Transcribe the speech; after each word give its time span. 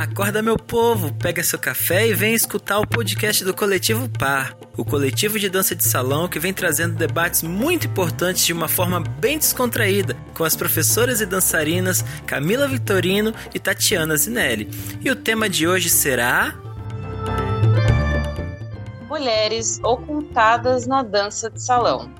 Acorda, 0.00 0.40
meu 0.40 0.56
povo, 0.56 1.12
pega 1.12 1.44
seu 1.44 1.58
café 1.58 2.08
e 2.08 2.14
vem 2.14 2.32
escutar 2.32 2.78
o 2.78 2.86
podcast 2.86 3.44
do 3.44 3.52
Coletivo 3.52 4.08
Par, 4.08 4.56
o 4.74 4.82
coletivo 4.82 5.38
de 5.38 5.50
dança 5.50 5.76
de 5.76 5.84
salão 5.84 6.26
que 6.26 6.38
vem 6.38 6.54
trazendo 6.54 6.94
debates 6.94 7.42
muito 7.42 7.86
importantes 7.86 8.46
de 8.46 8.54
uma 8.54 8.66
forma 8.66 8.98
bem 8.98 9.36
descontraída, 9.36 10.16
com 10.32 10.42
as 10.42 10.56
professoras 10.56 11.20
e 11.20 11.26
dançarinas 11.26 12.02
Camila 12.26 12.66
Vitorino 12.66 13.34
e 13.54 13.58
Tatiana 13.58 14.16
Zinelli. 14.16 14.70
E 15.02 15.10
o 15.10 15.16
tema 15.16 15.50
de 15.50 15.68
hoje 15.68 15.90
será. 15.90 16.54
Mulheres 19.06 19.80
ocultadas 19.84 20.86
na 20.86 21.02
dança 21.02 21.50
de 21.50 21.62
salão. 21.62 22.10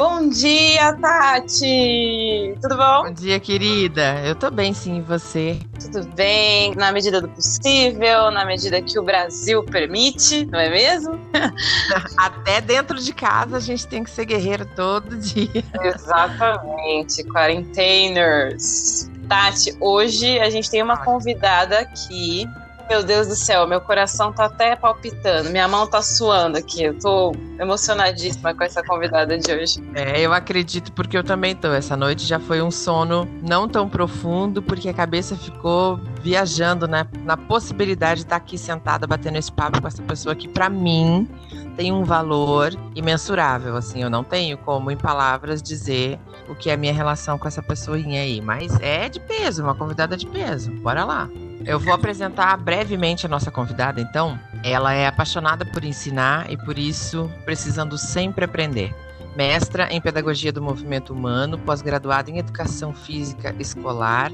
Bom 0.00 0.30
dia, 0.30 0.94
Tati! 0.94 2.54
Tudo 2.62 2.74
bom? 2.74 3.02
Bom 3.02 3.12
dia, 3.12 3.38
querida. 3.38 4.18
Eu 4.24 4.34
tô 4.34 4.50
bem, 4.50 4.72
sim, 4.72 4.96
e 4.96 5.00
você? 5.02 5.60
Tudo 5.78 6.08
bem, 6.14 6.74
na 6.74 6.90
medida 6.90 7.20
do 7.20 7.28
possível, 7.28 8.30
na 8.30 8.46
medida 8.46 8.80
que 8.80 8.98
o 8.98 9.02
Brasil 9.02 9.62
permite, 9.62 10.46
não 10.46 10.58
é 10.58 10.70
mesmo? 10.70 11.20
Até 12.16 12.62
dentro 12.62 12.98
de 12.98 13.12
casa 13.12 13.58
a 13.58 13.60
gente 13.60 13.86
tem 13.86 14.02
que 14.02 14.08
ser 14.08 14.24
guerreiro 14.24 14.64
todo 14.74 15.18
dia. 15.18 15.62
Exatamente, 15.84 17.22
quarenteners. 17.24 19.10
Tati, 19.28 19.76
hoje 19.78 20.40
a 20.40 20.48
gente 20.48 20.70
tem 20.70 20.82
uma 20.82 20.96
convidada 20.96 21.78
aqui 21.78 22.48
meu 22.90 23.04
Deus 23.04 23.28
do 23.28 23.36
céu, 23.36 23.68
meu 23.68 23.80
coração 23.80 24.32
tá 24.32 24.46
até 24.46 24.74
palpitando, 24.74 25.48
minha 25.48 25.68
mão 25.68 25.86
tá 25.86 26.02
suando 26.02 26.58
aqui. 26.58 26.82
Eu 26.82 26.98
tô 26.98 27.30
emocionadíssima 27.56 28.52
com 28.52 28.64
essa 28.64 28.82
convidada 28.82 29.38
de 29.38 29.52
hoje. 29.52 29.80
É, 29.94 30.20
eu 30.20 30.32
acredito 30.32 30.92
porque 30.92 31.16
eu 31.16 31.22
também 31.22 31.54
tô. 31.54 31.68
Essa 31.68 31.96
noite 31.96 32.26
já 32.26 32.40
foi 32.40 32.60
um 32.60 32.70
sono 32.70 33.28
não 33.40 33.68
tão 33.68 33.88
profundo, 33.88 34.60
porque 34.60 34.88
a 34.88 34.92
cabeça 34.92 35.36
ficou 35.36 36.00
viajando 36.20 36.88
né, 36.88 37.06
na 37.22 37.36
possibilidade 37.36 38.22
de 38.22 38.26
estar 38.26 38.36
aqui 38.36 38.58
sentada 38.58 39.06
batendo 39.06 39.38
esse 39.38 39.52
papo 39.52 39.80
com 39.80 39.86
essa 39.86 40.02
pessoa 40.02 40.34
que, 40.34 40.48
para 40.48 40.68
mim, 40.68 41.28
tem 41.76 41.92
um 41.92 42.02
valor 42.02 42.74
imensurável. 42.96 43.76
Assim, 43.76 44.02
eu 44.02 44.10
não 44.10 44.24
tenho 44.24 44.58
como, 44.58 44.90
em 44.90 44.96
palavras, 44.96 45.62
dizer 45.62 46.18
o 46.48 46.56
que 46.56 46.68
é 46.68 46.72
a 46.72 46.76
minha 46.76 46.92
relação 46.92 47.38
com 47.38 47.46
essa 47.46 47.62
pessoinha 47.62 48.20
aí. 48.22 48.40
Mas 48.40 48.76
é 48.80 49.08
de 49.08 49.20
peso, 49.20 49.62
uma 49.62 49.76
convidada 49.76 50.16
de 50.16 50.26
peso. 50.26 50.72
Bora 50.72 51.04
lá. 51.04 51.30
Eu 51.64 51.78
vou 51.78 51.92
apresentar 51.92 52.56
brevemente 52.56 53.26
a 53.26 53.28
nossa 53.28 53.50
convidada, 53.50 54.00
então. 54.00 54.38
Ela 54.64 54.92
é 54.94 55.06
apaixonada 55.06 55.64
por 55.64 55.84
ensinar 55.84 56.50
e 56.50 56.56
por 56.56 56.78
isso 56.78 57.30
precisando 57.44 57.98
sempre 57.98 58.44
aprender. 58.44 58.94
Mestra 59.36 59.92
em 59.92 60.00
Pedagogia 60.00 60.52
do 60.52 60.60
Movimento 60.60 61.12
Humano, 61.12 61.58
pós-graduada 61.58 62.30
em 62.30 62.38
Educação 62.38 62.92
Física 62.92 63.54
Escolar, 63.58 64.32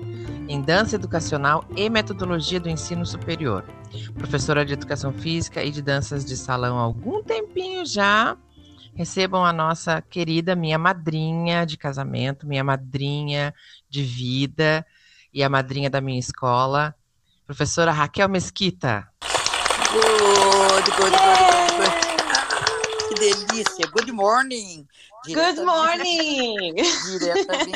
em 0.48 0.60
Dança 0.62 0.97
Educacional 0.97 1.64
e 1.77 1.91
Metodologia 1.91 2.58
do 2.58 2.70
Ensino 2.70 3.04
Superior. 3.04 3.64
Professora 4.14 4.64
de 4.64 4.72
Educação 4.72 5.12
Física 5.12 5.62
e 5.62 5.70
de 5.70 5.82
Danças 5.82 6.24
de 6.24 6.36
Salão 6.36 6.78
há 6.78 6.82
algum 6.82 7.22
tempinho 7.22 7.84
já. 7.84 8.36
Recebam 8.94 9.44
a 9.44 9.52
nossa 9.52 10.00
querida 10.00 10.56
minha 10.56 10.78
madrinha 10.78 11.66
de 11.66 11.77
casamento, 11.77 12.47
minha 12.47 12.64
madrinha 12.64 13.52
de 13.91 14.02
vida 14.02 14.86
e 15.32 15.42
a 15.42 15.48
madrinha 15.50 15.91
da 15.91 16.00
minha 16.00 16.19
escola, 16.19 16.94
Professora 17.47 17.92
Raquel 17.92 18.28
Mesquita. 18.28 19.08
Good, 19.92 20.02
good, 20.02 20.97
good, 20.97 21.12
good, 21.12 21.77
good. 21.78 23.08
Que 23.08 23.14
delícia. 23.14 23.86
Good 23.86 24.11
morning. 24.11 24.84
Good 25.27 25.64
morning! 25.64 26.75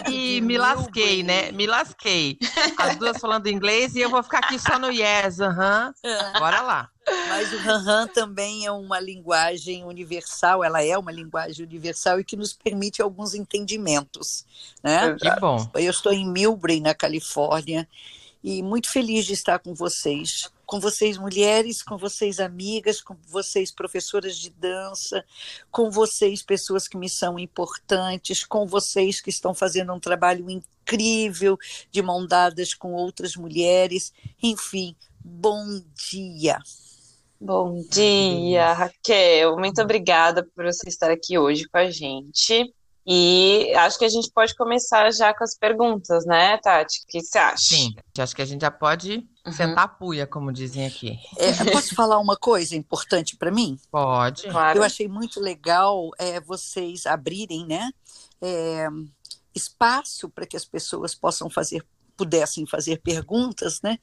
E 0.08 0.40
me 0.40 0.58
lasquei, 0.58 1.22
né? 1.22 1.52
Me 1.52 1.66
lasquei. 1.66 2.38
As 2.76 2.96
duas 2.96 3.18
falando 3.18 3.46
inglês 3.48 3.94
e 3.94 4.00
eu 4.00 4.10
vou 4.10 4.22
ficar 4.22 4.38
aqui 4.38 4.58
só 4.58 4.78
no 4.78 4.90
yes, 4.90 5.40
aham. 5.40 5.94
Uh 6.04 6.08
-huh. 6.08 6.38
Bora 6.38 6.62
lá. 6.62 6.90
Mas 7.28 7.52
o 7.52 7.58
Han 7.68 8.06
também 8.08 8.66
é 8.66 8.72
uma 8.72 9.00
linguagem 9.00 9.84
universal, 9.84 10.62
ela 10.62 10.82
é 10.82 10.96
uma 10.96 11.10
linguagem 11.10 11.64
universal 11.64 12.20
e 12.20 12.24
que 12.24 12.36
nos 12.36 12.52
permite 12.52 13.02
alguns 13.02 13.34
entendimentos, 13.34 14.44
né? 14.82 15.16
Que 15.16 15.30
bom. 15.40 15.68
Eu 15.74 15.90
estou 15.90 16.12
em 16.12 16.28
Milbury, 16.28 16.80
na 16.80 16.94
Califórnia, 16.94 17.88
e 18.42 18.62
muito 18.62 18.90
feliz 18.90 19.26
de 19.26 19.34
estar 19.34 19.58
com 19.58 19.74
vocês, 19.74 20.50
com 20.64 20.80
vocês 20.80 21.18
mulheres, 21.18 21.82
com 21.82 21.98
vocês 21.98 22.40
amigas, 22.40 23.00
com 23.00 23.16
vocês 23.26 23.70
professoras 23.70 24.36
de 24.36 24.50
dança, 24.50 25.24
com 25.70 25.90
vocês 25.90 26.42
pessoas 26.42 26.88
que 26.88 26.96
me 26.96 27.08
são 27.08 27.38
importantes, 27.38 28.44
com 28.44 28.66
vocês 28.66 29.20
que 29.20 29.30
estão 29.30 29.52
fazendo 29.52 29.92
um 29.92 30.00
trabalho 30.00 30.48
incrível 30.48 31.58
de 31.90 32.00
mão 32.02 32.26
dadas 32.26 32.72
com 32.72 32.92
outras 32.92 33.36
mulheres. 33.36 34.12
Enfim, 34.42 34.94
bom 35.24 35.82
dia. 36.10 36.58
Bom 37.40 37.82
dia, 37.90 38.72
Raquel. 38.74 39.56
Muito 39.56 39.80
obrigada 39.80 40.46
por 40.54 40.64
você 40.64 40.88
estar 40.88 41.10
aqui 41.10 41.38
hoje 41.38 41.66
com 41.68 41.78
a 41.78 41.90
gente. 41.90 42.72
E 43.12 43.74
acho 43.74 43.98
que 43.98 44.04
a 44.04 44.08
gente 44.08 44.30
pode 44.30 44.54
começar 44.54 45.10
já 45.10 45.34
com 45.34 45.42
as 45.42 45.58
perguntas, 45.58 46.24
né, 46.24 46.56
Tati? 46.58 47.00
O 47.02 47.06
que 47.08 47.20
você 47.20 47.38
acha? 47.38 47.56
Sim, 47.56 47.92
acho 48.16 48.36
que 48.36 48.40
a 48.40 48.44
gente 48.44 48.60
já 48.60 48.70
pode 48.70 49.28
uhum. 49.44 49.52
sentar 49.52 49.84
a 49.84 49.88
puia, 49.88 50.28
como 50.28 50.52
dizem 50.52 50.86
aqui. 50.86 51.18
É, 51.36 51.72
posso 51.72 51.92
falar 51.96 52.20
uma 52.20 52.36
coisa 52.36 52.76
importante 52.76 53.36
para 53.36 53.50
mim? 53.50 53.76
Pode. 53.90 54.44
Claro. 54.44 54.78
Eu 54.78 54.84
achei 54.84 55.08
muito 55.08 55.40
legal 55.40 56.10
é, 56.20 56.40
vocês 56.40 57.04
abrirem, 57.04 57.66
né? 57.66 57.90
É, 58.40 58.86
espaço 59.52 60.28
para 60.28 60.46
que 60.46 60.56
as 60.56 60.64
pessoas 60.64 61.12
possam 61.12 61.50
fazer 61.50 61.84
pudessem 62.20 62.66
fazer 62.66 63.00
perguntas, 63.00 63.80
né? 63.80 63.98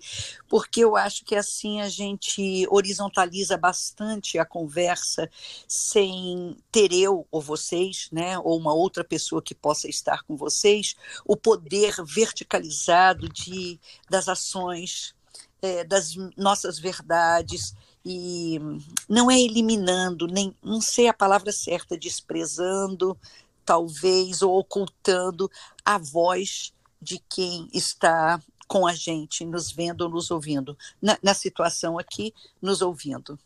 Porque 0.49 0.83
eu 0.83 0.95
acho 0.95 1.23
que 1.23 1.35
assim 1.35 1.81
a 1.81 1.87
gente 1.87 2.65
horizontaliza 2.67 3.55
bastante 3.55 4.39
a 4.39 4.45
conversa 4.45 5.29
sem 5.67 6.57
ter 6.71 6.91
eu 6.91 7.27
ou 7.29 7.39
vocês, 7.39 8.09
né, 8.11 8.39
ou 8.39 8.57
uma 8.57 8.73
outra 8.73 9.03
pessoa 9.03 9.39
que 9.39 9.53
possa 9.53 9.87
estar 9.87 10.23
com 10.23 10.35
vocês, 10.35 10.95
o 11.23 11.37
poder 11.37 11.93
verticalizado 12.03 13.29
de 13.29 13.79
das 14.09 14.27
ações, 14.27 15.13
é, 15.61 15.83
das 15.83 16.15
nossas 16.35 16.79
verdades. 16.79 17.75
E 18.03 18.59
não 19.07 19.29
é 19.29 19.39
eliminando, 19.39 20.25
nem 20.25 20.55
não 20.63 20.81
sei 20.81 21.07
a 21.07 21.13
palavra 21.13 21.51
certa, 21.51 21.95
desprezando, 21.95 23.15
talvez, 23.63 24.41
ou 24.41 24.57
ocultando 24.57 25.51
a 25.85 25.99
voz 25.99 26.73
de 27.07 27.19
quem 27.29 27.69
está 27.73 28.41
com 28.67 28.85
a 28.85 28.93
gente, 28.93 29.45
nos 29.45 29.71
vendo 29.71 30.09
nos 30.09 30.29
ouvindo, 30.29 30.77
na, 31.01 31.17
na 31.23 31.33
situação 31.33 31.97
aqui, 31.97 32.33
nos 32.61 32.81
ouvindo. 32.81 33.39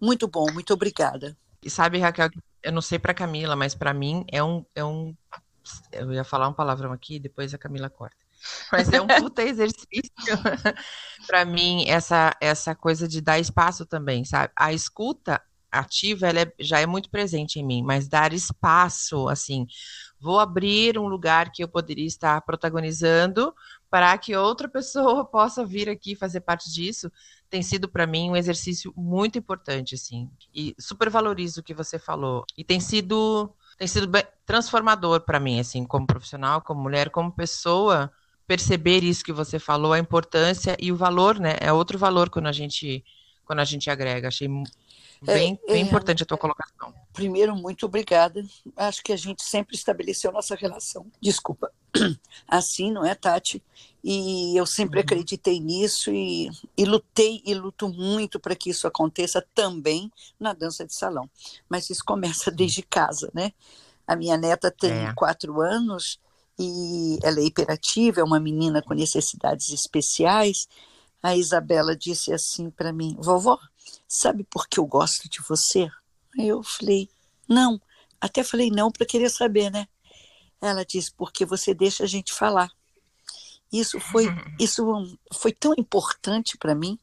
Muito 0.00 0.28
bom, 0.28 0.46
muito 0.52 0.72
obrigada. 0.72 1.36
E 1.60 1.68
sabe, 1.68 1.98
Raquel, 1.98 2.30
eu 2.62 2.72
não 2.72 2.80
sei 2.80 2.96
para 2.96 3.12
Camila, 3.12 3.56
mas 3.56 3.74
para 3.74 3.92
mim 3.92 4.24
é 4.30 4.42
um, 4.42 4.64
é 4.72 4.84
um. 4.84 5.16
Eu 5.90 6.12
ia 6.12 6.22
falar 6.22 6.48
um 6.48 6.52
palavrão 6.52 6.92
aqui, 6.92 7.18
depois 7.18 7.52
a 7.52 7.58
Camila 7.58 7.90
corta. 7.90 8.16
Mas 8.70 8.92
é 8.92 9.00
um 9.00 9.06
puta 9.08 9.42
exercício 9.42 10.38
para 11.26 11.44
mim 11.44 11.88
essa 11.88 12.36
essa 12.40 12.72
coisa 12.72 13.08
de 13.08 13.20
dar 13.20 13.40
espaço 13.40 13.84
também, 13.84 14.24
sabe? 14.24 14.52
A 14.54 14.72
escuta 14.72 15.42
ativa 15.72 16.28
ela 16.28 16.40
é, 16.40 16.52
já 16.60 16.80
é 16.80 16.86
muito 16.86 17.10
presente 17.10 17.58
em 17.58 17.66
mim, 17.66 17.82
mas 17.82 18.06
dar 18.06 18.32
espaço, 18.32 19.28
assim, 19.28 19.66
vou 20.20 20.38
abrir 20.38 20.98
um 20.98 21.06
lugar 21.06 21.52
que 21.52 21.62
eu 21.62 21.68
poderia 21.68 22.06
estar 22.06 22.40
protagonizando 22.42 23.54
para 23.90 24.16
que 24.18 24.36
outra 24.36 24.68
pessoa 24.68 25.24
possa 25.24 25.64
vir 25.64 25.88
aqui 25.88 26.14
fazer 26.14 26.40
parte 26.40 26.72
disso, 26.72 27.10
tem 27.48 27.62
sido 27.62 27.88
para 27.88 28.06
mim 28.06 28.30
um 28.30 28.36
exercício 28.36 28.92
muito 28.96 29.38
importante, 29.38 29.94
assim, 29.94 30.28
e 30.54 30.74
super 30.78 31.08
valorizo 31.08 31.60
o 31.60 31.62
que 31.62 31.72
você 31.72 31.98
falou. 31.98 32.44
E 32.56 32.64
tem 32.64 32.80
sido 32.80 33.52
tem 33.78 33.86
sido 33.86 34.10
transformador 34.44 35.20
para 35.20 35.38
mim, 35.38 35.60
assim, 35.60 35.84
como 35.84 36.04
profissional, 36.04 36.60
como 36.60 36.82
mulher, 36.82 37.10
como 37.10 37.30
pessoa, 37.30 38.10
perceber 38.44 39.04
isso 39.04 39.22
que 39.22 39.32
você 39.32 39.58
falou, 39.58 39.92
a 39.92 40.00
importância 40.00 40.76
e 40.80 40.90
o 40.90 40.96
valor, 40.96 41.38
né? 41.38 41.56
É 41.60 41.72
outro 41.72 41.96
valor 41.96 42.28
quando 42.28 42.48
a 42.48 42.52
gente 42.52 43.04
quando 43.44 43.60
a 43.60 43.64
gente 43.64 43.88
agrega. 43.88 44.28
Achei 44.28 44.48
Bem, 45.22 45.58
é, 45.66 45.72
bem 45.72 45.82
é, 45.82 45.86
importante 45.86 46.22
a 46.22 46.26
tua 46.26 46.38
colocação. 46.38 46.94
Primeiro, 47.12 47.56
muito 47.56 47.86
obrigada. 47.86 48.44
Acho 48.76 49.02
que 49.02 49.12
a 49.12 49.16
gente 49.16 49.42
sempre 49.42 49.74
estabeleceu 49.74 50.30
nossa 50.30 50.54
relação. 50.54 51.06
Desculpa. 51.20 51.72
Assim, 52.46 52.92
não 52.92 53.04
é, 53.04 53.14
Tati? 53.14 53.62
E 54.02 54.56
eu 54.56 54.64
sempre 54.64 54.98
uhum. 54.98 55.04
acreditei 55.04 55.58
nisso 55.58 56.12
e, 56.12 56.48
e 56.76 56.84
lutei 56.84 57.42
e 57.44 57.52
luto 57.54 57.88
muito 57.88 58.38
para 58.38 58.54
que 58.54 58.70
isso 58.70 58.86
aconteça 58.86 59.44
também 59.54 60.10
na 60.38 60.52
dança 60.52 60.86
de 60.86 60.94
salão. 60.94 61.28
Mas 61.68 61.90
isso 61.90 62.04
começa 62.04 62.50
desde 62.50 62.82
casa, 62.82 63.30
né? 63.34 63.52
A 64.06 64.14
minha 64.14 64.36
neta 64.36 64.70
tem 64.70 65.06
é. 65.06 65.12
quatro 65.14 65.60
anos 65.60 66.18
e 66.58 67.18
ela 67.22 67.40
é 67.40 67.44
hiperativa, 67.44 68.20
é 68.20 68.24
uma 68.24 68.40
menina 68.40 68.80
com 68.80 68.94
necessidades 68.94 69.70
especiais. 69.70 70.68
A 71.22 71.36
Isabela 71.36 71.96
disse 71.96 72.32
assim 72.32 72.70
para 72.70 72.92
mim: 72.92 73.16
vovó, 73.18 73.58
sabe 74.06 74.44
por 74.44 74.68
que 74.68 74.78
eu 74.78 74.86
gosto 74.86 75.28
de 75.28 75.40
você? 75.40 75.88
Aí 76.38 76.48
eu 76.48 76.62
falei, 76.62 77.08
não. 77.48 77.80
Até 78.20 78.42
falei 78.42 78.70
não 78.70 78.90
para 78.90 79.06
querer 79.06 79.30
saber, 79.30 79.70
né? 79.70 79.86
Ela 80.60 80.84
disse, 80.84 81.12
porque 81.12 81.44
você 81.44 81.72
deixa 81.72 82.04
a 82.04 82.06
gente 82.06 82.32
falar. 82.32 82.70
Isso 83.72 84.00
foi, 84.00 84.26
isso 84.58 84.84
foi 85.34 85.52
tão 85.52 85.74
importante 85.76 86.56
para 86.56 86.74
mim, 86.74 86.98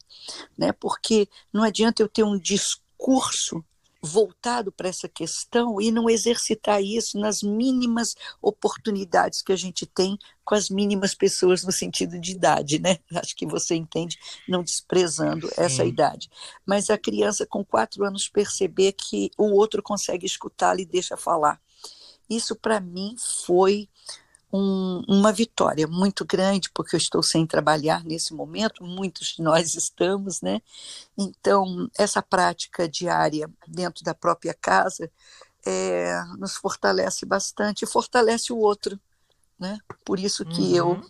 né? 0.58 0.72
porque 0.74 1.30
não 1.54 1.64
adianta 1.64 2.02
eu 2.02 2.10
ter 2.10 2.24
um 2.24 2.38
discurso 2.38 3.64
voltado 4.06 4.72
para 4.72 4.88
essa 4.88 5.10
questão 5.10 5.82
e 5.82 5.92
não 5.92 6.10
exercitar 6.10 6.82
isso 6.82 7.20
nas 7.20 7.42
mínimas 7.42 8.16
oportunidades 8.42 9.42
que 9.42 9.52
a 9.52 9.56
gente 9.56 9.86
tem 9.86 10.18
com 10.44 10.56
as 10.56 10.70
mínimas 10.70 11.16
pessoas 11.16 11.64
no 11.64 11.72
sentido 11.72 12.20
de 12.20 12.32
idade, 12.32 12.80
né? 12.80 13.00
Acho 13.16 13.36
que 13.36 13.46
você 13.46 13.76
entende, 13.76 14.18
não 14.48 14.64
desprezando 14.64 15.48
Sim. 15.48 15.54
essa 15.58 15.84
idade. 15.84 16.30
Mas 16.66 16.90
a 16.90 16.98
criança 16.98 17.46
com 17.46 17.66
quatro 17.66 18.06
anos 18.06 18.30
perceber 18.30 18.94
que 18.94 19.32
o 19.38 19.52
outro 19.52 19.82
consegue 19.82 20.26
escutá-la 20.26 20.82
e 20.82 20.86
deixa 20.86 21.18
falar. 21.18 21.60
Isso 22.30 22.56
para 22.56 22.80
mim 22.80 23.16
foi 23.18 23.90
um, 24.56 25.04
uma 25.08 25.32
vitória 25.32 25.88
muito 25.88 26.26
grande, 26.26 26.70
porque 26.74 26.96
eu 26.96 26.98
estou 26.98 27.22
sem 27.22 27.46
trabalhar 27.46 28.04
nesse 28.04 28.34
momento, 28.34 28.84
muitos 28.84 29.36
de 29.36 29.42
nós 29.42 29.74
estamos, 29.76 30.42
né? 30.42 30.62
Então, 31.18 31.90
essa 31.98 32.22
prática 32.22 32.88
diária 32.88 33.50
dentro 33.68 34.04
da 34.04 34.14
própria 34.14 34.54
casa 34.54 35.12
é, 35.66 36.22
nos 36.38 36.56
fortalece 36.56 37.26
bastante 37.26 37.84
e 37.84 37.88
fortalece 37.88 38.54
o 38.54 38.58
outro, 38.58 39.00
né? 39.60 39.78
Por 40.04 40.20
isso 40.20 40.46
que 40.46 40.62
uhum. 40.62 40.76
eu 40.76 41.02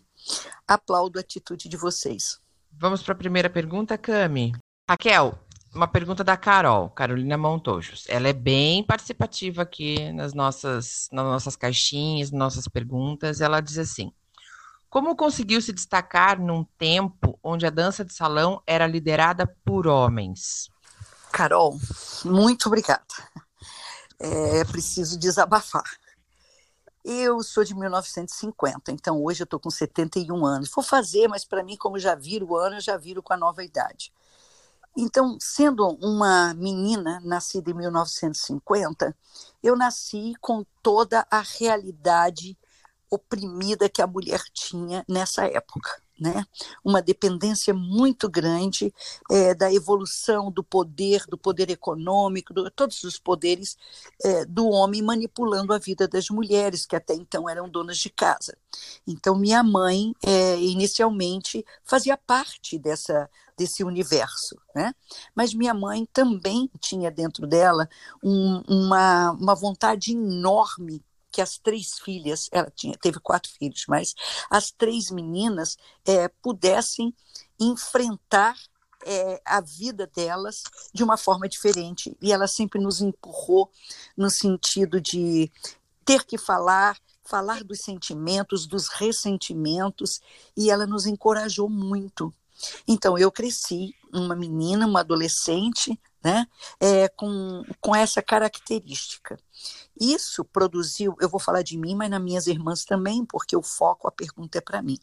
aplaudo 0.68 1.20
a 1.20 1.22
atitude 1.22 1.70
de 1.70 1.78
vocês. 1.78 2.40
Vamos 2.72 3.02
para 3.02 3.14
a 3.14 3.18
primeira 3.18 3.50
pergunta, 3.50 3.98
Cami. 3.98 4.54
Raquel, 4.90 5.38
uma 5.76 5.88
pergunta 5.88 6.24
da 6.24 6.38
Carol, 6.38 6.90
Carolina 6.90 7.38
Montojos. 7.38 8.06
Ela 8.08 8.30
é 8.30 8.34
bem 8.34 8.82
participativa 8.82 9.62
aqui 9.62 10.12
nas 10.14 10.34
nossas, 10.34 11.10
nas 11.12 11.26
nossas 11.26 11.56
caixinhas, 11.56 12.32
nossas 12.32 12.68
perguntas. 12.68 13.42
Ela 13.42 13.60
diz 13.60 13.78
assim: 13.78 14.12
Como 14.90 15.16
conseguiu 15.16 15.62
se 15.62 15.74
destacar 15.74 16.40
num 16.40 16.64
tempo 16.78 17.38
onde 17.44 17.66
a 17.66 17.70
dança 17.70 18.06
de 18.06 18.14
salão 18.14 18.62
era 18.66 18.88
liderada 18.88 19.46
por 19.66 19.86
homens? 19.86 20.70
Carol, 21.32 21.78
muito 22.24 22.68
obrigada. 22.68 23.04
É 24.18 24.64
preciso 24.64 25.20
desabafar. 25.20 25.84
Eu 27.04 27.44
sou 27.44 27.64
de 27.64 27.76
1950, 27.76 28.92
então 28.92 29.22
hoje 29.22 29.42
eu 29.42 29.44
estou 29.44 29.60
com 29.60 29.70
71 29.70 30.44
anos. 30.46 30.72
Vou 30.74 30.84
fazer, 30.84 31.28
mas 31.28 31.44
para 31.44 31.62
mim, 31.62 31.76
como 31.76 32.00
já 32.00 32.16
viro 32.16 32.48
o 32.48 32.56
ano, 32.56 32.78
eu 32.78 32.82
já 32.82 32.98
viro 32.98 33.22
com 33.22 33.34
a 33.34 33.38
nova 33.38 33.64
idade. 33.64 34.12
Então, 34.98 35.38
sendo 35.42 35.86
uma 36.02 36.54
menina 36.54 37.20
nascida 37.24 37.70
em 37.70 37.74
1950, 37.74 39.16
eu 39.62 39.76
nasci 39.76 40.34
com 40.40 40.66
toda 40.82 41.28
a 41.30 41.42
realidade 41.42 42.58
oprimida 43.10 43.90
que 43.90 44.02
a 44.02 44.08
mulher 44.08 44.42
tinha 44.54 45.04
nessa 45.08 45.46
época. 45.46 46.05
Né? 46.20 46.46
Uma 46.84 47.02
dependência 47.02 47.74
muito 47.74 48.30
grande 48.30 48.94
é, 49.30 49.54
da 49.54 49.74
evolução 49.74 50.50
do 50.50 50.64
poder, 50.64 51.26
do 51.28 51.38
poder 51.38 51.70
econômico, 51.70 52.54
de 52.54 52.70
todos 52.72 53.04
os 53.04 53.20
poderes 53.20 53.78
é, 54.24 54.46
do 54.46 54.68
homem 54.70 55.02
manipulando 55.02 55.74
a 55.74 55.78
vida 55.78 56.08
das 56.08 56.30
mulheres, 56.30 56.86
que 56.86 56.96
até 56.96 57.14
então 57.14 57.50
eram 57.50 57.68
donas 57.68 57.98
de 57.98 58.10
casa. 58.10 58.58
Então, 59.06 59.36
minha 59.36 59.62
mãe, 59.62 60.14
é, 60.24 60.58
inicialmente, 60.58 61.66
fazia 61.84 62.16
parte 62.16 62.80
dessa 62.80 63.30
desse 63.58 63.84
universo, 63.84 64.58
né? 64.76 64.94
Mas 65.34 65.54
minha 65.54 65.74
mãe 65.74 66.06
também 66.12 66.70
tinha 66.80 67.10
dentro 67.10 67.48
dela 67.48 67.88
um, 68.22 68.62
uma, 68.68 69.32
uma 69.32 69.56
vontade 69.56 70.12
enorme 70.12 71.02
que 71.36 71.42
as 71.42 71.58
três 71.58 72.00
filhas, 72.00 72.48
ela 72.50 72.72
tinha, 72.74 72.98
teve 72.98 73.20
quatro 73.20 73.52
filhos, 73.52 73.84
mas 73.90 74.16
as 74.50 74.72
três 74.72 75.12
meninas 75.12 75.76
é, 76.06 76.30
pudessem 76.42 77.14
enfrentar 77.60 78.56
é, 79.06 79.42
a 79.44 79.60
vida 79.60 80.08
delas 80.08 80.64
de 80.94 81.04
uma 81.04 81.18
forma 81.18 81.50
diferente. 81.50 82.16
E 82.22 82.32
ela 82.32 82.48
sempre 82.48 82.80
nos 82.80 83.02
empurrou 83.02 83.70
no 84.16 84.30
sentido 84.30 85.02
de 85.02 85.52
ter 86.06 86.24
que 86.24 86.38
falar, 86.38 86.98
falar 87.22 87.66
dos 87.66 87.82
sentimentos, 87.82 88.66
dos 88.66 88.88
ressentimentos, 88.88 90.22
e 90.56 90.72
ela 90.72 90.88
nos 90.88 91.06
encorajou 91.06 91.70
muito. 91.70 92.34
Então, 92.88 93.18
eu 93.18 93.30
cresci 93.30 93.94
uma 94.20 94.36
menina, 94.36 94.88
uma 94.88 95.02
adolescente, 95.02 96.00
né, 96.24 96.48
é, 96.80 97.08
com, 97.10 97.64
com 97.80 97.96
essa 97.96 98.22
característica. 98.22 99.38
Isso 100.00 100.44
produziu, 100.44 101.16
eu 101.20 101.30
vou 101.30 101.40
falar 101.40 101.62
de 101.62 101.78
mim, 101.78 101.96
mas 101.96 102.10
nas 102.10 102.22
minhas 102.22 102.48
irmãs 102.48 102.84
também, 102.84 103.24
porque 103.26 103.56
o 103.56 103.62
foco, 103.62 104.08
a 104.08 104.12
pergunta 104.12 104.58
é 104.58 104.62
para 104.62 104.82
mim. 104.82 104.98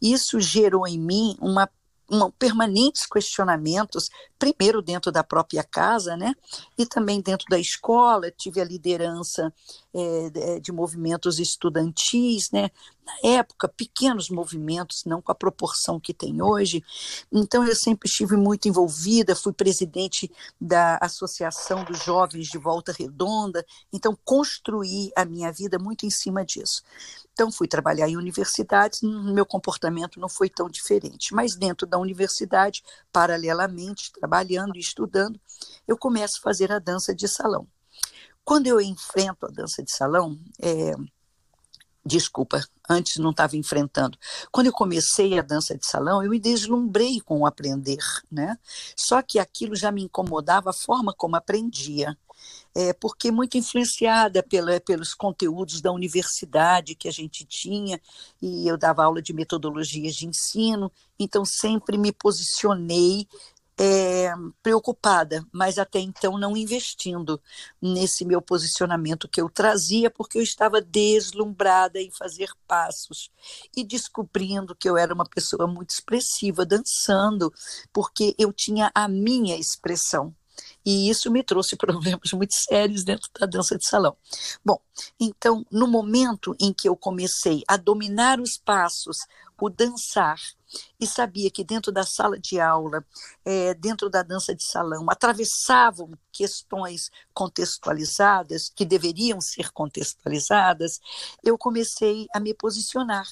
Isso 0.00 0.38
gerou 0.38 0.86
em 0.86 0.98
mim 0.98 1.36
uma 1.40 1.68
uma, 2.10 2.30
permanentes 2.32 3.06
questionamentos, 3.06 4.10
primeiro 4.38 4.82
dentro 4.82 5.12
da 5.12 5.22
própria 5.22 5.62
casa, 5.62 6.16
né, 6.16 6.34
e 6.76 6.84
também 6.84 7.20
dentro 7.20 7.46
da 7.48 7.58
escola. 7.58 8.30
Tive 8.30 8.60
a 8.60 8.64
liderança 8.64 9.54
é, 9.94 10.58
de 10.58 10.72
movimentos 10.72 11.38
estudantis, 11.38 12.50
né, 12.50 12.70
na 13.04 13.30
época, 13.30 13.68
pequenos 13.68 14.30
movimentos, 14.30 15.04
não 15.04 15.20
com 15.20 15.32
a 15.32 15.34
proporção 15.34 15.98
que 15.98 16.14
tem 16.14 16.40
hoje. 16.42 16.84
Então, 17.32 17.66
eu 17.66 17.74
sempre 17.74 18.08
estive 18.08 18.36
muito 18.36 18.68
envolvida, 18.68 19.34
fui 19.34 19.52
presidente 19.52 20.30
da 20.60 20.98
Associação 21.00 21.84
dos 21.84 22.04
Jovens 22.04 22.48
de 22.48 22.58
Volta 22.58 22.92
Redonda, 22.92 23.64
então, 23.92 24.16
construí 24.24 25.10
a 25.16 25.24
minha 25.24 25.50
vida 25.52 25.78
muito 25.78 26.06
em 26.06 26.10
cima 26.10 26.44
disso. 26.44 26.82
Então, 27.32 27.50
fui 27.50 27.66
trabalhar 27.66 28.08
em 28.08 28.16
universidades, 28.16 29.00
meu 29.02 29.46
comportamento 29.46 30.20
não 30.20 30.28
foi 30.28 30.48
tão 30.48 30.68
diferente. 30.68 31.34
Mas, 31.34 31.56
dentro 31.56 31.86
da 31.86 31.98
universidade, 31.98 32.82
paralelamente, 33.12 34.12
trabalhando 34.12 34.76
e 34.76 34.80
estudando, 34.80 35.40
eu 35.86 35.96
começo 35.96 36.38
a 36.38 36.42
fazer 36.42 36.70
a 36.70 36.78
dança 36.78 37.14
de 37.14 37.26
salão. 37.26 37.66
Quando 38.44 38.66
eu 38.66 38.80
enfrento 38.80 39.46
a 39.46 39.48
dança 39.48 39.82
de 39.82 39.90
salão, 39.90 40.38
é, 40.60 40.94
desculpa, 42.04 42.64
antes 42.88 43.16
não 43.18 43.30
estava 43.30 43.56
enfrentando. 43.56 44.18
Quando 44.50 44.66
eu 44.66 44.72
comecei 44.72 45.38
a 45.38 45.42
dança 45.42 45.76
de 45.76 45.86
salão, 45.86 46.22
eu 46.22 46.30
me 46.30 46.40
deslumbrei 46.40 47.20
com 47.20 47.40
o 47.40 47.46
aprender, 47.46 48.02
né? 48.30 48.56
Só 48.96 49.22
que 49.22 49.38
aquilo 49.38 49.76
já 49.76 49.90
me 49.90 50.04
incomodava 50.04 50.70
a 50.70 50.74
forma 50.74 51.14
como 51.14 51.36
aprendia. 51.36 52.16
É, 52.74 52.92
porque 52.94 53.30
muito 53.30 53.58
influenciada 53.58 54.42
pela, 54.42 54.80
pelos 54.80 55.12
conteúdos 55.12 55.80
da 55.82 55.92
universidade 55.92 56.94
que 56.94 57.08
a 57.08 57.12
gente 57.12 57.44
tinha, 57.44 58.00
e 58.40 58.66
eu 58.66 58.78
dava 58.78 59.04
aula 59.04 59.20
de 59.20 59.34
metodologias 59.34 60.14
de 60.14 60.26
ensino, 60.26 60.90
então 61.18 61.44
sempre 61.44 61.98
me 61.98 62.12
posicionei 62.12 63.26
é, 63.82 64.30
preocupada, 64.62 65.42
mas 65.50 65.78
até 65.78 65.98
então 66.00 66.36
não 66.36 66.54
investindo 66.54 67.40
nesse 67.80 68.26
meu 68.26 68.42
posicionamento 68.42 69.26
que 69.26 69.40
eu 69.40 69.48
trazia, 69.48 70.10
porque 70.10 70.36
eu 70.36 70.42
estava 70.42 70.82
deslumbrada 70.82 71.98
em 71.98 72.10
fazer 72.10 72.50
passos 72.68 73.30
e 73.74 73.82
descobrindo 73.82 74.76
que 74.76 74.86
eu 74.86 74.98
era 74.98 75.14
uma 75.14 75.24
pessoa 75.24 75.66
muito 75.66 75.90
expressiva 75.90 76.66
dançando, 76.66 77.50
porque 77.90 78.34
eu 78.38 78.52
tinha 78.52 78.92
a 78.94 79.08
minha 79.08 79.56
expressão. 79.56 80.34
E 80.84 81.08
isso 81.08 81.30
me 81.30 81.42
trouxe 81.42 81.74
problemas 81.78 82.34
muito 82.34 82.52
sérios 82.52 83.02
dentro 83.02 83.30
da 83.38 83.46
dança 83.46 83.78
de 83.78 83.86
salão. 83.86 84.14
Bom, 84.62 84.78
então, 85.18 85.64
no 85.70 85.86
momento 85.86 86.54
em 86.60 86.70
que 86.70 86.86
eu 86.86 86.94
comecei 86.94 87.62
a 87.66 87.78
dominar 87.78 88.38
os 88.40 88.58
passos, 88.58 89.20
o 89.58 89.70
dançar, 89.70 90.38
e 91.00 91.06
sabia 91.06 91.50
que 91.50 91.64
dentro 91.64 91.90
da 91.90 92.04
sala 92.04 92.38
de 92.38 92.60
aula, 92.60 93.04
é, 93.44 93.72
dentro 93.74 94.10
da 94.10 94.22
dança 94.22 94.54
de 94.54 94.62
salão, 94.62 95.06
atravessavam 95.08 96.12
questões 96.30 97.10
contextualizadas, 97.32 98.70
que 98.74 98.84
deveriam 98.84 99.40
ser 99.40 99.70
contextualizadas, 99.72 101.00
eu 101.42 101.56
comecei 101.56 102.26
a 102.34 102.40
me 102.40 102.52
posicionar, 102.52 103.26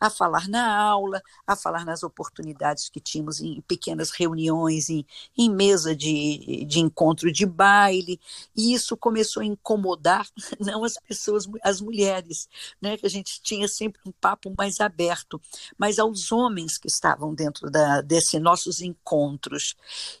a 0.00 0.10
falar 0.10 0.48
na 0.48 0.76
aula, 0.76 1.22
a 1.46 1.54
falar 1.54 1.84
nas 1.84 2.02
oportunidades 2.02 2.88
que 2.88 3.00
tínhamos 3.00 3.40
em 3.40 3.60
pequenas 3.62 4.10
reuniões, 4.10 4.90
em, 4.90 5.06
em 5.36 5.50
mesa 5.50 5.94
de, 5.94 6.64
de 6.64 6.80
encontro 6.80 7.32
de 7.32 7.46
baile, 7.46 8.20
e 8.56 8.74
isso 8.74 8.96
começou 8.96 9.42
a 9.42 9.46
incomodar 9.46 10.26
não 10.60 10.84
as 10.84 10.94
pessoas, 10.94 11.48
as 11.62 11.80
mulheres, 11.80 12.48
né, 12.80 12.96
que 12.96 13.06
a 13.06 13.10
gente 13.10 13.40
tinha 13.42 13.68
sempre 13.68 14.00
um 14.04 14.12
papo 14.12 14.52
mais 14.58 14.80
aberto, 14.80 15.40
mas 15.78 15.98
aos 15.98 16.32
homens 16.32 16.78
que 16.78 16.88
estavam 16.88 17.11
dentro 17.34 17.70
da, 17.70 18.00
desses 18.00 18.40
nossos 18.40 18.80
encontros. 18.80 19.74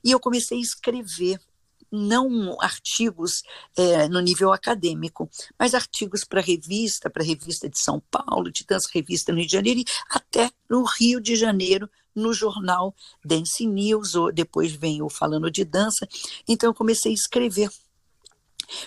E 0.04 0.10
eu 0.10 0.20
comecei 0.20 0.58
a 0.58 0.62
escrever 0.62 1.40
não 1.92 2.56
artigos 2.60 3.42
é, 3.76 4.08
no 4.08 4.20
nível 4.20 4.50
acadêmico, 4.50 5.28
mas 5.58 5.74
artigos 5.74 6.24
para 6.24 6.40
revista, 6.40 7.10
para 7.10 7.22
revista 7.22 7.68
de 7.68 7.78
São 7.78 8.00
Paulo, 8.10 8.50
de 8.50 8.64
tantas 8.64 8.86
revistas 8.86 9.34
no 9.34 9.40
Rio 9.40 9.46
de 9.46 9.52
Janeiro 9.52 9.80
e 9.80 9.84
até 10.08 10.50
no 10.68 10.84
Rio 10.84 11.20
de 11.20 11.36
Janeiro, 11.36 11.88
no 12.14 12.32
jornal 12.32 12.94
Dance 13.22 13.66
News, 13.66 14.14
ou 14.14 14.32
depois 14.32 14.72
vem 14.72 15.02
o 15.02 15.10
Falando 15.10 15.50
de 15.50 15.64
Dança. 15.64 16.08
Então 16.48 16.70
eu 16.70 16.74
comecei 16.74 17.12
a 17.12 17.14
escrever. 17.14 17.70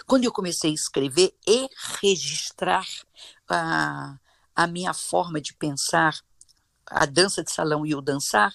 Quando 0.08 0.24
eu 0.24 0.32
comecei 0.32 0.72
a 0.72 0.74
escrever 0.74 1.36
e 1.48 1.70
registrar 2.02 2.88
a, 3.48 4.18
a 4.56 4.68
minha 4.68 4.94
forma 4.94 5.40
de 5.40 5.54
pensar, 5.54 6.20
a 6.88 7.06
dança 7.06 7.44
de 7.44 7.52
salão 7.52 7.86
e 7.86 7.96
o 7.96 8.02
dançar, 8.02 8.54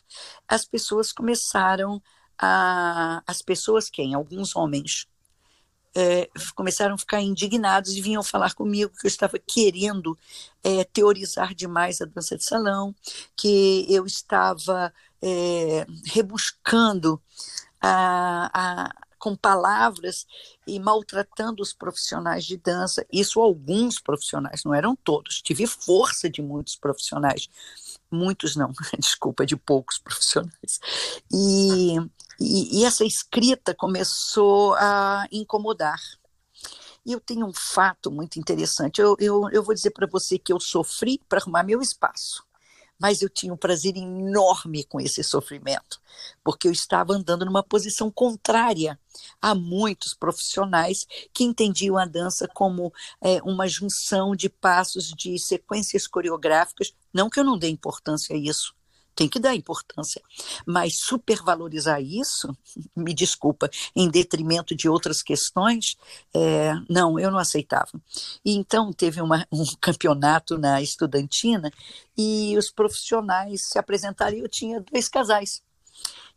as 0.48 0.64
pessoas 0.64 1.12
começaram 1.12 2.02
a. 2.38 3.22
As 3.26 3.42
pessoas, 3.42 3.90
quem? 3.90 4.14
Alguns 4.14 4.56
homens. 4.56 5.06
É, 5.92 6.30
começaram 6.54 6.94
a 6.94 6.98
ficar 6.98 7.20
indignados 7.20 7.96
e 7.96 8.00
vinham 8.00 8.22
falar 8.22 8.54
comigo 8.54 8.92
que 8.96 9.08
eu 9.08 9.08
estava 9.08 9.40
querendo 9.40 10.16
é, 10.62 10.84
teorizar 10.84 11.52
demais 11.52 12.00
a 12.00 12.04
dança 12.04 12.36
de 12.36 12.44
salão, 12.44 12.94
que 13.36 13.86
eu 13.88 14.06
estava 14.06 14.94
é, 15.20 15.84
rebuscando 16.06 17.20
a, 17.80 18.50
a, 18.54 18.94
com 19.18 19.34
palavras 19.34 20.28
e 20.64 20.78
maltratando 20.78 21.60
os 21.60 21.72
profissionais 21.72 22.44
de 22.44 22.56
dança. 22.56 23.04
Isso 23.12 23.40
alguns 23.40 23.98
profissionais, 23.98 24.62
não 24.62 24.72
eram 24.72 24.94
todos. 24.94 25.42
Tive 25.42 25.66
força 25.66 26.30
de 26.30 26.40
muitos 26.40 26.76
profissionais 26.76 27.48
muitos 28.10 28.56
não, 28.56 28.72
desculpa, 28.98 29.46
de 29.46 29.56
poucos 29.56 29.98
profissionais. 29.98 30.80
E, 31.32 31.96
e, 32.40 32.80
e, 32.80 32.84
essa 32.84 33.04
escrita 33.04 33.74
começou 33.74 34.74
a 34.74 35.26
incomodar. 35.30 36.00
E 37.04 37.12
eu 37.12 37.20
tenho 37.20 37.46
um 37.46 37.52
fato 37.52 38.10
muito 38.10 38.38
interessante. 38.38 39.00
Eu, 39.00 39.16
eu, 39.18 39.48
eu 39.50 39.62
vou 39.62 39.74
dizer 39.74 39.90
para 39.90 40.06
você 40.06 40.38
que 40.38 40.52
eu 40.52 40.60
sofri 40.60 41.20
para 41.28 41.40
arrumar 41.40 41.62
meu 41.62 41.80
espaço 41.80 42.44
mas 43.00 43.22
eu 43.22 43.30
tinha 43.30 43.52
um 43.52 43.56
prazer 43.56 43.96
enorme 43.96 44.84
com 44.84 45.00
esse 45.00 45.24
sofrimento, 45.24 46.00
porque 46.44 46.68
eu 46.68 46.72
estava 46.72 47.14
andando 47.14 47.46
numa 47.46 47.62
posição 47.62 48.10
contrária 48.10 49.00
a 49.40 49.54
muitos 49.54 50.14
profissionais 50.14 51.06
que 51.32 51.44
entendiam 51.44 51.96
a 51.96 52.04
dança 52.04 52.46
como 52.46 52.92
é, 53.20 53.42
uma 53.42 53.66
junção 53.66 54.36
de 54.36 54.50
passos, 54.50 55.08
de 55.08 55.38
sequências 55.38 56.06
coreográficas. 56.06 56.92
Não 57.12 57.30
que 57.30 57.40
eu 57.40 57.44
não 57.44 57.58
dê 57.58 57.68
importância 57.68 58.36
a 58.36 58.38
isso, 58.38 58.74
tem 59.20 59.28
que 59.28 59.38
dar 59.38 59.54
importância. 59.54 60.22
Mas 60.64 60.96
supervalorizar 60.96 62.00
isso, 62.00 62.56
me 62.96 63.12
desculpa, 63.12 63.68
em 63.94 64.08
detrimento 64.08 64.74
de 64.74 64.88
outras 64.88 65.22
questões, 65.22 65.98
é, 66.32 66.72
não, 66.88 67.20
eu 67.20 67.30
não 67.30 67.38
aceitava. 67.38 67.90
E 68.42 68.54
então 68.56 68.90
teve 68.94 69.20
uma, 69.20 69.46
um 69.52 69.66
campeonato 69.78 70.56
na 70.56 70.80
estudantina 70.80 71.70
e 72.16 72.56
os 72.56 72.70
profissionais 72.70 73.68
se 73.68 73.78
apresentaram 73.78 74.38
e 74.38 74.40
eu 74.40 74.48
tinha 74.48 74.80
dois 74.80 75.06
casais. 75.06 75.62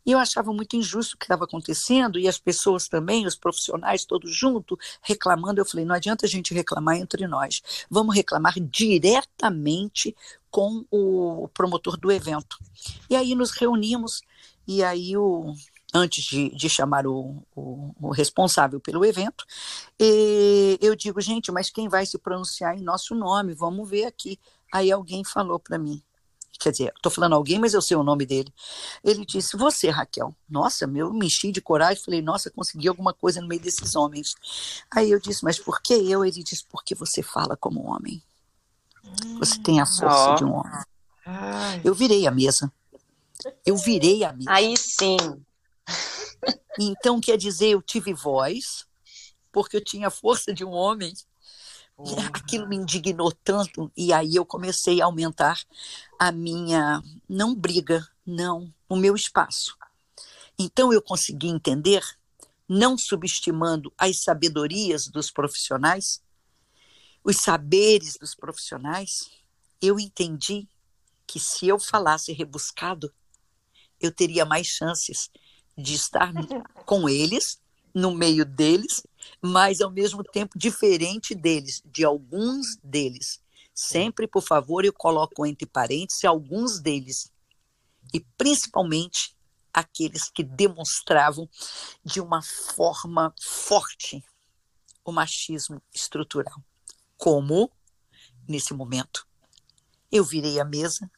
E 0.04 0.12
eu 0.12 0.18
achava 0.18 0.52
muito 0.52 0.76
injusto 0.76 1.14
o 1.14 1.18
que 1.18 1.24
estava 1.24 1.44
acontecendo, 1.44 2.18
e 2.18 2.28
as 2.28 2.38
pessoas 2.38 2.88
também, 2.88 3.26
os 3.26 3.34
profissionais 3.34 4.04
todos 4.04 4.34
juntos, 4.34 4.78
reclamando. 5.02 5.60
Eu 5.60 5.64
falei: 5.64 5.84
não 5.84 5.94
adianta 5.94 6.26
a 6.26 6.28
gente 6.28 6.52
reclamar 6.52 6.96
entre 6.96 7.26
nós, 7.26 7.62
vamos 7.90 8.14
reclamar 8.14 8.54
diretamente 8.60 10.14
com 10.50 10.84
o 10.90 11.48
promotor 11.52 11.96
do 11.96 12.12
evento. 12.12 12.58
E 13.10 13.16
aí 13.16 13.34
nos 13.34 13.50
reunimos, 13.50 14.22
e 14.66 14.84
aí 14.84 15.16
o, 15.16 15.52
antes 15.92 16.24
de, 16.24 16.50
de 16.50 16.68
chamar 16.68 17.06
o, 17.06 17.42
o, 17.56 17.94
o, 18.00 18.10
responsável 18.10 18.80
pelo 18.80 19.04
evento, 19.04 19.44
eu 20.80 20.94
digo, 20.94 21.20
gente, 21.20 21.50
mas 21.52 21.70
quem 21.70 21.88
vai 21.88 22.04
se 22.04 22.18
pronunciar 22.18 22.76
em 22.76 22.82
nosso 22.82 23.14
nome? 23.14 23.54
Vamos 23.54 23.88
ver 23.88 24.04
aqui. 24.04 24.38
Aí 24.72 24.90
alguém 24.90 25.24
falou 25.24 25.58
para 25.58 25.78
mim, 25.78 26.02
Quer 26.58 26.70
dizer, 26.70 26.92
estou 26.96 27.10
falando 27.10 27.34
alguém, 27.34 27.58
mas 27.58 27.74
eu 27.74 27.82
sei 27.82 27.96
o 27.96 28.02
nome 28.02 28.24
dele. 28.24 28.52
Ele 29.02 29.24
disse: 29.24 29.56
Você, 29.56 29.90
Raquel. 29.90 30.34
Nossa, 30.48 30.86
meu, 30.86 31.12
me 31.12 31.26
enchi 31.26 31.50
de 31.50 31.60
coragem. 31.60 32.02
Falei: 32.02 32.22
Nossa, 32.22 32.50
consegui 32.50 32.88
alguma 32.88 33.12
coisa 33.12 33.40
no 33.40 33.48
meio 33.48 33.60
desses 33.60 33.94
homens. 33.96 34.34
Aí 34.90 35.10
eu 35.10 35.20
disse: 35.20 35.44
Mas 35.44 35.58
por 35.58 35.82
que 35.82 35.94
eu? 35.94 36.24
Ele 36.24 36.42
disse: 36.42 36.64
Porque 36.70 36.94
você 36.94 37.22
fala 37.22 37.56
como 37.56 37.84
um 37.84 37.90
homem. 37.90 38.22
Você 39.38 39.58
tem 39.58 39.80
a 39.80 39.86
força 39.86 40.30
oh. 40.30 40.34
de 40.36 40.44
um 40.44 40.54
homem. 40.54 40.82
Ai. 41.26 41.80
Eu 41.84 41.94
virei 41.94 42.26
a 42.26 42.30
mesa. 42.30 42.72
Eu 43.66 43.76
virei 43.76 44.24
a 44.24 44.32
mesa. 44.32 44.50
Aí 44.50 44.76
sim. 44.76 45.16
Então, 46.78 47.20
quer 47.20 47.36
dizer, 47.36 47.68
eu 47.68 47.82
tive 47.82 48.12
voz, 48.12 48.86
porque 49.52 49.76
eu 49.76 49.84
tinha 49.84 50.08
a 50.08 50.10
força 50.10 50.52
de 50.52 50.64
um 50.64 50.70
homem 50.70 51.12
Aquilo 52.32 52.68
me 52.68 52.76
indignou 52.76 53.32
tanto, 53.32 53.90
e 53.96 54.12
aí 54.12 54.34
eu 54.34 54.44
comecei 54.44 55.00
a 55.00 55.04
aumentar 55.04 55.60
a 56.18 56.32
minha, 56.32 57.02
não 57.28 57.54
briga, 57.54 58.06
não, 58.26 58.72
o 58.88 58.96
meu 58.96 59.14
espaço. 59.14 59.76
Então 60.58 60.92
eu 60.92 61.00
consegui 61.00 61.48
entender, 61.48 62.02
não 62.68 62.98
subestimando 62.98 63.92
as 63.96 64.22
sabedorias 64.22 65.06
dos 65.06 65.30
profissionais, 65.30 66.22
os 67.22 67.36
saberes 67.36 68.16
dos 68.20 68.34
profissionais, 68.34 69.30
eu 69.80 69.98
entendi 69.98 70.68
que 71.26 71.40
se 71.40 71.68
eu 71.68 71.78
falasse 71.78 72.32
rebuscado, 72.32 73.12
eu 74.00 74.12
teria 74.12 74.44
mais 74.44 74.66
chances 74.66 75.30
de 75.76 75.94
estar 75.94 76.32
com 76.84 77.08
eles, 77.08 77.60
no 77.94 78.12
meio 78.12 78.44
deles, 78.44 79.02
mas 79.40 79.80
ao 79.80 79.90
mesmo 79.90 80.22
tempo 80.22 80.58
diferente 80.58 81.34
deles, 81.34 81.82
de 81.84 82.04
alguns 82.04 82.76
deles. 82.82 83.40
Sempre, 83.74 84.26
por 84.26 84.42
favor, 84.42 84.84
eu 84.84 84.92
coloco 84.92 85.44
entre 85.44 85.66
parênteses 85.66 86.24
alguns 86.24 86.80
deles. 86.80 87.32
E 88.12 88.20
principalmente 88.38 89.36
aqueles 89.72 90.30
que 90.30 90.44
demonstravam 90.44 91.48
de 92.04 92.20
uma 92.20 92.40
forma 92.42 93.34
forte 93.40 94.22
o 95.04 95.12
machismo 95.12 95.82
estrutural. 95.92 96.62
Como 97.16 97.70
nesse 98.48 98.72
momento. 98.72 99.26
Eu 100.10 100.24
virei 100.24 100.60
a 100.60 100.64
mesa, 100.64 101.10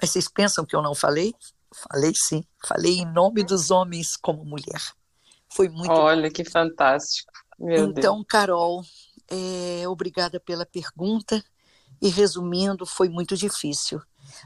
mas 0.00 0.10
vocês 0.10 0.28
pensam 0.28 0.64
que 0.64 0.76
eu 0.76 0.82
não 0.82 0.94
falei? 0.94 1.34
Falei 1.90 2.12
sim, 2.14 2.44
falei 2.64 2.98
em 2.98 3.06
nome 3.06 3.42
dos 3.42 3.70
homens 3.70 4.16
como 4.16 4.44
mulher. 4.44 4.94
Foi 5.54 5.68
muito. 5.68 5.92
Olha 5.92 6.28
que 6.28 6.44
fantástico. 6.44 7.32
Meu 7.56 7.84
então, 7.84 8.16
Deus. 8.16 8.26
Carol, 8.28 8.82
é, 9.30 9.88
obrigada 9.88 10.40
pela 10.40 10.66
pergunta. 10.66 11.42
E 12.02 12.08
resumindo, 12.08 12.84
foi 12.84 13.08
muito 13.08 13.36
difícil. 13.36 14.02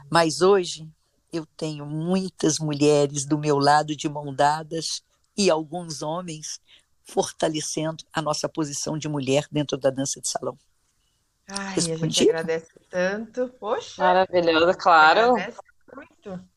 Mas 0.07 0.41
hoje 0.41 0.87
eu 1.33 1.47
tenho 1.57 1.83
muitas 1.83 2.59
mulheres 2.59 3.25
do 3.25 3.39
meu 3.39 3.57
lado 3.57 3.95
de 3.95 4.07
mão 4.07 4.31
dadas 4.33 5.03
e 5.35 5.49
alguns 5.49 6.03
homens 6.03 6.61
fortalecendo 7.03 8.03
a 8.13 8.21
nossa 8.21 8.47
posição 8.47 8.95
de 8.95 9.09
mulher 9.09 9.47
dentro 9.51 9.77
da 9.77 9.89
dança 9.89 10.21
de 10.21 10.29
salão. 10.29 10.57
Ai, 11.47 11.73
Respondi? 11.73 11.93
a 11.93 11.97
gente 11.97 12.29
agradece 12.29 12.71
tanto. 12.87 13.49
Poxa. 13.59 14.03
Maravilhosa, 14.03 14.75
claro. 14.75 15.31
Agradece 15.31 15.59
muito. 15.95 16.48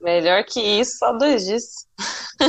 Melhor 0.00 0.44
que 0.44 0.60
isso, 0.60 0.98
só 0.98 1.12
dois 1.12 1.44
dias. 1.44 1.86
É. 2.40 2.46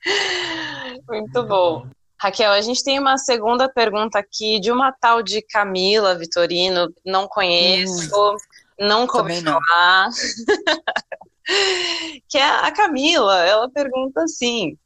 Muito 1.08 1.42
bom. 1.44 1.86
Raquel, 2.18 2.52
a 2.52 2.60
gente 2.60 2.84
tem 2.84 2.98
uma 2.98 3.16
segunda 3.16 3.68
pergunta 3.68 4.18
aqui 4.18 4.60
de 4.60 4.70
uma 4.70 4.92
tal 4.92 5.22
de 5.22 5.40
Camila 5.40 6.14
Vitorino, 6.14 6.92
não 7.04 7.26
conheço, 7.26 8.14
hum, 8.14 8.36
não 8.78 9.06
ouvi 9.06 9.42
falar. 9.42 10.10
que 12.28 12.36
é 12.36 12.44
a 12.44 12.70
Camila, 12.72 13.42
ela 13.44 13.70
pergunta 13.70 14.22
assim: 14.22 14.76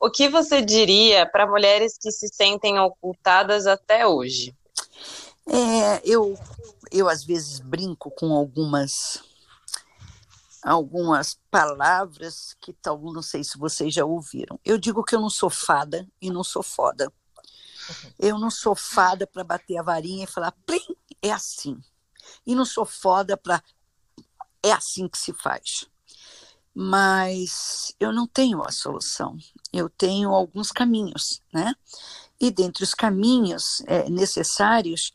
o 0.00 0.10
que 0.10 0.28
você 0.28 0.60
diria 0.60 1.26
para 1.26 1.46
mulheres 1.46 1.96
que 1.96 2.10
se 2.10 2.26
sentem 2.28 2.78
ocultadas 2.80 3.66
até 3.66 4.06
hoje? 4.06 4.54
É, 5.46 6.00
eu, 6.04 6.36
eu 6.90 7.08
às 7.08 7.24
vezes 7.24 7.60
brinco 7.60 8.10
com 8.10 8.32
algumas 8.32 9.29
algumas 10.62 11.38
palavras 11.50 12.56
que 12.60 12.72
tal, 12.72 13.00
não 13.00 13.22
sei 13.22 13.42
se 13.42 13.58
vocês 13.58 13.94
já 13.94 14.04
ouviram. 14.04 14.58
Eu 14.64 14.78
digo 14.78 15.04
que 15.04 15.14
eu 15.14 15.20
não 15.20 15.30
sou 15.30 15.50
fada 15.50 16.06
e 16.20 16.30
não 16.30 16.44
sou 16.44 16.62
foda. 16.62 17.12
Eu 18.18 18.38
não 18.38 18.50
sou 18.50 18.74
fada 18.74 19.26
para 19.26 19.42
bater 19.42 19.78
a 19.78 19.82
varinha 19.82 20.24
e 20.24 20.26
falar, 20.26 20.52
plim, 20.64 20.96
é 21.22 21.30
assim. 21.32 21.80
E 22.46 22.54
não 22.54 22.64
sou 22.64 22.84
foda 22.84 23.36
para 23.36 23.62
é 24.62 24.72
assim 24.72 25.08
que 25.08 25.18
se 25.18 25.32
faz. 25.32 25.86
Mas 26.74 27.94
eu 27.98 28.12
não 28.12 28.26
tenho 28.26 28.62
a 28.62 28.70
solução. 28.70 29.36
Eu 29.72 29.88
tenho 29.88 30.30
alguns 30.30 30.70
caminhos, 30.70 31.42
né? 31.52 31.74
E 32.38 32.50
dentre 32.50 32.84
os 32.84 32.94
caminhos 32.94 33.82
é, 33.86 34.08
necessários, 34.08 35.12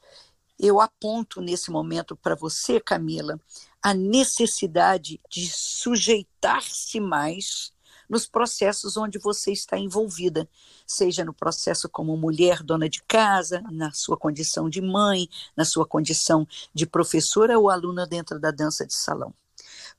eu 0.59 0.79
aponto 0.79 1.41
nesse 1.41 1.71
momento 1.71 2.15
para 2.15 2.35
você, 2.35 2.79
Camila, 2.79 3.39
a 3.85 3.93
necessidade 3.93 5.21
de 5.29 5.47
sujeitar-se 5.47 6.99
mais 6.99 7.71
nos 8.09 8.25
processos 8.25 8.97
onde 8.97 9.19
você 9.19 9.51
está 9.51 9.77
envolvida, 9.77 10.49
seja 10.87 11.23
no 11.23 11.31
processo 11.31 11.87
como 11.87 12.17
mulher 12.17 12.63
dona 12.63 12.89
de 12.89 13.03
casa, 13.03 13.61
na 13.71 13.91
sua 13.91 14.17
condição 14.17 14.67
de 14.67 14.81
mãe, 14.81 15.29
na 15.55 15.63
sua 15.63 15.85
condição 15.85 16.47
de 16.73 16.87
professora 16.87 17.59
ou 17.59 17.69
aluna 17.69 18.07
dentro 18.07 18.39
da 18.39 18.49
dança 18.49 18.87
de 18.87 18.95
salão. 18.95 19.31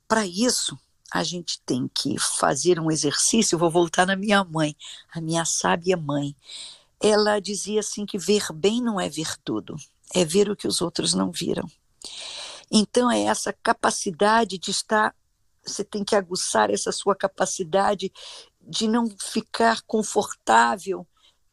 Para 0.09 0.27
isso, 0.27 0.77
a 1.13 1.23
gente 1.23 1.61
tem 1.61 1.89
que 1.95 2.19
fazer 2.19 2.81
um 2.81 2.91
exercício. 2.91 3.57
Vou 3.57 3.71
voltar 3.71 4.05
na 4.05 4.17
minha 4.17 4.43
mãe, 4.43 4.75
a 5.15 5.21
minha 5.21 5.45
sábia 5.45 5.97
mãe. 5.97 6.35
Ela 7.01 7.39
dizia 7.39 7.79
assim 7.79 8.05
que 8.05 8.19
ver 8.19 8.53
bem 8.53 8.83
não 8.83 9.01
é 9.01 9.09
ver 9.09 9.37
tudo, 9.45 9.77
é 10.13 10.25
ver 10.25 10.51
o 10.51 10.57
que 10.57 10.67
os 10.67 10.81
outros 10.81 11.15
não 11.15 11.31
viram. 11.31 11.71
Então, 12.71 13.11
é 13.11 13.23
essa 13.23 13.53
capacidade 13.53 14.59
de 14.59 14.71
estar, 14.71 15.15
você 15.65 15.85
tem 15.85 16.05
que 16.05 16.17
aguçar 16.17 16.71
essa 16.71 16.93
sua 16.93 17.15
capacidade 17.15 18.13
de 18.61 18.89
não 18.89 19.09
ficar 19.09 19.83
confortável 19.83 21.07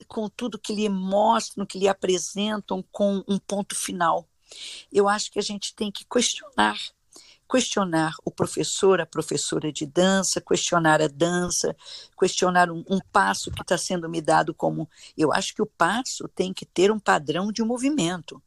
com 0.07 0.27
tudo 0.27 0.59
que 0.59 0.73
lhe 0.73 0.89
mostram, 0.89 1.65
que 1.65 1.79
lhe 1.79 1.87
apresentam 1.87 2.83
com 2.91 3.23
um 3.27 3.37
ponto 3.37 3.75
final. 3.75 4.27
Eu 4.91 5.07
acho 5.07 5.31
que 5.31 5.39
a 5.39 5.43
gente 5.43 5.73
tem 5.73 5.91
que 5.91 6.05
questionar 6.05 6.77
questionar 7.53 8.15
o 8.25 8.31
professor, 8.31 8.99
a 8.99 9.05
professora 9.05 9.71
de 9.71 9.85
dança, 9.85 10.41
questionar 10.41 10.99
a 10.99 11.07
dança, 11.07 11.75
questionar 12.17 12.71
um, 12.71 12.83
um 12.89 12.99
passo 13.11 13.51
que 13.51 13.61
está 13.61 13.77
sendo 13.77 14.09
me 14.09 14.21
dado 14.21 14.55
como. 14.55 14.89
Eu 15.15 15.31
acho 15.31 15.53
que 15.53 15.61
o 15.61 15.65
passo 15.67 16.27
tem 16.27 16.51
que 16.51 16.65
ter 16.65 16.91
um 16.91 16.99
padrão 16.99 17.51
de 17.51 17.61
movimento. 17.63 18.41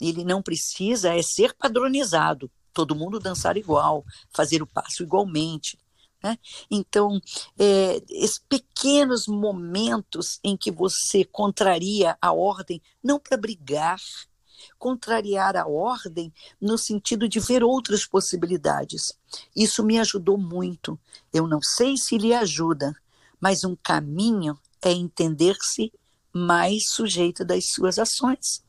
Ele 0.00 0.24
não 0.24 0.42
precisa 0.42 1.14
é 1.14 1.22
ser 1.22 1.54
padronizado, 1.54 2.50
todo 2.72 2.94
mundo 2.94 3.18
dançar 3.18 3.56
igual, 3.56 4.04
fazer 4.30 4.62
o 4.62 4.66
passo 4.66 5.02
igualmente. 5.02 5.78
Né? 6.22 6.36
Então, 6.70 7.20
é, 7.58 8.02
esses 8.10 8.38
pequenos 8.38 9.26
momentos 9.26 10.40
em 10.42 10.56
que 10.56 10.70
você 10.70 11.24
contraria 11.24 12.16
a 12.20 12.32
ordem, 12.32 12.82
não 13.02 13.18
para 13.18 13.36
brigar, 13.36 14.00
contrariar 14.78 15.56
a 15.56 15.66
ordem 15.66 16.32
no 16.60 16.76
sentido 16.76 17.28
de 17.28 17.38
ver 17.38 17.62
outras 17.62 18.04
possibilidades. 18.04 19.12
Isso 19.54 19.84
me 19.84 19.98
ajudou 19.98 20.36
muito. 20.36 20.98
Eu 21.32 21.46
não 21.46 21.62
sei 21.62 21.96
se 21.96 22.18
lhe 22.18 22.34
ajuda, 22.34 22.94
mas 23.40 23.64
um 23.64 23.76
caminho 23.76 24.58
é 24.82 24.92
entender-se 24.92 25.92
mais 26.32 26.88
sujeito 26.90 27.44
das 27.44 27.66
suas 27.66 27.98
ações. 27.98 28.62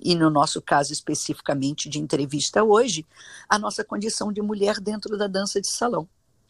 E 0.00 0.14
no 0.14 0.30
nosso 0.30 0.62
caso 0.62 0.92
especificamente 0.92 1.88
de 1.88 1.98
entrevista 1.98 2.64
hoje, 2.64 3.06
a 3.48 3.58
nossa 3.58 3.84
condição 3.84 4.32
de 4.32 4.40
mulher 4.40 4.80
dentro 4.80 5.16
da 5.16 5.26
dança 5.26 5.60
de 5.60 5.68
salão. 5.68 6.08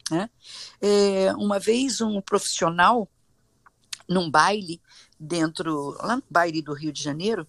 Né? 0.09 0.29
É, 0.81 1.33
uma 1.35 1.59
vez 1.59 2.01
um 2.01 2.21
profissional 2.21 3.07
num 4.07 4.29
baile 4.29 4.81
dentro, 5.19 5.95
lá 6.01 6.17
no 6.17 6.23
baile 6.29 6.61
do 6.61 6.73
Rio 6.73 6.91
de 6.91 7.01
Janeiro, 7.01 7.47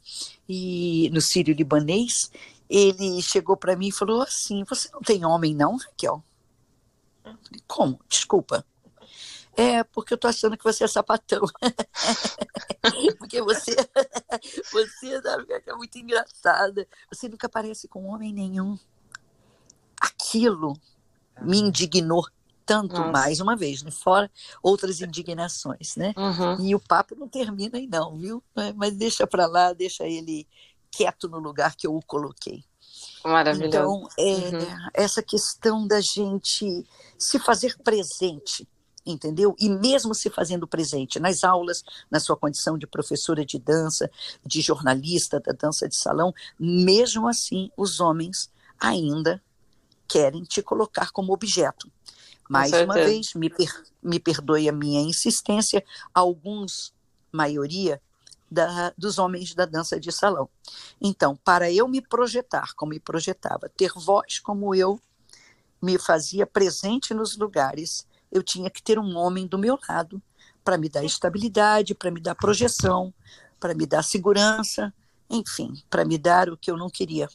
e 0.49 1.11
no 1.13 1.21
Sírio 1.21 1.55
Libanês, 1.55 2.31
ele 2.69 3.21
chegou 3.21 3.57
para 3.57 3.77
mim 3.77 3.89
e 3.89 3.93
falou 3.93 4.23
assim: 4.23 4.65
Você 4.65 4.89
não 4.93 5.01
tem 5.01 5.25
homem, 5.25 5.55
não, 5.55 5.77
Raquel? 5.77 6.23
Falei, 7.23 7.63
Como? 7.67 8.01
Desculpa. 8.09 8.65
É, 9.57 9.85
porque 9.85 10.15
eu 10.15 10.19
tô 10.19 10.29
achando 10.29 10.57
que 10.57 10.65
você 10.65 10.85
é 10.85 10.89
sapatão. 10.89 11.43
porque 13.19 13.43
você, 13.43 13.75
você 14.73 15.21
é 15.67 15.75
muito 15.75 15.99
engraçada. 15.99 16.87
Você 17.13 17.29
nunca 17.29 17.49
parece 17.49 17.87
com 17.87 18.07
homem 18.07 18.33
nenhum. 18.33 18.79
Aquilo 20.01 20.75
me 21.41 21.59
indignou 21.59 22.27
tanto 22.65 22.95
Nossa. 22.95 23.11
mais 23.11 23.41
uma 23.41 23.57
vez, 23.57 23.83
né? 23.83 23.91
fora 23.91 24.31
outras 24.63 25.01
indignações, 25.01 25.97
né? 25.97 26.15
Uhum. 26.17 26.65
E 26.65 26.75
o 26.75 26.81
papo 26.81 27.15
não 27.15 27.29
termina 27.29 27.77
aí 27.77 27.87
não, 27.87 28.17
viu? 28.17 28.43
Mas 28.77 28.95
deixa 28.97 29.27
para 29.27 29.47
lá, 29.47 29.73
deixa 29.73 30.05
ele 30.05 30.47
quieto 30.91 31.29
no 31.29 31.39
lugar 31.39 31.75
que 31.75 31.87
eu 31.87 31.95
o 31.95 32.03
coloquei. 32.03 32.65
Maravilhoso. 33.25 33.69
Então, 33.69 34.09
é, 34.19 34.23
uhum. 34.23 34.89
essa 34.95 35.23
questão 35.23 35.87
da 35.87 36.01
gente 36.01 36.87
se 37.19 37.39
fazer 37.39 37.77
presente, 37.79 38.69
entendeu? 39.05 39.55
E 39.59 39.69
mesmo 39.69 40.15
se 40.15 40.31
fazendo 40.31 40.67
presente 40.67 41.19
nas 41.19 41.45
aulas, 41.45 41.83
na 42.11 42.21
sua 42.21 42.37
condição 42.37 42.79
de 42.79 42.87
professora 42.87 43.45
de 43.45 43.59
dança, 43.59 44.11
de 44.45 44.61
jornalista 44.61 45.41
da 45.41 45.53
dança 45.53 45.89
de 45.89 45.97
salão, 45.97 46.33
mesmo 46.59 47.29
assim, 47.29 47.71
os 47.77 48.01
homens 48.01 48.51
ainda 48.79 49.43
querem 50.09 50.45
te 50.45 50.63
colocar 50.63 51.11
como 51.11 51.33
objeto. 51.33 51.91
Mais 52.49 52.73
uma 52.73 52.95
vez, 52.95 53.35
me, 53.35 53.49
per, 53.49 53.83
me 54.03 54.21
perdoe 54.21 54.69
a 54.69 54.73
minha 54.73 55.01
insistência, 55.01 55.83
alguns, 56.13 56.93
maioria, 57.33 58.01
da, 58.51 58.93
dos 58.99 59.19
homens 59.19 59.55
da 59.55 59.65
dança 59.65 59.99
de 59.99 60.13
salão. 60.13 60.49
Então, 61.01 61.35
para 61.43 61.73
eu 61.73 61.89
me 61.89 62.03
projetar 62.03 62.75
como 62.75 62.91
me 62.91 63.01
projetava, 63.01 63.71
ter 63.71 63.93
voz 63.97 64.39
como 64.39 64.75
eu 64.75 65.01
me 65.81 65.99
fazia 65.99 66.47
presente 66.47 67.15
nos 67.15 67.37
lugares, 67.37 68.07
eu 68.33 68.43
tinha 68.43 68.71
que 68.71 68.83
ter 68.83 68.99
um 68.99 69.17
homem 69.17 69.47
do 69.47 69.59
meu 69.59 69.79
lado 69.89 70.21
para 70.65 70.79
me 70.79 70.89
dar 70.89 71.05
estabilidade, 71.05 71.95
para 71.95 72.11
me 72.11 72.21
dar 72.21 72.35
projeção, 72.35 73.13
para 73.61 73.75
me 73.75 73.87
dar 73.87 74.03
segurança, 74.03 74.93
enfim, 75.29 75.83
para 75.91 76.05
me 76.05 76.17
dar 76.17 76.49
o 76.49 76.57
que 76.57 76.71
eu 76.71 76.77
não 76.77 76.89
queria. 76.89 77.29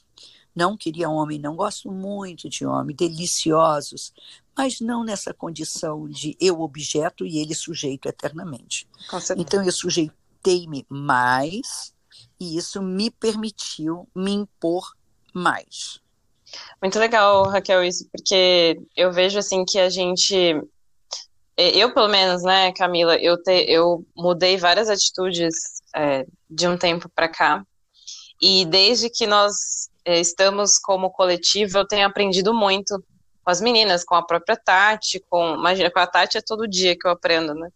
Não 0.55 0.75
queria 0.75 1.07
homem, 1.07 1.37
não 1.37 1.55
gosto 1.55 1.91
muito 1.91 2.49
de 2.49 2.65
homem, 2.65 2.95
deliciosos, 2.95 4.11
mas 4.57 4.81
não 4.81 5.03
nessa 5.03 5.31
condição 5.31 6.09
de 6.09 6.35
eu 6.41 6.61
objeto 6.61 7.25
e 7.25 7.37
ele 7.37 7.53
sujeito 7.53 8.09
eternamente. 8.09 8.87
Então 9.37 9.63
eu 9.63 9.71
sujeitei-me 9.71 10.83
mais 10.89 11.93
e 12.39 12.57
isso 12.57 12.81
me 12.81 13.11
permitiu 13.11 14.09
me 14.15 14.31
impor 14.31 14.95
mais. 15.31 16.01
Muito 16.81 16.97
legal, 16.97 17.43
Raquel, 17.43 17.83
isso, 17.83 18.07
porque 18.11 18.79
eu 18.95 19.11
vejo 19.11 19.37
assim 19.37 19.63
que 19.63 19.77
a 19.77 19.89
gente 19.89 20.59
eu 21.57 21.93
pelo 21.93 22.07
menos, 22.07 22.43
né, 22.43 22.71
Camila, 22.73 23.17
eu, 23.17 23.41
te, 23.41 23.65
eu 23.67 24.05
mudei 24.15 24.57
várias 24.57 24.89
atitudes 24.89 25.55
é, 25.95 26.25
de 26.49 26.67
um 26.67 26.77
tempo 26.77 27.09
para 27.09 27.27
cá 27.27 27.63
e 28.41 28.65
desde 28.65 29.09
que 29.09 29.25
nós 29.25 29.89
é, 30.05 30.19
estamos 30.19 30.77
como 30.77 31.09
coletivo, 31.09 31.79
eu 31.79 31.87
tenho 31.87 32.05
aprendido 32.05 32.53
muito 32.53 33.03
com 33.43 33.51
as 33.51 33.61
meninas, 33.61 34.03
com 34.03 34.15
a 34.15 34.25
própria 34.25 34.55
Tati, 34.55 35.23
com. 35.29 35.55
Imagina, 35.55 35.89
com 35.89 35.99
a 35.99 36.07
Tati 36.07 36.37
é 36.37 36.41
todo 36.41 36.67
dia 36.67 36.97
que 36.97 37.07
eu 37.07 37.11
aprendo, 37.11 37.53
né? 37.53 37.69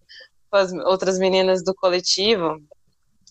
Com 0.49 0.57
as 0.57 0.71
outras 0.73 1.17
meninas 1.17 1.63
do 1.63 1.73
coletivo. 1.73 2.61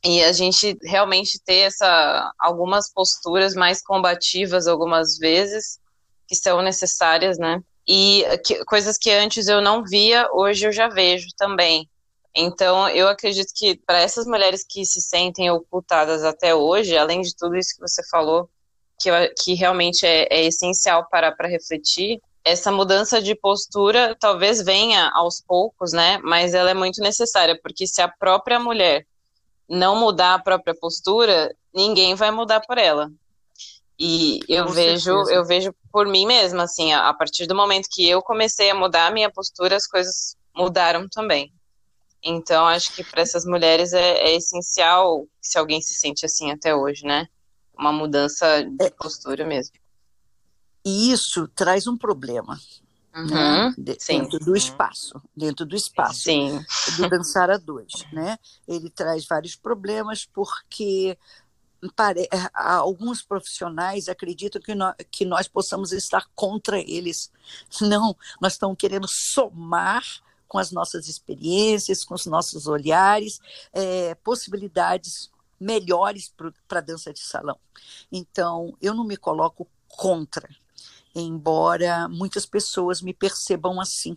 E 0.03 0.25
a 0.25 0.33
gente 0.33 0.79
realmente 0.83 1.39
ter 1.39 1.67
essa, 1.67 2.33
algumas 2.39 2.91
posturas 2.93 3.55
mais 3.55 3.83
combativas 3.83 4.67
algumas 4.67 5.19
vezes, 5.19 5.79
que 6.27 6.35
são 6.35 6.63
necessárias, 6.63 7.39
né? 7.39 7.63
E 7.93 8.25
que, 8.45 8.65
coisas 8.67 8.97
que 8.97 9.11
antes 9.11 9.49
eu 9.49 9.61
não 9.61 9.83
via, 9.83 10.29
hoje 10.33 10.65
eu 10.65 10.71
já 10.71 10.87
vejo 10.87 11.27
também. 11.37 11.91
Então, 12.33 12.89
eu 12.89 13.09
acredito 13.09 13.53
que 13.53 13.75
para 13.85 13.99
essas 13.99 14.27
mulheres 14.27 14.65
que 14.65 14.87
se 14.87 15.01
sentem 15.01 15.51
ocultadas 15.51 16.23
até 16.23 16.55
hoje, 16.55 16.97
além 16.97 17.21
de 17.21 17.35
tudo 17.35 17.57
isso 17.57 17.75
que 17.75 17.81
você 17.81 18.01
falou, 18.09 18.49
que, 18.97 19.11
que 19.43 19.55
realmente 19.55 20.07
é, 20.07 20.29
é 20.31 20.45
essencial 20.45 21.09
para, 21.11 21.33
para 21.33 21.49
refletir, 21.49 22.21
essa 22.45 22.71
mudança 22.71 23.21
de 23.21 23.35
postura 23.35 24.17
talvez 24.21 24.63
venha 24.63 25.11
aos 25.13 25.41
poucos, 25.41 25.93
né? 25.93 26.19
Mas 26.23 26.55
ela 26.55 26.71
é 26.71 26.75
muito 26.75 27.03
necessária, 27.03 27.59
porque 27.61 27.89
se 27.89 28.01
a 28.01 28.07
própria 28.07 28.61
mulher 28.61 29.05
não 29.69 29.99
mudar 29.99 30.35
a 30.35 30.39
própria 30.39 30.77
postura, 30.77 31.53
ninguém 31.75 32.15
vai 32.15 32.31
mudar 32.31 32.61
por 32.61 32.79
ela. 32.79 33.11
E 34.03 34.41
eu 34.49 34.65
Com 34.65 34.73
vejo, 34.73 35.13
certeza. 35.13 35.33
eu 35.35 35.45
vejo 35.45 35.75
por 35.93 36.07
mim 36.07 36.25
mesma, 36.25 36.63
assim, 36.63 36.91
a, 36.91 37.11
a 37.11 37.13
partir 37.13 37.47
do 37.47 37.55
momento 37.55 37.87
que 37.93 38.09
eu 38.09 38.23
comecei 38.23 38.71
a 38.71 38.75
mudar 38.75 39.09
a 39.09 39.11
minha 39.11 39.31
postura, 39.31 39.77
as 39.77 39.87
coisas 39.87 40.39
mudaram 40.57 41.07
também. 41.07 41.53
Então, 42.23 42.67
acho 42.67 42.95
que 42.95 43.05
para 43.05 43.21
essas 43.21 43.45
mulheres 43.45 43.93
é, 43.93 44.13
é, 44.13 44.37
essencial, 44.37 45.27
se 45.39 45.59
alguém 45.59 45.83
se 45.83 45.93
sente 45.93 46.25
assim 46.25 46.51
até 46.51 46.75
hoje, 46.75 47.05
né? 47.05 47.29
Uma 47.79 47.93
mudança 47.93 48.65
de 48.65 48.87
é, 48.87 48.91
postura 48.91 49.45
mesmo. 49.45 49.75
E 50.83 51.13
isso 51.13 51.47
traz 51.49 51.87
um 51.87 51.97
problema. 51.97 52.59
Uhum, 53.15 53.27
né? 53.27 53.75
dentro 54.07 54.39
do 54.39 54.57
espaço, 54.57 55.21
dentro 55.37 55.67
do 55.67 55.75
espaço 55.75 56.21
sim. 56.21 56.65
do 56.97 57.09
dançar 57.09 57.51
a 57.51 57.57
dois, 57.57 57.91
né? 58.13 58.39
Ele 58.69 58.89
traz 58.89 59.27
vários 59.27 59.57
problemas 59.57 60.25
porque. 60.25 61.19
Alguns 62.53 63.23
profissionais 63.23 64.09
acreditam 64.09 64.61
que 64.61 64.75
nós, 64.75 64.95
que 65.11 65.25
nós 65.25 65.49
possamos 65.49 65.93
estar 65.93 66.29
contra 66.35 66.79
eles. 66.79 67.31
Não, 67.81 68.17
nós 68.41 68.55
estamos 68.55 68.77
querendo 68.79 69.09
somar 69.09 70.05
com 70.47 70.59
as 70.59 70.73
nossas 70.73 71.09
experiências, 71.09 72.05
com 72.05 72.15
os 72.15 72.27
nossos 72.27 72.67
olhares, 72.67 73.41
é, 73.73 74.15
possibilidades 74.17 75.31
melhores 75.61 76.35
para 76.67 76.79
a 76.79 76.83
dança 76.83 77.13
de 77.13 77.21
salão. 77.21 77.59
Então, 78.11 78.77
eu 78.81 78.95
não 78.95 79.05
me 79.05 79.17
coloco 79.17 79.69
contra, 79.87 80.49
embora 81.15 82.09
muitas 82.09 82.47
pessoas 82.47 83.03
me 83.03 83.15
percebam 83.15 83.81
assim 83.81 84.17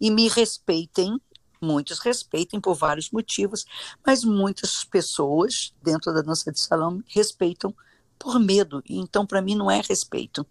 e 0.00 0.10
me 0.10 0.28
respeitem, 0.28 1.20
muitos 1.62 1.98
respeitem 1.98 2.60
por 2.60 2.74
vários 2.74 3.10
motivos, 3.10 3.64
mas 4.04 4.24
muitas 4.24 4.84
pessoas 4.84 5.72
dentro 5.82 6.12
da 6.12 6.22
dança 6.22 6.50
de 6.50 6.60
salão 6.60 7.02
respeitam 7.06 7.74
por 8.18 8.38
medo, 8.38 8.82
então 8.88 9.26
para 9.26 9.42
mim 9.42 9.54
não 9.54 9.70
é 9.70 9.80
respeito. 9.80 10.46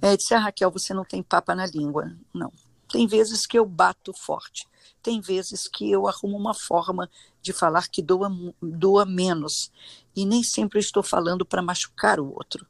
É, 0.00 0.16
disse, 0.16 0.34
ah, 0.34 0.38
Raquel, 0.38 0.70
você 0.70 0.92
não 0.92 1.04
tem 1.04 1.22
papa 1.22 1.54
na 1.54 1.66
língua. 1.66 2.14
Não. 2.32 2.52
Tem 2.88 3.06
vezes 3.06 3.46
que 3.46 3.58
eu 3.58 3.66
bato 3.66 4.12
forte, 4.12 4.66
tem 5.02 5.20
vezes 5.20 5.66
que 5.66 5.90
eu 5.90 6.06
arrumo 6.06 6.36
uma 6.36 6.54
forma 6.54 7.10
de 7.42 7.52
falar 7.52 7.88
que 7.88 8.00
doa, 8.00 8.30
doa 8.62 9.04
menos, 9.04 9.72
e 10.14 10.24
nem 10.24 10.42
sempre 10.42 10.78
estou 10.78 11.02
falando 11.02 11.44
para 11.44 11.62
machucar 11.62 12.20
o 12.20 12.32
outro 12.32 12.66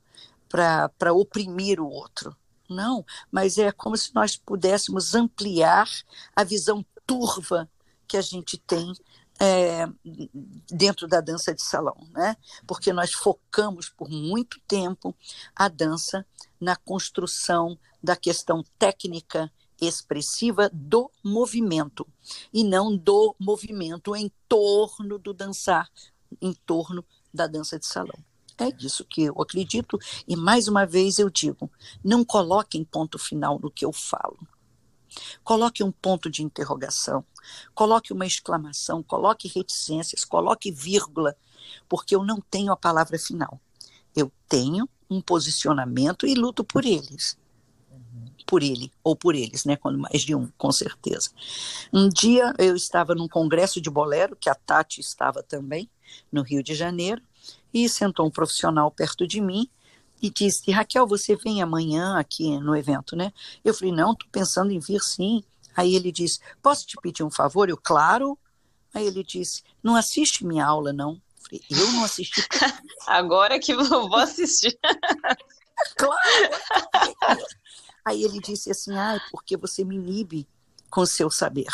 para 0.48 1.12
oprimir 1.12 1.80
o 1.80 1.88
outro. 1.88 2.36
Não, 2.68 3.04
mas 3.30 3.58
é 3.58 3.70
como 3.70 3.96
se 3.96 4.14
nós 4.14 4.36
pudéssemos 4.36 5.14
ampliar 5.14 5.88
a 6.34 6.42
visão 6.42 6.84
turva 7.06 7.68
que 8.06 8.16
a 8.16 8.22
gente 8.22 8.58
tem 8.58 8.92
é, 9.38 9.86
dentro 10.70 11.06
da 11.06 11.20
dança 11.20 11.54
de 11.54 11.62
salão, 11.62 11.96
né? 12.12 12.36
Porque 12.66 12.92
nós 12.92 13.12
focamos 13.12 13.88
por 13.88 14.08
muito 14.08 14.60
tempo 14.66 15.14
a 15.54 15.68
dança 15.68 16.26
na 16.60 16.76
construção 16.76 17.78
da 18.02 18.16
questão 18.16 18.64
técnica 18.78 19.50
expressiva 19.80 20.70
do 20.72 21.10
movimento 21.22 22.06
e 22.52 22.64
não 22.64 22.96
do 22.96 23.34
movimento 23.38 24.16
em 24.16 24.30
torno 24.48 25.18
do 25.18 25.34
dançar, 25.34 25.90
em 26.40 26.54
torno 26.64 27.04
da 27.32 27.46
dança 27.46 27.78
de 27.78 27.86
salão. 27.86 28.18
É 28.58 28.70
disso 28.70 29.04
que 29.04 29.24
eu 29.24 29.34
acredito 29.42 29.98
e 30.26 30.34
mais 30.34 30.66
uma 30.66 30.86
vez 30.86 31.18
eu 31.18 31.28
digo, 31.28 31.70
não 32.02 32.24
coloquem 32.24 32.82
ponto 32.84 33.18
final 33.18 33.58
no 33.58 33.70
que 33.70 33.84
eu 33.84 33.92
falo. 33.92 34.38
Coloque 35.42 35.82
um 35.82 35.90
ponto 35.90 36.30
de 36.30 36.42
interrogação, 36.42 37.24
coloque 37.74 38.12
uma 38.12 38.26
exclamação, 38.26 39.02
coloque 39.02 39.48
reticências, 39.48 40.24
coloque 40.24 40.70
vírgula, 40.70 41.36
porque 41.88 42.14
eu 42.14 42.24
não 42.24 42.40
tenho 42.40 42.72
a 42.72 42.76
palavra 42.76 43.18
final. 43.18 43.60
Eu 44.14 44.32
tenho 44.48 44.88
um 45.10 45.20
posicionamento 45.20 46.26
e 46.26 46.34
luto 46.34 46.64
por 46.64 46.84
eles. 46.84 47.36
Por 48.46 48.62
ele, 48.62 48.92
ou 49.02 49.16
por 49.16 49.34
eles, 49.34 49.64
né? 49.64 49.76
Quando 49.76 49.98
mais 49.98 50.22
de 50.22 50.34
um, 50.34 50.48
com 50.56 50.70
certeza. 50.70 51.30
Um 51.92 52.08
dia 52.08 52.54
eu 52.58 52.76
estava 52.76 53.14
num 53.14 53.28
congresso 53.28 53.80
de 53.80 53.90
bolero, 53.90 54.36
que 54.36 54.48
a 54.48 54.54
Tati 54.54 55.00
estava 55.00 55.42
também, 55.42 55.90
no 56.30 56.42
Rio 56.42 56.62
de 56.62 56.74
Janeiro, 56.74 57.20
e 57.74 57.88
sentou 57.88 58.26
um 58.26 58.30
profissional 58.30 58.90
perto 58.90 59.26
de 59.26 59.40
mim 59.40 59.68
e 60.20 60.30
disse: 60.30 60.70
Raquel, 60.70 61.06
você 61.06 61.36
vem 61.36 61.62
amanhã 61.62 62.18
aqui 62.18 62.58
no 62.58 62.76
evento, 62.76 63.14
né? 63.14 63.32
Eu 63.64 63.74
falei: 63.74 63.92
não, 63.92 64.12
estou 64.12 64.28
pensando 64.30 64.72
em 64.72 64.78
vir 64.78 65.00
sim. 65.00 65.42
Aí 65.76 65.94
ele 65.94 66.10
disse: 66.10 66.40
posso 66.62 66.86
te 66.86 66.96
pedir 67.00 67.22
um 67.22 67.30
favor? 67.30 67.68
Eu, 67.68 67.76
claro. 67.76 68.38
Aí 68.94 69.06
ele 69.06 69.22
disse: 69.22 69.62
não 69.82 69.94
assiste 69.94 70.44
minha 70.44 70.64
aula, 70.64 70.92
não. 70.92 71.12
Eu 71.12 71.42
falei: 71.42 71.64
eu 71.70 71.92
não 71.92 72.04
assisti. 72.04 72.42
Agora 73.06 73.58
que 73.58 73.72
eu 73.72 73.84
vou 73.84 74.16
assistir. 74.16 74.78
claro. 75.96 77.46
Aí 78.04 78.22
ele 78.22 78.40
disse 78.40 78.70
assim: 78.70 78.96
ah, 78.96 79.20
porque 79.30 79.56
você 79.56 79.84
me 79.84 79.96
inibe 79.96 80.48
com 80.90 81.02
o 81.02 81.06
seu 81.06 81.30
saber. 81.30 81.68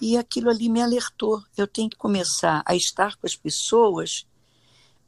E 0.00 0.16
aquilo 0.16 0.48
ali 0.48 0.68
me 0.68 0.80
alertou. 0.80 1.42
Eu 1.56 1.66
tenho 1.66 1.90
que 1.90 1.96
começar 1.96 2.62
a 2.64 2.74
estar 2.74 3.16
com 3.16 3.26
as 3.26 3.36
pessoas 3.36 4.24
é, 4.24 4.24
é, 4.24 4.29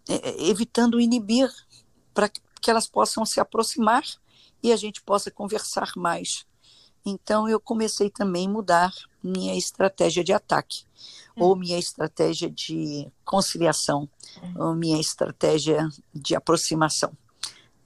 evitando 0.09 1.01
inibir, 1.01 1.51
para 2.13 2.29
que 2.29 2.71
elas 2.71 2.87
possam 2.87 3.25
se 3.25 3.41
aproximar 3.41 4.03
e 4.63 4.73
a 4.73 4.77
gente 4.77 5.03
possa 5.03 5.31
conversar 5.31 5.93
mais. 5.97 6.47
Então, 7.05 7.49
eu 7.49 7.59
comecei 7.59 8.09
também 8.09 8.47
a 8.47 8.51
mudar 8.51 8.93
minha 9.23 9.57
estratégia 9.57 10.23
de 10.23 10.33
ataque, 10.33 10.85
hum. 11.37 11.45
ou 11.45 11.57
minha 11.57 11.79
estratégia 11.79 12.49
de 12.49 13.11
conciliação, 13.25 14.09
hum. 14.43 14.55
ou 14.57 14.75
minha 14.75 15.01
estratégia 15.01 15.89
de 16.15 16.37
aproximação. 16.37 17.13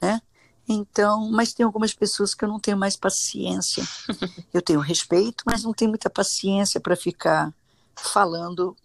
Né? 0.00 0.20
Então, 0.68 1.30
mas 1.30 1.54
tem 1.54 1.64
algumas 1.64 1.94
pessoas 1.94 2.34
que 2.34 2.44
eu 2.44 2.48
não 2.48 2.60
tenho 2.60 2.76
mais 2.76 2.96
paciência. 2.96 3.86
Eu 4.52 4.60
tenho 4.60 4.80
respeito, 4.80 5.44
mas 5.46 5.62
não 5.62 5.72
tenho 5.72 5.90
muita 5.90 6.10
paciência 6.10 6.80
para 6.80 6.96
ficar 6.96 7.54
falando 7.94 8.76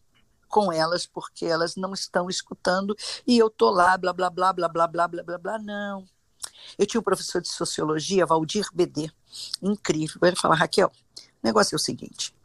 com 0.52 0.72
elas 0.72 1.08
porque 1.08 1.46
elas 1.46 1.76
não 1.76 1.94
estão 1.94 2.30
escutando 2.30 2.96
e 3.26 3.38
eu 3.40 3.50
tô 3.50 3.72
lá, 3.72 3.98
blá, 3.98 4.14
blá, 4.14 4.30
blá, 4.30 4.54
blá, 4.54 4.68
blá, 4.70 4.88
blá, 4.88 5.08
blá, 5.08 5.24
blá, 5.24 5.38
blá, 5.38 5.58
não. 5.58 6.06
Eu 6.78 6.86
tinha 6.86 7.00
um 7.00 7.04
professor 7.04 7.42
de 7.42 7.48
sociologia, 7.48 8.26
Valdir 8.26 8.68
BD, 8.74 9.12
incrível. 9.62 10.20
Ele 10.22 10.36
falava, 10.36 10.60
Raquel, 10.60 10.92
o 11.18 11.22
negócio 11.42 11.76
é 11.76 11.78
o 11.78 11.80
seguinte, 11.80 12.36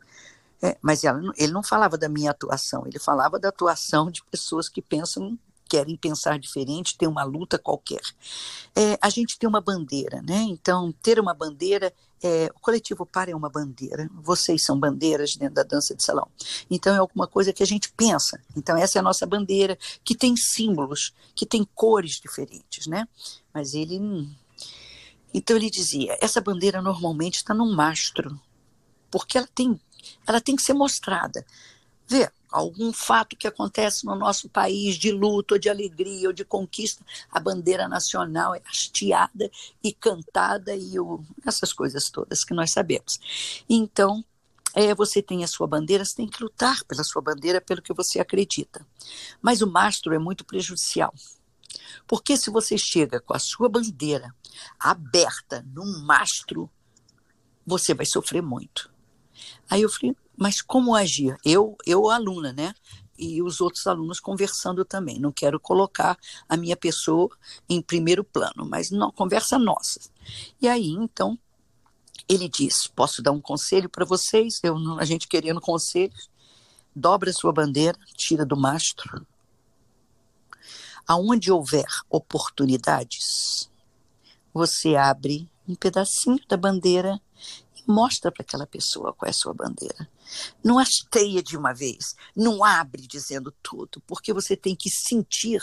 é, 0.62 0.78
mas 0.80 1.04
ela, 1.04 1.20
ele 1.36 1.52
não 1.52 1.62
falava 1.62 1.98
da 1.98 2.08
minha 2.08 2.30
atuação, 2.30 2.86
ele 2.86 2.98
falava 2.98 3.38
da 3.38 3.48
atuação 3.48 4.10
de 4.10 4.24
pessoas 4.24 4.68
que 4.68 4.80
pensam 4.80 5.38
querem 5.68 5.96
pensar 5.96 6.38
diferente, 6.38 6.96
ter 6.96 7.06
uma 7.06 7.24
luta 7.24 7.58
qualquer. 7.58 8.02
É, 8.74 8.98
a 9.00 9.10
gente 9.10 9.38
tem 9.38 9.48
uma 9.48 9.60
bandeira, 9.60 10.22
né? 10.22 10.42
Então, 10.42 10.92
ter 11.02 11.18
uma 11.18 11.34
bandeira, 11.34 11.92
é, 12.22 12.50
o 12.54 12.60
coletivo 12.60 13.04
Par 13.04 13.28
é 13.28 13.34
uma 13.34 13.50
bandeira, 13.50 14.08
vocês 14.14 14.62
são 14.62 14.78
bandeiras 14.78 15.36
dentro 15.36 15.54
da 15.54 15.62
dança 15.62 15.94
de 15.94 16.02
salão. 16.02 16.28
Então, 16.70 16.94
é 16.94 16.98
alguma 16.98 17.26
coisa 17.26 17.52
que 17.52 17.62
a 17.62 17.66
gente 17.66 17.92
pensa. 17.92 18.40
Então, 18.56 18.76
essa 18.76 18.98
é 18.98 19.00
a 19.00 19.02
nossa 19.02 19.26
bandeira, 19.26 19.78
que 20.04 20.14
tem 20.14 20.36
símbolos, 20.36 21.12
que 21.34 21.44
tem 21.44 21.66
cores 21.74 22.20
diferentes, 22.20 22.86
né? 22.86 23.06
Mas 23.52 23.74
ele. 23.74 23.98
Então, 25.34 25.56
ele 25.56 25.70
dizia: 25.70 26.16
essa 26.20 26.40
bandeira 26.40 26.80
normalmente 26.80 27.36
está 27.36 27.52
num 27.52 27.74
mastro, 27.74 28.40
porque 29.10 29.36
ela 29.36 29.48
tem, 29.54 29.80
ela 30.26 30.40
tem 30.40 30.54
que 30.54 30.62
ser 30.62 30.74
mostrada. 30.74 31.44
Vê, 32.08 32.30
algum 32.58 32.92
fato 32.92 33.36
que 33.36 33.46
acontece 33.46 34.06
no 34.06 34.14
nosso 34.14 34.48
país 34.48 34.96
de 34.96 35.12
luto, 35.12 35.54
ou 35.54 35.58
de 35.58 35.68
alegria, 35.68 36.28
ou 36.28 36.32
de 36.32 36.44
conquista, 36.44 37.04
a 37.30 37.38
bandeira 37.38 37.88
nacional 37.88 38.54
é 38.54 38.62
hasteada 38.66 39.50
e 39.82 39.92
cantada 39.92 40.74
e 40.74 40.98
o, 40.98 41.22
essas 41.46 41.72
coisas 41.72 42.10
todas 42.10 42.44
que 42.44 42.54
nós 42.54 42.70
sabemos. 42.70 43.18
Então, 43.68 44.24
é, 44.74 44.94
você 44.94 45.22
tem 45.22 45.44
a 45.44 45.48
sua 45.48 45.66
bandeira, 45.66 46.04
você 46.04 46.16
tem 46.16 46.28
que 46.28 46.42
lutar 46.42 46.84
pela 46.84 47.04
sua 47.04 47.22
bandeira, 47.22 47.60
pelo 47.60 47.82
que 47.82 47.94
você 47.94 48.20
acredita. 48.20 48.86
Mas 49.40 49.62
o 49.62 49.66
mastro 49.66 50.14
é 50.14 50.18
muito 50.18 50.44
prejudicial. 50.44 51.14
Porque 52.06 52.36
se 52.36 52.50
você 52.50 52.78
chega 52.78 53.20
com 53.20 53.34
a 53.34 53.38
sua 53.38 53.68
bandeira 53.68 54.34
aberta 54.78 55.64
num 55.74 56.00
mastro, 56.04 56.70
você 57.66 57.94
vai 57.94 58.06
sofrer 58.06 58.42
muito. 58.42 58.90
Aí 59.68 59.82
eu 59.82 59.90
falei, 59.90 60.16
mas 60.36 60.60
como 60.60 60.94
agir? 60.94 61.36
Eu, 61.44 61.76
eu 61.86 62.10
aluna, 62.10 62.52
né? 62.52 62.74
E 63.18 63.42
os 63.42 63.60
outros 63.60 63.86
alunos 63.86 64.20
conversando 64.20 64.84
também. 64.84 65.18
Não 65.18 65.32
quero 65.32 65.58
colocar 65.58 66.18
a 66.48 66.56
minha 66.56 66.76
pessoa 66.76 67.30
em 67.68 67.80
primeiro 67.80 68.22
plano, 68.22 68.66
mas 68.68 68.90
não, 68.90 69.10
conversa 69.10 69.58
nossa. 69.58 70.00
E 70.60 70.68
aí, 70.68 70.90
então, 70.90 71.38
ele 72.28 72.48
diz: 72.48 72.86
Posso 72.86 73.22
dar 73.22 73.32
um 73.32 73.40
conselho 73.40 73.88
para 73.88 74.04
vocês? 74.04 74.60
Eu, 74.62 74.76
a 74.98 75.04
gente 75.04 75.26
querendo 75.28 75.60
conselhos. 75.60 76.30
Dobra 76.94 77.32
sua 77.32 77.52
bandeira, 77.52 77.98
tira 78.14 78.44
do 78.44 78.56
mastro. 78.56 79.26
Aonde 81.06 81.52
houver 81.52 81.86
oportunidades, 82.08 83.70
você 84.52 84.96
abre 84.96 85.48
um 85.68 85.74
pedacinho 85.74 86.40
da 86.48 86.56
bandeira 86.56 87.20
Mostra 87.86 88.32
para 88.32 88.42
aquela 88.42 88.66
pessoa 88.66 89.12
qual 89.12 89.28
é 89.28 89.30
a 89.30 89.32
sua 89.32 89.54
bandeira. 89.54 90.08
Não 90.62 90.78
hasteia 90.78 91.42
de 91.42 91.56
uma 91.56 91.72
vez, 91.72 92.14
não 92.34 92.64
abre 92.64 93.06
dizendo 93.06 93.52
tudo, 93.62 94.02
porque 94.06 94.32
você 94.32 94.56
tem 94.56 94.74
que 94.74 94.90
sentir 94.90 95.62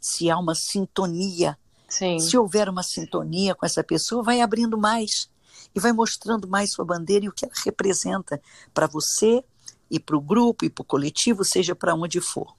se 0.00 0.30
há 0.30 0.38
uma 0.38 0.54
sintonia. 0.54 1.58
Sim. 1.88 2.18
Se 2.18 2.36
houver 2.36 2.68
uma 2.68 2.82
sintonia 2.82 3.54
com 3.54 3.64
essa 3.64 3.82
pessoa, 3.82 4.22
vai 4.22 4.40
abrindo 4.40 4.76
mais 4.76 5.28
e 5.74 5.80
vai 5.80 5.92
mostrando 5.92 6.48
mais 6.48 6.72
sua 6.72 6.84
bandeira 6.84 7.24
e 7.24 7.28
o 7.28 7.32
que 7.32 7.44
ela 7.44 7.54
representa 7.64 8.40
para 8.72 8.86
você 8.86 9.44
e 9.90 9.98
para 9.98 10.16
o 10.16 10.20
grupo 10.20 10.64
e 10.64 10.70
para 10.70 10.82
o 10.82 10.86
coletivo, 10.86 11.44
seja 11.44 11.74
para 11.74 11.94
onde 11.94 12.20
for. 12.20 12.54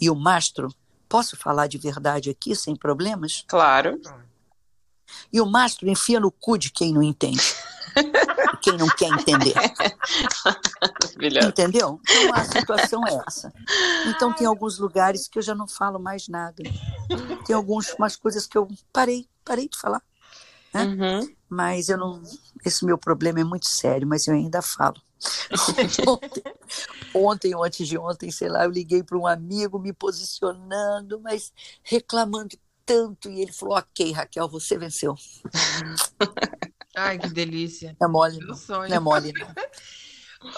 E 0.00 0.10
o 0.10 0.14
mastro, 0.14 0.72
posso 1.08 1.36
falar 1.36 1.66
de 1.66 1.78
verdade 1.78 2.30
aqui 2.30 2.54
sem 2.54 2.74
problemas? 2.74 3.44
Claro. 3.46 4.00
E 5.32 5.40
o 5.40 5.46
mastro 5.46 5.88
enfia 5.88 6.20
no 6.20 6.30
cu 6.30 6.58
de 6.58 6.70
quem 6.70 6.92
não 6.92 7.02
entende. 7.02 7.42
quem 8.68 8.78
não 8.78 8.88
quer 8.88 9.08
entender. 9.08 9.54
Entendeu? 11.46 12.00
Então 12.08 12.34
a 12.34 12.44
situação 12.44 13.06
é 13.06 13.22
essa. 13.26 13.52
Então 14.06 14.32
tem 14.32 14.46
alguns 14.46 14.78
lugares 14.78 15.26
que 15.28 15.38
eu 15.38 15.42
já 15.42 15.54
não 15.54 15.66
falo 15.66 15.98
mais 15.98 16.28
nada. 16.28 16.62
Tem 17.46 17.56
algumas 17.56 18.16
coisas 18.16 18.46
que 18.46 18.58
eu 18.58 18.68
parei, 18.92 19.26
parei 19.44 19.68
de 19.68 19.78
falar. 19.78 20.02
Né? 20.72 20.84
Uhum. 20.84 21.34
Mas 21.48 21.88
eu 21.88 21.96
não. 21.96 22.22
Esse 22.64 22.84
meu 22.84 22.98
problema 22.98 23.40
é 23.40 23.44
muito 23.44 23.66
sério, 23.66 24.06
mas 24.06 24.26
eu 24.26 24.34
ainda 24.34 24.60
falo. 24.60 25.00
ontem, 26.06 26.42
ontem 27.14 27.54
ou 27.54 27.64
antes 27.64 27.88
de 27.88 27.98
ontem, 27.98 28.30
sei 28.30 28.48
lá, 28.48 28.64
eu 28.64 28.70
liguei 28.70 29.02
para 29.02 29.18
um 29.18 29.26
amigo 29.26 29.78
me 29.78 29.92
posicionando, 29.92 31.20
mas 31.20 31.52
reclamando 31.82 32.56
tanto. 32.84 33.30
E 33.30 33.40
ele 33.40 33.52
falou: 33.52 33.78
Ok, 33.78 34.12
Raquel, 34.12 34.48
você 34.48 34.76
venceu. 34.76 35.14
Ai, 36.98 37.18
que 37.18 37.28
delícia. 37.28 37.96
É 38.00 38.06
mole, 38.06 38.38
não. 38.38 38.54
Sonho. 38.54 38.88
não 38.88 38.96
é 38.96 39.00
mole, 39.00 39.32
não. 39.38 39.48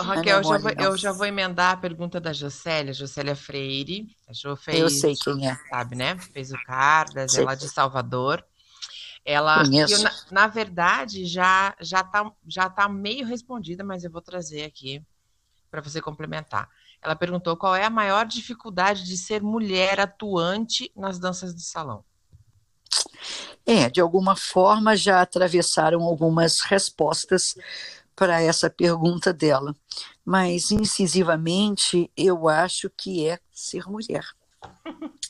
Raquel, 0.04 0.36
é 0.36 0.40
eu, 0.40 0.44
já 0.44 0.58
vou, 0.58 0.70
eu, 0.78 0.96
já 0.96 1.12
vou, 1.12 1.26
emendar 1.26 1.72
a 1.72 1.76
pergunta 1.76 2.20
da 2.20 2.32
Jocélia, 2.32 2.92
Jocélia 2.92 3.34
Freire. 3.34 4.14
A 4.28 4.32
Jo 4.32 4.54
fez, 4.54 4.78
eu 4.78 4.90
sei 4.90 5.14
quem 5.16 5.48
é. 5.48 5.56
Sabe, 5.70 5.96
né? 5.96 6.18
Fez 6.18 6.52
o 6.52 6.62
Cardas, 6.64 7.34
ela 7.34 7.52
é 7.52 7.56
de 7.56 7.68
Salvador. 7.68 8.44
Ela, 9.24 9.62
eu, 9.64 9.98
na, 10.02 10.12
na, 10.30 10.46
verdade, 10.46 11.26
já 11.26 11.74
já 11.80 12.02
tá, 12.02 12.30
já 12.46 12.70
tá 12.70 12.88
meio 12.88 13.26
respondida, 13.26 13.84
mas 13.84 14.02
eu 14.02 14.10
vou 14.10 14.22
trazer 14.22 14.64
aqui 14.64 15.02
para 15.70 15.80
você 15.80 16.00
complementar. 16.00 16.68
Ela 17.02 17.16
perguntou 17.16 17.56
qual 17.56 17.74
é 17.74 17.84
a 17.84 17.90
maior 17.90 18.26
dificuldade 18.26 19.04
de 19.04 19.16
ser 19.16 19.42
mulher 19.42 20.00
atuante 20.00 20.90
nas 20.96 21.18
danças 21.18 21.54
de 21.54 21.62
salão. 21.62 22.04
É, 23.66 23.88
de 23.88 24.00
alguma 24.00 24.34
forma 24.34 24.96
já 24.96 25.20
atravessaram 25.20 26.02
algumas 26.02 26.60
respostas 26.60 27.54
para 28.16 28.42
essa 28.42 28.68
pergunta 28.68 29.32
dela, 29.32 29.74
mas 30.24 30.70
incisivamente 30.70 32.10
eu 32.16 32.48
acho 32.48 32.90
que 32.90 33.26
é 33.26 33.38
ser 33.52 33.86
mulher. 33.88 34.24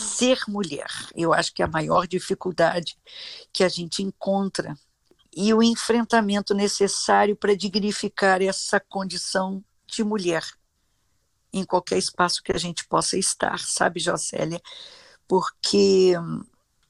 Ser 0.00 0.38
mulher, 0.46 0.86
eu 1.12 1.34
acho 1.34 1.52
que 1.52 1.60
é 1.60 1.64
a 1.64 1.68
maior 1.68 2.06
dificuldade 2.06 2.96
que 3.52 3.64
a 3.64 3.68
gente 3.68 4.00
encontra 4.00 4.78
e 5.36 5.52
o 5.52 5.60
enfrentamento 5.60 6.54
necessário 6.54 7.34
para 7.34 7.56
dignificar 7.56 8.40
essa 8.40 8.78
condição 8.78 9.60
de 9.88 10.04
mulher 10.04 10.44
em 11.52 11.64
qualquer 11.64 11.98
espaço 11.98 12.42
que 12.44 12.52
a 12.52 12.58
gente 12.58 12.86
possa 12.86 13.18
estar, 13.18 13.58
sabe, 13.58 13.98
Jocélia? 13.98 14.60
Porque 15.26 16.14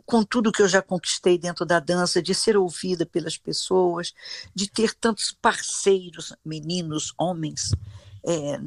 com 0.09 0.25
tudo 0.25 0.51
que 0.51 0.63
eu 0.63 0.69
já 0.69 0.81
conquistei 0.81 1.37
dentro 1.37 1.67
da 1.67 1.79
dança, 1.79 2.23
de 2.23 2.35
ser 2.35 2.57
ouvida 2.57 3.05
pelas 3.05 3.37
pessoas, 3.37 4.15
de 4.55 4.67
ter 4.67 4.95
tantos 4.95 5.37
parceiros, 5.39 6.33
meninos, 6.43 7.13
homens, 7.19 7.73
é, 8.25 8.59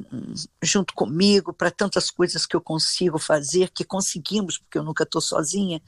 junto 0.62 0.94
comigo 0.94 1.52
para 1.52 1.72
tantas 1.72 2.12
coisas 2.12 2.46
que 2.46 2.56
eu 2.56 2.62
consigo 2.62 3.18
fazer, 3.18 3.72
que 3.72 3.84
conseguimos, 3.84 4.60
porque 4.60 4.78
eu 4.78 4.84
nunca 4.84 5.02
estou 5.02 5.20
sozinha, 5.20 5.82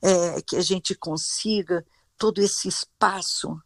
é, 0.00 0.40
que 0.40 0.56
a 0.56 0.62
gente 0.62 0.94
consiga 0.94 1.84
todo 2.16 2.40
esse 2.40 2.66
espaço. 2.66 3.60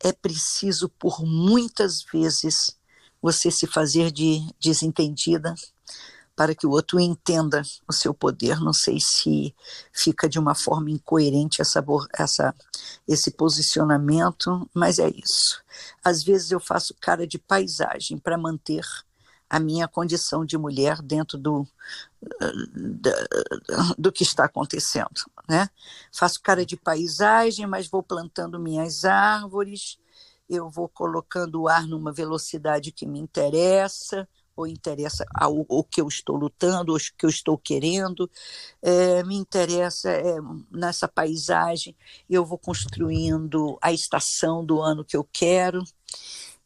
É 0.00 0.12
preciso, 0.12 0.88
por 0.88 1.24
muitas 1.24 2.02
vezes, 2.02 2.76
você 3.22 3.52
se 3.52 3.68
fazer 3.68 4.10
de 4.10 4.44
desentendida, 4.60 5.54
para 6.36 6.54
que 6.54 6.66
o 6.66 6.70
outro 6.70 7.00
entenda 7.00 7.62
o 7.88 7.92
seu 7.92 8.12
poder. 8.12 8.60
Não 8.60 8.74
sei 8.74 8.98
se 9.00 9.54
fica 9.90 10.28
de 10.28 10.38
uma 10.38 10.54
forma 10.54 10.90
incoerente 10.90 11.62
essa, 11.62 11.82
essa, 12.16 12.54
esse 13.08 13.30
posicionamento, 13.30 14.68
mas 14.74 14.98
é 14.98 15.08
isso. 15.08 15.64
Às 16.04 16.22
vezes 16.22 16.50
eu 16.50 16.60
faço 16.60 16.94
cara 17.00 17.26
de 17.26 17.38
paisagem 17.38 18.18
para 18.18 18.36
manter 18.36 18.84
a 19.48 19.58
minha 19.58 19.88
condição 19.88 20.44
de 20.44 20.58
mulher 20.58 21.00
dentro 21.00 21.38
do, 21.38 21.66
do, 22.74 23.10
do 23.96 24.12
que 24.12 24.22
está 24.22 24.44
acontecendo. 24.44 25.24
Né? 25.48 25.70
Faço 26.12 26.42
cara 26.42 26.66
de 26.66 26.76
paisagem, 26.76 27.66
mas 27.66 27.88
vou 27.88 28.02
plantando 28.02 28.58
minhas 28.58 29.04
árvores, 29.04 29.98
eu 30.48 30.68
vou 30.68 30.88
colocando 30.88 31.62
o 31.62 31.68
ar 31.68 31.86
numa 31.86 32.12
velocidade 32.12 32.92
que 32.92 33.06
me 33.06 33.18
interessa, 33.18 34.28
ou 34.56 34.66
interessa 34.66 35.26
ao, 35.34 35.66
o 35.68 35.84
que 35.84 36.00
eu 36.00 36.08
estou 36.08 36.34
lutando, 36.34 36.94
o 36.94 36.98
que 36.98 37.26
eu 37.26 37.30
estou 37.30 37.58
querendo, 37.58 38.28
é, 38.80 39.22
me 39.22 39.36
interessa 39.36 40.10
é, 40.10 40.36
nessa 40.70 41.06
paisagem, 41.06 41.94
eu 42.28 42.44
vou 42.44 42.58
construindo 42.58 43.78
a 43.82 43.92
estação 43.92 44.64
do 44.64 44.80
ano 44.80 45.04
que 45.04 45.16
eu 45.16 45.28
quero, 45.30 45.84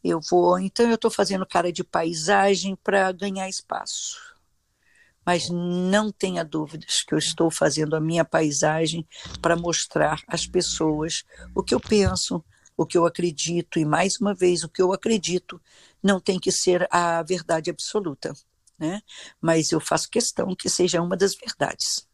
eu 0.02 0.20
vou, 0.30 0.58
então 0.58 0.86
eu 0.86 0.94
estou 0.94 1.10
fazendo 1.10 1.44
cara 1.44 1.72
de 1.72 1.82
paisagem 1.82 2.76
para 2.76 3.10
ganhar 3.12 3.48
espaço. 3.48 4.18
Mas 5.26 5.50
não 5.50 6.10
tenha 6.10 6.42
dúvidas 6.42 7.02
que 7.02 7.12
eu 7.12 7.18
estou 7.18 7.50
fazendo 7.50 7.94
a 7.94 8.00
minha 8.00 8.24
paisagem 8.24 9.06
para 9.42 9.54
mostrar 9.54 10.22
às 10.26 10.46
pessoas 10.46 11.24
o 11.54 11.62
que 11.62 11.74
eu 11.74 11.80
penso, 11.80 12.42
o 12.74 12.86
que 12.86 12.96
eu 12.96 13.04
acredito, 13.04 13.78
e 13.78 13.84
mais 13.84 14.18
uma 14.18 14.34
vez, 14.34 14.64
o 14.64 14.68
que 14.68 14.80
eu 14.80 14.92
acredito 14.94 15.60
não 16.02 16.20
tem 16.20 16.38
que 16.38 16.50
ser 16.50 16.86
a 16.90 17.22
verdade 17.22 17.70
absoluta, 17.70 18.32
né? 18.78 19.02
Mas 19.40 19.72
eu 19.72 19.80
faço 19.80 20.10
questão 20.10 20.54
que 20.54 20.68
seja 20.68 21.02
uma 21.02 21.16
das 21.16 21.34
verdades, 21.34 22.06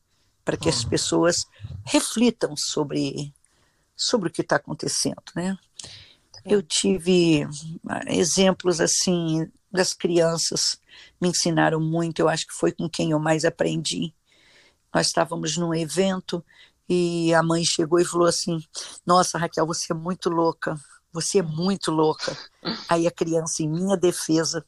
para 0.45 0.57
que 0.57 0.69
as 0.69 0.83
uhum. 0.83 0.91
pessoas 0.91 1.47
reflitam 1.85 2.57
sobre, 2.57 3.33
sobre 3.95 4.29
o 4.29 4.33
que 4.33 4.43
está 4.43 4.57
acontecendo, 4.57 5.23
né? 5.35 5.57
Eu 6.45 6.63
tive 6.63 7.45
ah, 7.89 8.03
exemplos 8.07 8.81
assim 8.81 9.51
das 9.73 9.93
crianças 9.93 10.81
me 11.21 11.29
ensinaram 11.29 11.81
muito, 11.81 12.21
eu 12.21 12.29
acho 12.29 12.47
que 12.47 12.55
foi 12.55 12.73
com 12.73 12.89
quem 12.89 13.11
eu 13.11 13.19
mais 13.19 13.45
aprendi. 13.45 14.15
Nós 14.95 15.09
estávamos 15.09 15.57
num 15.57 15.75
evento 15.75 16.45
e 16.89 17.35
a 17.35 17.43
mãe 17.43 17.65
chegou 17.65 17.99
e 17.99 18.05
falou 18.05 18.27
assim: 18.27 18.59
Nossa, 19.05 19.39
Raquel, 19.39 19.67
você 19.67 19.93
é 19.93 19.97
muito 19.97 20.31
louca, 20.31 20.79
você 21.17 21.39
é 21.39 21.43
muito 21.43 21.91
louca. 21.91 22.37
Aí 22.89 23.07
a 23.07 23.11
criança, 23.11 23.63
em 23.63 23.69
minha 23.69 23.97
defesa, 23.97 24.63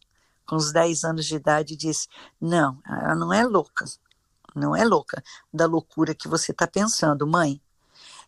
com 0.46 0.56
os 0.56 0.72
10 0.72 1.04
anos 1.04 1.26
de 1.26 1.36
idade, 1.36 1.76
disse: 1.76 2.08
Não, 2.40 2.78
ela 2.86 3.14
não 3.14 3.32
é 3.32 3.44
louca, 3.44 3.84
não 4.54 4.74
é 4.74 4.82
louca 4.82 5.22
da 5.52 5.66
loucura 5.66 6.14
que 6.14 6.26
você 6.26 6.52
está 6.52 6.66
pensando, 6.66 7.26
mãe. 7.26 7.60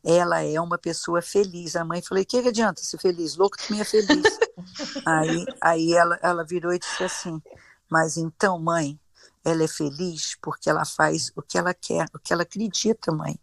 Ela 0.04 0.42
é 0.42 0.60
uma 0.60 0.76
pessoa 0.76 1.22
feliz. 1.22 1.76
A 1.76 1.84
mãe 1.84 2.02
falou: 2.02 2.24
que, 2.24 2.42
que 2.42 2.48
adianta 2.48 2.82
ser 2.82 2.98
feliz? 2.98 3.36
Louca 3.36 3.62
também 3.62 3.80
é 3.80 3.84
feliz. 3.84 4.38
aí 5.06 5.46
aí 5.60 5.92
ela, 5.94 6.18
ela 6.22 6.44
virou 6.44 6.74
e 6.74 6.78
disse 6.78 7.02
assim: 7.02 7.42
Mas 7.88 8.18
então, 8.18 8.58
mãe, 8.58 9.00
ela 9.42 9.64
é 9.64 9.68
feliz 9.68 10.36
porque 10.42 10.68
ela 10.68 10.84
faz 10.84 11.32
o 11.34 11.40
que 11.40 11.56
ela 11.56 11.72
quer, 11.72 12.06
o 12.14 12.18
que 12.18 12.34
ela 12.34 12.42
acredita, 12.42 13.12
mãe. 13.12 13.38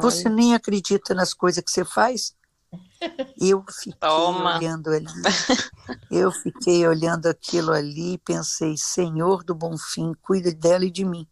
Você 0.00 0.28
nem 0.28 0.54
acredita 0.54 1.12
nas 1.12 1.34
coisas 1.34 1.62
que 1.62 1.70
você 1.70 1.84
faz? 1.84 2.34
Eu 3.38 3.64
fiquei 3.70 3.92
Toma. 4.00 4.56
olhando 4.56 4.88
ali, 4.90 5.06
eu 6.10 6.30
fiquei 6.32 6.86
olhando 6.86 7.26
aquilo 7.26 7.72
ali 7.72 8.14
e 8.14 8.18
pensei, 8.18 8.76
Senhor 8.76 9.44
do 9.44 9.54
Bom 9.54 9.76
Fim, 9.76 10.14
cuida 10.22 10.52
dela 10.52 10.84
e 10.84 10.90
de 10.90 11.04
mim. 11.04 11.26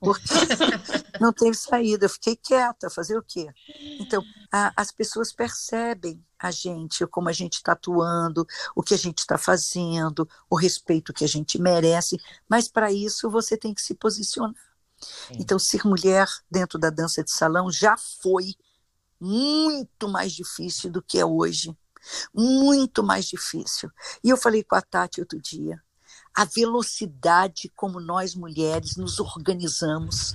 Porque 0.00 0.24
não 1.20 1.32
teve 1.32 1.56
saída, 1.56 2.06
eu 2.06 2.10
fiquei 2.10 2.36
quieta, 2.36 2.90
fazer 2.90 3.16
o 3.16 3.22
quê? 3.22 3.48
Então, 4.00 4.22
a, 4.52 4.72
as 4.76 4.90
pessoas 4.90 5.32
percebem 5.32 6.20
a 6.38 6.50
gente, 6.50 7.06
como 7.06 7.28
a 7.28 7.32
gente 7.32 7.54
está 7.54 7.72
atuando, 7.72 8.46
o 8.74 8.82
que 8.82 8.94
a 8.94 8.98
gente 8.98 9.18
está 9.18 9.38
fazendo, 9.38 10.28
o 10.50 10.56
respeito 10.56 11.12
que 11.12 11.24
a 11.24 11.28
gente 11.28 11.60
merece, 11.60 12.18
mas 12.48 12.68
para 12.68 12.92
isso 12.92 13.30
você 13.30 13.56
tem 13.56 13.72
que 13.72 13.82
se 13.82 13.94
posicionar. 13.94 14.54
Então, 15.32 15.58
ser 15.58 15.84
mulher 15.84 16.26
dentro 16.50 16.78
da 16.78 16.90
dança 16.90 17.22
de 17.22 17.30
salão 17.30 17.70
já 17.70 17.96
foi 17.96 18.54
muito 19.24 20.06
mais 20.06 20.32
difícil 20.32 20.90
do 20.90 21.00
que 21.02 21.18
é 21.18 21.24
hoje. 21.24 21.74
Muito 22.34 23.02
mais 23.02 23.24
difícil. 23.24 23.90
E 24.22 24.28
eu 24.28 24.36
falei 24.36 24.62
com 24.62 24.76
a 24.76 24.82
Tati 24.82 25.20
outro 25.20 25.40
dia, 25.40 25.82
a 26.36 26.44
velocidade 26.44 27.72
como 27.74 27.98
nós 27.98 28.34
mulheres 28.34 28.96
nos 28.96 29.18
organizamos 29.18 30.34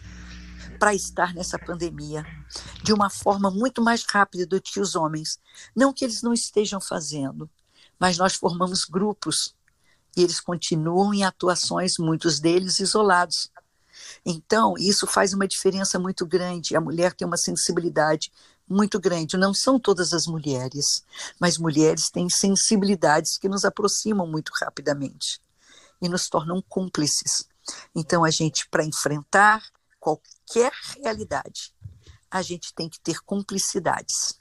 para 0.79 0.95
estar 0.95 1.35
nessa 1.35 1.59
pandemia 1.59 2.25
de 2.81 2.91
uma 2.91 3.09
forma 3.09 3.51
muito 3.51 3.81
mais 3.81 4.03
rápida 4.03 4.47
do 4.47 4.59
que 4.59 4.79
os 4.79 4.95
homens. 4.95 5.39
Não 5.75 5.93
que 5.93 6.03
eles 6.03 6.23
não 6.23 6.33
estejam 6.33 6.81
fazendo, 6.81 7.47
mas 7.99 8.17
nós 8.17 8.33
formamos 8.33 8.85
grupos 8.85 9.55
e 10.17 10.23
eles 10.23 10.39
continuam 10.39 11.13
em 11.13 11.23
atuações, 11.23 11.99
muitos 11.99 12.39
deles 12.39 12.79
isolados. 12.79 13.51
Então, 14.25 14.73
isso 14.77 15.05
faz 15.05 15.33
uma 15.33 15.47
diferença 15.47 15.99
muito 15.99 16.25
grande. 16.25 16.75
A 16.75 16.81
mulher 16.81 17.13
tem 17.13 17.27
uma 17.27 17.37
sensibilidade 17.37 18.31
muito 18.69 18.99
grande. 18.99 19.35
Não 19.35 19.53
são 19.53 19.79
todas 19.79 20.13
as 20.13 20.27
mulheres, 20.27 21.03
mas 21.39 21.57
mulheres 21.57 22.09
têm 22.09 22.29
sensibilidades 22.29 23.37
que 23.37 23.49
nos 23.49 23.65
aproximam 23.65 24.27
muito 24.27 24.51
rapidamente 24.61 25.41
e 26.01 26.07
nos 26.07 26.29
tornam 26.29 26.61
cúmplices. 26.61 27.47
Então, 27.95 28.23
a 28.23 28.29
gente, 28.29 28.67
para 28.69 28.85
enfrentar 28.85 29.63
qualquer 29.99 30.71
realidade, 31.01 31.73
a 32.29 32.41
gente 32.41 32.73
tem 32.73 32.87
que 32.87 32.99
ter 32.99 33.19
cumplicidades. 33.21 34.39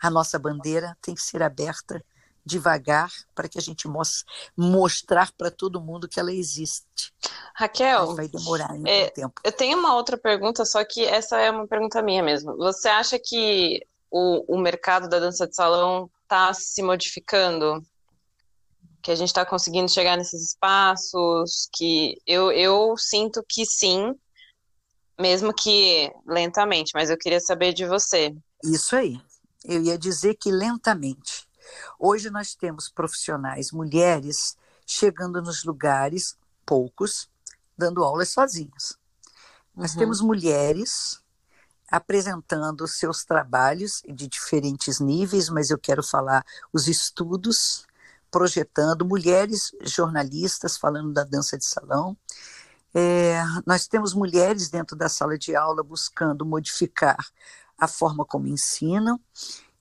A 0.00 0.10
nossa 0.10 0.38
bandeira 0.38 0.96
tem 1.02 1.14
que 1.14 1.22
ser 1.22 1.42
aberta 1.42 2.04
devagar 2.44 3.10
para 3.34 3.48
que 3.48 3.58
a 3.58 3.62
gente 3.62 3.88
mostre, 3.88 4.24
mostrar 4.56 5.32
para 5.32 5.50
todo 5.50 5.80
mundo 5.80 6.08
que 6.08 6.20
ela 6.20 6.32
existe. 6.32 7.12
Raquel, 7.54 8.14
vai 8.14 8.28
demorar 8.28 8.70
ainda 8.72 8.90
é, 8.90 9.06
um 9.06 9.10
tempo. 9.10 9.40
Eu 9.42 9.52
tenho 9.52 9.78
uma 9.78 9.94
outra 9.94 10.18
pergunta, 10.18 10.64
só 10.64 10.84
que 10.84 11.04
essa 11.04 11.38
é 11.38 11.50
uma 11.50 11.66
pergunta 11.66 12.02
minha 12.02 12.22
mesmo. 12.22 12.56
Você 12.56 12.88
acha 12.88 13.18
que 13.18 13.80
o, 14.10 14.56
o 14.56 14.58
mercado 14.58 15.08
da 15.08 15.18
dança 15.18 15.46
de 15.46 15.54
salão 15.54 16.10
está 16.22 16.52
se 16.52 16.82
modificando? 16.82 17.82
Que 19.02 19.10
a 19.10 19.14
gente 19.14 19.28
está 19.28 19.44
conseguindo 19.44 19.90
chegar 19.90 20.16
nesses 20.16 20.50
espaços? 20.50 21.68
Que 21.72 22.18
eu, 22.26 22.50
eu 22.52 22.96
sinto 22.96 23.44
que 23.48 23.64
sim, 23.64 24.14
mesmo 25.18 25.52
que 25.54 26.12
lentamente, 26.26 26.92
mas 26.94 27.10
eu 27.10 27.18
queria 27.18 27.40
saber 27.40 27.72
de 27.72 27.86
você. 27.86 28.34
Isso 28.62 28.96
aí. 28.96 29.20
Eu 29.64 29.82
ia 29.82 29.96
dizer 29.96 30.34
que 30.34 30.50
lentamente. 30.50 31.46
Hoje 31.98 32.30
nós 32.30 32.54
temos 32.54 32.88
profissionais 32.88 33.72
mulheres 33.72 34.56
chegando 34.86 35.40
nos 35.40 35.64
lugares, 35.64 36.36
poucos, 36.64 37.28
dando 37.76 38.04
aulas 38.04 38.30
sozinhas. 38.30 38.98
Nós 39.74 39.92
uhum. 39.92 39.98
temos 39.98 40.20
mulheres 40.20 41.20
apresentando 41.90 42.86
seus 42.88 43.24
trabalhos 43.24 44.02
de 44.06 44.26
diferentes 44.26 45.00
níveis, 45.00 45.48
mas 45.48 45.70
eu 45.70 45.78
quero 45.78 46.02
falar 46.02 46.44
os 46.72 46.88
estudos, 46.88 47.86
projetando 48.30 49.04
mulheres 49.04 49.72
jornalistas 49.82 50.76
falando 50.76 51.12
da 51.12 51.24
dança 51.24 51.56
de 51.56 51.64
salão, 51.64 52.16
É, 52.96 53.42
nós 53.66 53.88
temos 53.88 54.14
mulheres 54.14 54.70
dentro 54.70 54.96
da 54.96 55.08
sala 55.08 55.36
de 55.36 55.56
aula 55.56 55.82
buscando 55.82 56.46
modificar 56.46 57.18
a 57.76 57.88
forma 57.88 58.24
como 58.24 58.46
ensinam, 58.46 59.18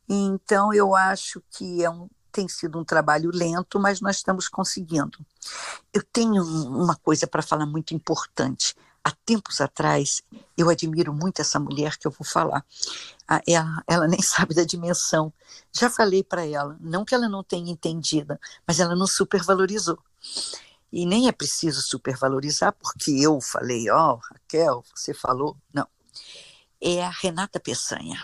então 0.08 0.74
eu 0.74 0.96
acho 0.96 1.42
que 1.52 1.84
é 1.84 1.90
um, 1.90 2.10
tem 2.32 2.48
sido 2.48 2.80
um 2.80 2.84
trabalho 2.84 3.30
lento, 3.34 3.80
mas 3.80 4.02
nós 4.02 4.18
estamos 4.18 4.50
conseguindo. 4.50 5.24
Eu 5.94 6.04
tenho 6.04 6.44
uma 6.44 6.96
coisa 6.96 7.28
para 7.28 7.44
falar 7.44 7.66
muito 7.66 7.94
importante. 7.94 8.76
Há 9.04 9.12
tempos 9.26 9.62
atrás, 9.62 10.24
eu 10.58 10.70
admiro 10.70 11.14
muito 11.14 11.42
essa 11.42 11.60
mulher 11.60 11.98
que 11.98 12.08
eu 12.08 12.12
vou 12.12 12.26
falar. 12.26 12.66
Ela, 13.46 13.84
ela 13.88 14.08
nem 14.10 14.22
sabe 14.22 14.56
da 14.56 14.64
dimensão. 14.64 15.32
Já 15.72 15.90
falei 15.90 16.24
para 16.24 16.46
ela, 16.46 16.78
não 16.80 17.06
que 17.06 17.14
ela 17.14 17.30
não 17.30 17.44
tenha 17.44 17.72
entendido, 17.72 18.38
mas 18.66 18.80
ela 18.80 18.96
não 18.96 19.06
supervalorizou. 19.06 20.00
E 20.92 21.06
nem 21.06 21.28
é 21.28 21.32
preciso 21.32 21.82
supervalorizar, 21.82 22.74
porque 22.74 23.12
eu 23.12 23.42
falei, 23.42 23.90
ó, 23.90 24.14
oh, 24.14 24.16
Raquel, 24.18 24.84
você 24.96 25.14
falou. 25.14 25.58
Não. 25.74 25.88
É 26.80 27.04
a 27.04 27.10
Renata 27.10 27.60
Peçanha. 27.60 28.22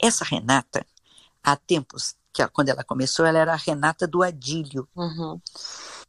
Essa 0.00 0.24
Renata, 0.24 0.86
há 1.46 1.56
tempos, 1.56 2.16
que 2.32 2.46
quando 2.48 2.70
ela 2.70 2.82
começou, 2.82 3.24
ela 3.24 3.38
era 3.38 3.52
a 3.52 3.56
Renata 3.56 4.06
do 4.06 4.22
Adílio. 4.22 4.88
Uhum. 4.96 5.40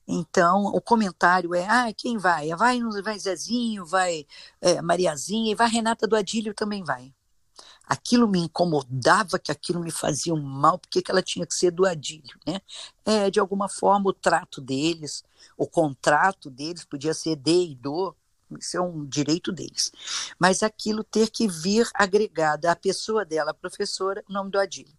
Então, 0.08 0.66
o 0.66 0.82
comentário 0.82 1.54
é: 1.54 1.68
ah, 1.68 1.94
quem 1.96 2.18
vai? 2.18 2.50
Vai, 2.56 2.82
vai 3.04 3.20
Zezinho, 3.20 3.86
vai 3.86 4.26
é, 4.60 4.82
Mariazinha, 4.82 5.52
e 5.52 5.56
vai 5.56 5.70
Renata 5.70 6.08
do 6.08 6.16
Adílio 6.16 6.54
também 6.54 6.84
vai. 6.84 7.14
Aquilo 7.86 8.28
me 8.28 8.40
incomodava, 8.40 9.40
que 9.40 9.52
aquilo 9.52 9.80
me 9.80 9.92
fazia 9.92 10.34
um 10.34 10.42
mal, 10.42 10.78
porque 10.78 11.02
que 11.02 11.10
ela 11.10 11.22
tinha 11.22 11.46
que 11.46 11.56
ser 11.56 11.72
do 11.72 11.86
Adílio, 11.86 12.38
né? 12.46 12.60
É, 13.06 13.30
de 13.30 13.40
alguma 13.40 13.70
forma, 13.70 14.10
o 14.10 14.14
trato 14.14 14.60
deles, 14.60 15.24
o 15.58 15.68
contrato 15.68 16.50
deles 16.50 16.84
podia 16.84 17.14
ser 17.14 17.38
de 17.38 17.72
e 17.72 17.76
do, 17.76 18.14
isso 18.60 18.76
é 18.76 18.82
um 18.82 19.06
direito 19.06 19.52
deles. 19.52 19.92
Mas 20.38 20.64
aquilo 20.64 21.04
ter 21.04 21.30
que 21.30 21.48
vir 21.48 21.90
agregada 21.94 22.72
à 22.72 22.76
pessoa 22.76 23.24
dela, 23.24 23.52
a 23.52 23.54
professora, 23.54 24.24
o 24.30 24.34
nome 24.34 24.52
do 24.52 24.60
Adílio. 24.60 24.97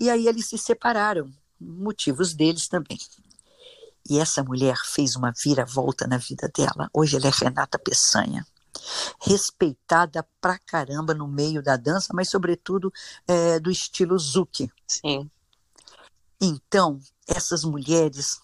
E 0.00 0.08
aí 0.08 0.26
eles 0.26 0.46
se 0.46 0.56
separaram, 0.56 1.30
motivos 1.60 2.32
deles 2.32 2.66
também. 2.66 2.98
E 4.08 4.18
essa 4.18 4.42
mulher 4.42 4.76
fez 4.82 5.14
uma 5.14 5.30
viravolta 5.30 6.06
na 6.06 6.16
vida 6.16 6.50
dela. 6.56 6.88
Hoje 6.92 7.16
ela 7.16 7.26
é 7.26 7.30
Renata 7.30 7.78
Peçanha. 7.78 8.46
Respeitada 9.20 10.26
pra 10.40 10.58
caramba 10.58 11.12
no 11.12 11.28
meio 11.28 11.62
da 11.62 11.76
dança, 11.76 12.14
mas 12.14 12.30
sobretudo 12.30 12.90
é, 13.28 13.60
do 13.60 13.70
estilo 13.70 14.18
Zuki. 14.18 14.72
Sim. 14.88 15.30
Então, 16.40 16.98
essas 17.28 17.62
mulheres, 17.62 18.40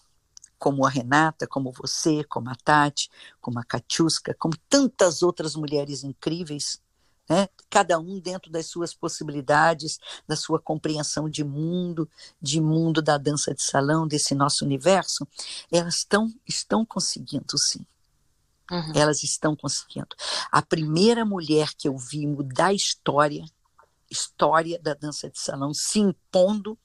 como 0.59 0.85
a 0.85 0.89
Renata, 0.89 1.47
como 1.47 1.71
você, 1.71 2.23
como 2.23 2.51
a 2.51 2.55
Tati, 2.55 3.09
como 3.41 3.57
a 3.57 3.63
Katiuska, 3.63 4.35
como 4.37 4.55
tantas 4.69 5.23
outras 5.23 5.55
mulheres 5.55 6.03
incríveis, 6.03 6.79
né? 7.29 7.47
cada 7.69 7.99
um 7.99 8.19
dentro 8.19 8.51
das 8.51 8.67
suas 8.67 8.93
possibilidades, 8.93 9.99
da 10.27 10.35
sua 10.35 10.59
compreensão 10.59 11.29
de 11.29 11.43
mundo, 11.43 12.09
de 12.41 12.61
mundo 12.61 13.01
da 13.01 13.17
dança 13.17 13.53
de 13.53 13.61
salão, 13.61 14.07
desse 14.07 14.33
nosso 14.33 14.63
universo, 14.63 15.27
elas 15.71 15.97
estão, 15.97 16.33
estão 16.47 16.85
conseguindo 16.85 17.57
sim. 17.57 17.85
Uhum. 18.71 18.91
Elas 18.95 19.23
estão 19.23 19.55
conseguindo. 19.55 20.15
A 20.51 20.61
primeira 20.61 21.23
mulher 21.23 21.73
que 21.77 21.87
eu 21.87 21.97
vi 21.97 22.27
mudar 22.27 22.67
a 22.67 22.73
história, 22.73 23.45
história 24.09 24.77
da 24.79 24.93
dança 24.93 25.29
de 25.29 25.39
salão, 25.39 25.73
se 25.73 25.99
impondo, 25.99 26.77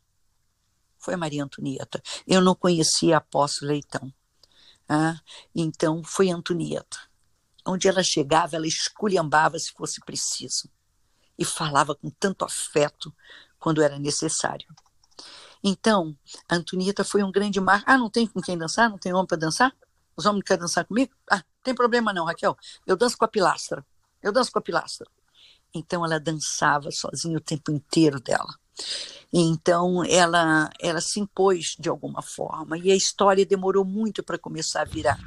foi 0.98 1.14
a 1.14 1.18
Maria 1.18 1.42
Antonieta. 1.42 2.00
Eu 2.26 2.40
não 2.40 2.54
conhecia 2.54 3.16
a 3.16 3.18
Apóstolo 3.18 3.72
Leitão. 3.72 4.12
Ah, 4.88 5.18
então, 5.54 6.02
foi 6.04 6.30
Antonieta 6.30 7.11
onde 7.66 7.88
ela 7.88 8.02
chegava, 8.02 8.56
ela 8.56 8.66
esculhambava 8.66 9.58
se 9.58 9.72
fosse 9.72 10.00
preciso 10.00 10.68
e 11.38 11.44
falava 11.44 11.94
com 11.94 12.10
tanto 12.10 12.44
afeto 12.44 13.14
quando 13.58 13.82
era 13.82 13.98
necessário. 13.98 14.66
Então, 15.62 16.16
a 16.48 16.56
Antonieta 16.56 17.04
foi 17.04 17.22
um 17.22 17.30
grande 17.30 17.60
mar. 17.60 17.84
Ah, 17.86 17.96
não 17.96 18.10
tem 18.10 18.26
com 18.26 18.40
quem 18.40 18.58
dançar? 18.58 18.90
Não 18.90 18.98
tem 18.98 19.12
homem 19.12 19.26
para 19.26 19.36
dançar? 19.36 19.72
Os 20.16 20.26
homens 20.26 20.42
querem 20.44 20.60
dançar 20.60 20.84
comigo? 20.84 21.14
Ah, 21.30 21.42
tem 21.62 21.74
problema 21.74 22.12
não, 22.12 22.24
Raquel. 22.24 22.56
Eu 22.86 22.96
danço 22.96 23.16
com 23.16 23.24
a 23.24 23.28
pilastra. 23.28 23.86
Eu 24.20 24.32
danço 24.32 24.50
com 24.50 24.58
a 24.58 24.62
pilastra. 24.62 25.08
Então, 25.72 26.04
ela 26.04 26.18
dançava 26.18 26.90
sozinha 26.90 27.38
o 27.38 27.40
tempo 27.40 27.70
inteiro 27.70 28.20
dela. 28.20 28.54
Então, 29.32 30.04
ela, 30.04 30.70
ela 30.78 31.00
se 31.00 31.18
impôs 31.18 31.74
de 31.78 31.88
alguma 31.88 32.20
forma. 32.20 32.76
E 32.76 32.90
a 32.90 32.96
história 32.96 33.46
demorou 33.46 33.84
muito 33.84 34.22
para 34.22 34.38
começar 34.38 34.82
a 34.82 34.84
virar. 34.84 35.18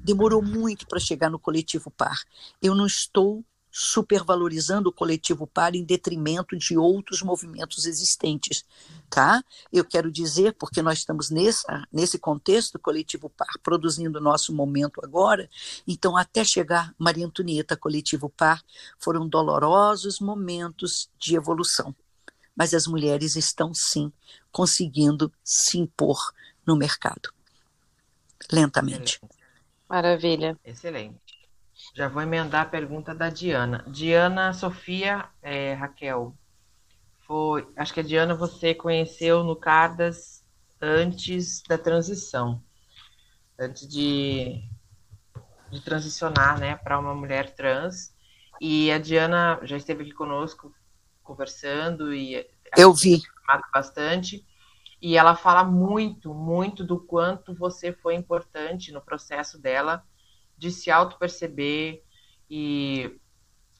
Demorou 0.00 0.40
muito 0.40 0.86
para 0.86 1.00
chegar 1.00 1.28
no 1.28 1.40
coletivo 1.40 1.90
par. 1.90 2.22
Eu 2.62 2.74
não 2.74 2.86
estou 2.86 3.44
supervalorizando 3.70 4.88
o 4.88 4.92
coletivo 4.92 5.46
par 5.46 5.74
em 5.74 5.84
detrimento 5.84 6.56
de 6.56 6.76
outros 6.76 7.22
movimentos 7.22 7.84
existentes, 7.86 8.64
tá? 9.10 9.42
Eu 9.72 9.84
quero 9.84 10.10
dizer, 10.10 10.54
porque 10.54 10.80
nós 10.80 10.98
estamos 10.98 11.30
nessa, 11.30 11.86
nesse 11.92 12.18
contexto 12.18 12.78
coletivo 12.78 13.28
par, 13.28 13.52
produzindo 13.62 14.18
o 14.18 14.22
nosso 14.22 14.54
momento 14.54 15.00
agora, 15.04 15.48
então 15.86 16.16
até 16.16 16.44
chegar 16.44 16.94
Maria 16.98 17.26
Antonieta, 17.26 17.76
coletivo 17.76 18.28
par, 18.30 18.62
foram 18.98 19.28
dolorosos 19.28 20.18
momentos 20.18 21.10
de 21.18 21.36
evolução 21.36 21.94
mas 22.58 22.74
as 22.74 22.88
mulheres 22.88 23.36
estão 23.36 23.72
sim 23.72 24.12
conseguindo 24.50 25.32
se 25.44 25.78
impor 25.78 26.18
no 26.66 26.74
mercado. 26.74 27.32
Lentamente. 28.50 29.20
Maravilha. 29.88 30.58
Excelente. 30.64 31.38
Já 31.94 32.08
vou 32.08 32.20
emendar 32.20 32.62
a 32.62 32.68
pergunta 32.68 33.14
da 33.14 33.30
Diana. 33.30 33.84
Diana 33.86 34.52
Sofia 34.52 35.26
é, 35.40 35.74
Raquel. 35.74 36.34
Foi, 37.20 37.64
acho 37.76 37.94
que 37.94 38.00
a 38.00 38.02
Diana 38.02 38.34
você 38.34 38.74
conheceu 38.74 39.44
no 39.44 39.54
Cardas 39.54 40.42
antes 40.80 41.62
da 41.62 41.78
transição, 41.78 42.60
antes 43.56 43.86
de, 43.86 44.64
de 45.70 45.80
transicionar 45.80 46.58
né, 46.58 46.74
para 46.74 46.98
uma 46.98 47.14
mulher 47.14 47.54
trans. 47.54 48.12
E 48.60 48.90
a 48.90 48.98
Diana 48.98 49.60
já 49.62 49.76
esteve 49.76 50.02
aqui 50.02 50.12
conosco 50.12 50.74
conversando 51.28 52.14
e 52.14 52.46
eu 52.76 52.94
vi. 52.94 53.20
bastante. 53.72 54.44
E 55.00 55.16
ela 55.16 55.36
fala 55.36 55.62
muito, 55.62 56.34
muito 56.34 56.82
do 56.82 56.98
quanto 56.98 57.54
você 57.54 57.92
foi 57.92 58.14
importante 58.14 58.90
no 58.90 59.00
processo 59.00 59.60
dela 59.60 60.02
de 60.56 60.70
se 60.70 60.90
auto 60.90 61.18
perceber 61.18 62.02
e 62.50 63.14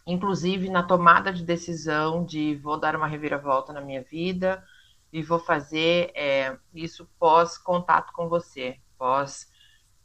inclusive 0.06 0.70
na 0.70 0.82
tomada 0.82 1.32
de 1.32 1.42
decisão 1.42 2.24
de 2.24 2.54
vou 2.56 2.78
dar 2.78 2.94
uma 2.94 3.06
reviravolta 3.06 3.72
na 3.72 3.80
minha 3.80 4.02
vida 4.02 4.62
e 5.12 5.22
vou 5.22 5.38
fazer 5.38 6.12
é, 6.14 6.56
isso 6.72 7.08
pós 7.18 7.58
contato 7.58 8.12
com 8.12 8.28
você, 8.28 8.78
pós 8.96 9.50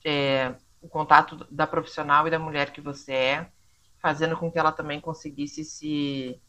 é, 0.04 0.56
o 0.82 0.88
contato 0.88 1.46
da 1.52 1.68
profissional 1.68 2.28
e 2.28 2.32
da 2.32 2.40
mulher 2.40 2.72
que 2.72 2.82
você 2.82 3.14
é, 3.14 3.52
fazendo 4.00 4.36
com 4.36 4.52
que 4.52 4.58
ela 4.58 4.72
também 4.72 5.00
conseguisse 5.00 5.64
se 5.64 6.42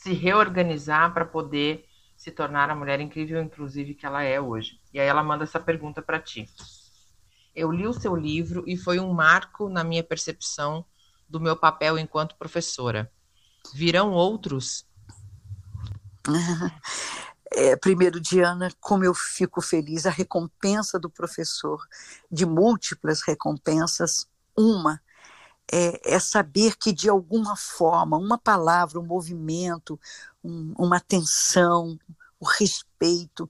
se 0.00 0.14
reorganizar 0.14 1.12
para 1.12 1.26
poder 1.26 1.84
se 2.16 2.30
tornar 2.30 2.70
a 2.70 2.74
mulher 2.74 3.00
incrível, 3.00 3.42
inclusive, 3.42 3.94
que 3.94 4.06
ela 4.06 4.22
é 4.22 4.40
hoje. 4.40 4.80
E 4.94 4.98
aí 5.00 5.06
ela 5.06 5.22
manda 5.22 5.44
essa 5.44 5.60
pergunta 5.60 6.00
para 6.00 6.18
ti. 6.18 6.48
Eu 7.54 7.70
li 7.70 7.86
o 7.86 7.92
seu 7.92 8.16
livro 8.16 8.64
e 8.66 8.78
foi 8.78 8.98
um 8.98 9.12
marco 9.12 9.68
na 9.68 9.84
minha 9.84 10.02
percepção 10.02 10.86
do 11.28 11.38
meu 11.38 11.54
papel 11.54 11.98
enquanto 11.98 12.36
professora. 12.36 13.12
Virão 13.74 14.12
outros? 14.12 14.86
É, 17.52 17.74
primeiro, 17.74 18.20
Diana, 18.20 18.70
como 18.78 19.04
eu 19.04 19.12
fico 19.12 19.60
feliz, 19.60 20.06
a 20.06 20.10
recompensa 20.10 21.00
do 21.00 21.10
professor, 21.10 21.84
de 22.30 22.46
múltiplas 22.46 23.22
recompensas, 23.22 24.30
uma 24.56 25.02
é, 25.72 26.14
é, 26.16 26.18
saber 26.18 26.76
que, 26.76 26.92
de 26.92 27.08
alguma 27.08 27.56
forma, 27.56 28.16
uma 28.16 28.36
palavra, 28.36 28.98
um 28.98 29.06
movimento, 29.06 29.98
um, 30.42 30.74
uma 30.76 30.96
atenção, 30.96 31.98
o 32.40 32.46
respeito, 32.46 33.48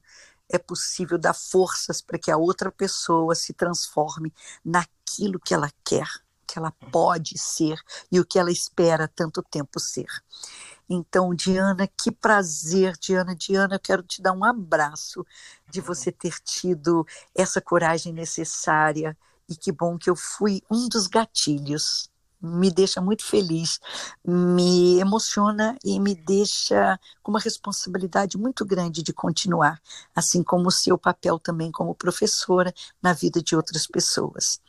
é 0.49 0.57
possível 0.57 1.17
dar 1.17 1.33
forças 1.33 2.01
para 2.01 2.19
que 2.19 2.29
a 2.29 2.37
outra 2.37 2.71
pessoa 2.71 3.33
se 3.33 3.53
transforme 3.53 4.33
naquilo 4.63 5.39
que 5.39 5.53
ela 5.53 5.71
quer, 5.83 6.07
que 6.45 6.59
ela 6.59 6.71
pode 6.91 7.37
ser 7.37 7.79
e 8.11 8.19
o 8.19 8.25
que 8.25 8.37
ela 8.37 8.51
espera 8.51 9.07
tanto 9.07 9.41
tempo 9.41 9.79
ser. 9.79 10.09
Então, 10.89 11.33
Diana, 11.33 11.87
que 11.87 12.11
prazer, 12.11 12.97
Diana, 12.97 13.33
Diana, 13.33 13.75
eu 13.75 13.79
quero 13.79 14.03
te 14.03 14.21
dar 14.21 14.33
um 14.33 14.43
abraço 14.43 15.25
de 15.69 15.79
você 15.79 16.11
ter 16.11 16.33
tido 16.43 17.07
essa 17.33 17.61
coragem 17.61 18.11
necessária 18.11 19.17
e 19.47 19.55
que 19.55 19.71
bom 19.71 19.97
que 19.97 20.09
eu 20.09 20.15
fui 20.15 20.61
um 20.69 20.89
dos 20.89 21.07
gatilhos 21.07 22.10
me 22.41 22.71
deixa 22.71 22.99
muito 22.99 23.23
feliz, 23.23 23.79
me 24.25 24.99
emociona 24.99 25.77
e 25.83 25.99
me 25.99 26.15
deixa 26.15 26.99
com 27.21 27.31
uma 27.31 27.39
responsabilidade 27.39 28.37
muito 28.37 28.65
grande 28.65 29.03
de 29.03 29.13
continuar, 29.13 29.79
assim 30.15 30.41
como 30.43 30.67
o 30.67 30.71
seu 30.71 30.97
papel 30.97 31.37
também 31.37 31.71
como 31.71 31.93
professora 31.93 32.73
na 33.01 33.13
vida 33.13 33.41
de 33.41 33.55
outras 33.55 33.85
pessoas. 33.85 34.59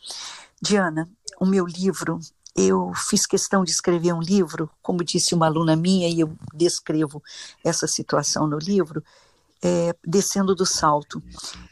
Diana, 0.60 1.08
o 1.40 1.46
meu 1.46 1.66
livro 1.66 2.20
eu 2.54 2.92
fiz 2.94 3.26
questão 3.26 3.64
de 3.64 3.70
escrever 3.70 4.12
um 4.12 4.20
livro, 4.20 4.68
como 4.82 5.02
disse 5.02 5.34
uma 5.34 5.46
aluna 5.46 5.74
minha, 5.74 6.08
e 6.08 6.20
eu 6.20 6.36
descrevo 6.52 7.22
essa 7.64 7.86
situação 7.86 8.46
no 8.46 8.58
livro, 8.58 9.02
é, 9.62 9.94
descendo 10.04 10.54
do 10.54 10.66
salto. 10.66 11.22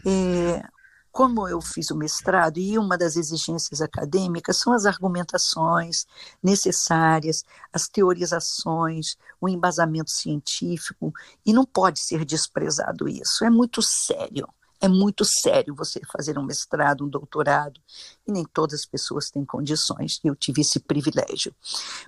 É, 0.07 0.65
como 1.11 1.49
eu 1.49 1.61
fiz 1.61 1.91
o 1.91 1.97
mestrado, 1.97 2.59
e 2.59 2.79
uma 2.79 2.97
das 2.97 3.17
exigências 3.17 3.81
acadêmicas 3.81 4.57
são 4.57 4.73
as 4.73 4.87
argumentações 4.87 6.07
necessárias, 6.43 7.45
as 7.73 7.89
teorizações, 7.89 9.17
o 9.41 9.49
embasamento 9.49 10.11
científico, 10.11 11.13
e 11.45 11.53
não 11.53 11.65
pode 11.65 12.01
ser 12.01 12.25
desprezado 12.25 13.09
isso, 13.09 13.45
é 13.45 13.51
muito 13.51 13.83
sério. 13.83 14.49
É 14.83 14.89
muito 14.89 15.27
sério 15.27 15.75
você 15.75 16.01
fazer 16.11 16.39
um 16.39 16.43
mestrado, 16.43 17.05
um 17.05 17.09
doutorado, 17.09 17.79
e 18.27 18.33
nem 18.33 18.47
todas 18.47 18.81
as 18.81 18.87
pessoas 18.87 19.31
têm 19.31 19.45
condições, 19.45 20.19
eu 20.25 20.35
tive 20.35 20.63
esse 20.63 20.81
privilégio. 20.81 21.55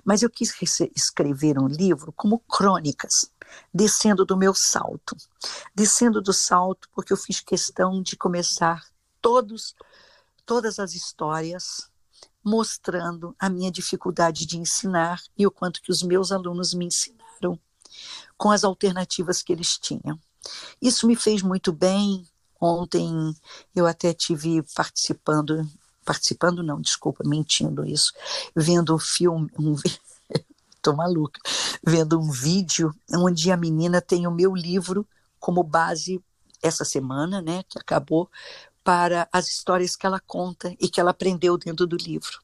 Mas 0.03 0.23
eu 0.23 0.29
quis 0.29 0.51
escrever 0.95 1.59
um 1.59 1.67
livro 1.67 2.11
como 2.13 2.39
crônicas, 2.39 3.31
descendo 3.71 4.25
do 4.25 4.35
meu 4.35 4.55
salto. 4.55 5.15
Descendo 5.75 6.19
do 6.19 6.33
salto, 6.33 6.89
porque 6.95 7.13
eu 7.13 7.17
fiz 7.17 7.41
questão 7.41 8.01
de 8.01 8.17
começar 8.17 8.83
todos, 9.23 9.73
todas 10.45 10.77
as 10.77 10.93
histórias 10.93 11.89
mostrando 12.43 13.35
a 13.39 13.49
minha 13.49 13.71
dificuldade 13.71 14.45
de 14.45 14.59
ensinar 14.59 15.19
e 15.35 15.47
o 15.47 15.51
quanto 15.51 15.81
que 15.81 15.91
os 15.91 16.03
meus 16.03 16.31
alunos 16.31 16.75
me 16.75 16.85
ensinaram 16.85 17.59
com 18.37 18.51
as 18.51 18.63
alternativas 18.63 19.41
que 19.41 19.51
eles 19.51 19.79
tinham. 19.79 20.19
Isso 20.79 21.07
me 21.07 21.15
fez 21.15 21.41
muito 21.41 21.71
bem, 21.71 22.27
Ontem 22.65 23.35
eu 23.75 23.85
até 23.85 24.13
tive 24.13 24.63
participando, 24.73 25.69
participando 26.05 26.63
não, 26.63 26.79
desculpa, 26.79 27.21
mentindo 27.27 27.85
isso, 27.85 28.13
vendo 28.55 28.95
um 28.95 28.99
filme, 28.99 29.51
um, 29.59 29.75
tô 30.81 30.93
maluca, 30.95 31.41
vendo 31.85 32.17
um 32.17 32.31
vídeo 32.31 32.95
onde 33.11 33.51
a 33.51 33.57
menina 33.57 34.01
tem 34.01 34.25
o 34.25 34.31
meu 34.31 34.55
livro 34.55 35.05
como 35.41 35.61
base 35.61 36.23
essa 36.61 36.85
semana, 36.85 37.41
né, 37.41 37.63
que 37.67 37.77
acabou, 37.77 38.29
para 38.83 39.27
as 39.31 39.47
histórias 39.47 39.95
que 39.95 40.05
ela 40.05 40.19
conta 40.19 40.75
e 40.79 40.89
que 40.89 40.99
ela 40.99 41.11
aprendeu 41.11 41.57
dentro 41.57 41.87
do 41.87 41.95
livro. 41.95 42.41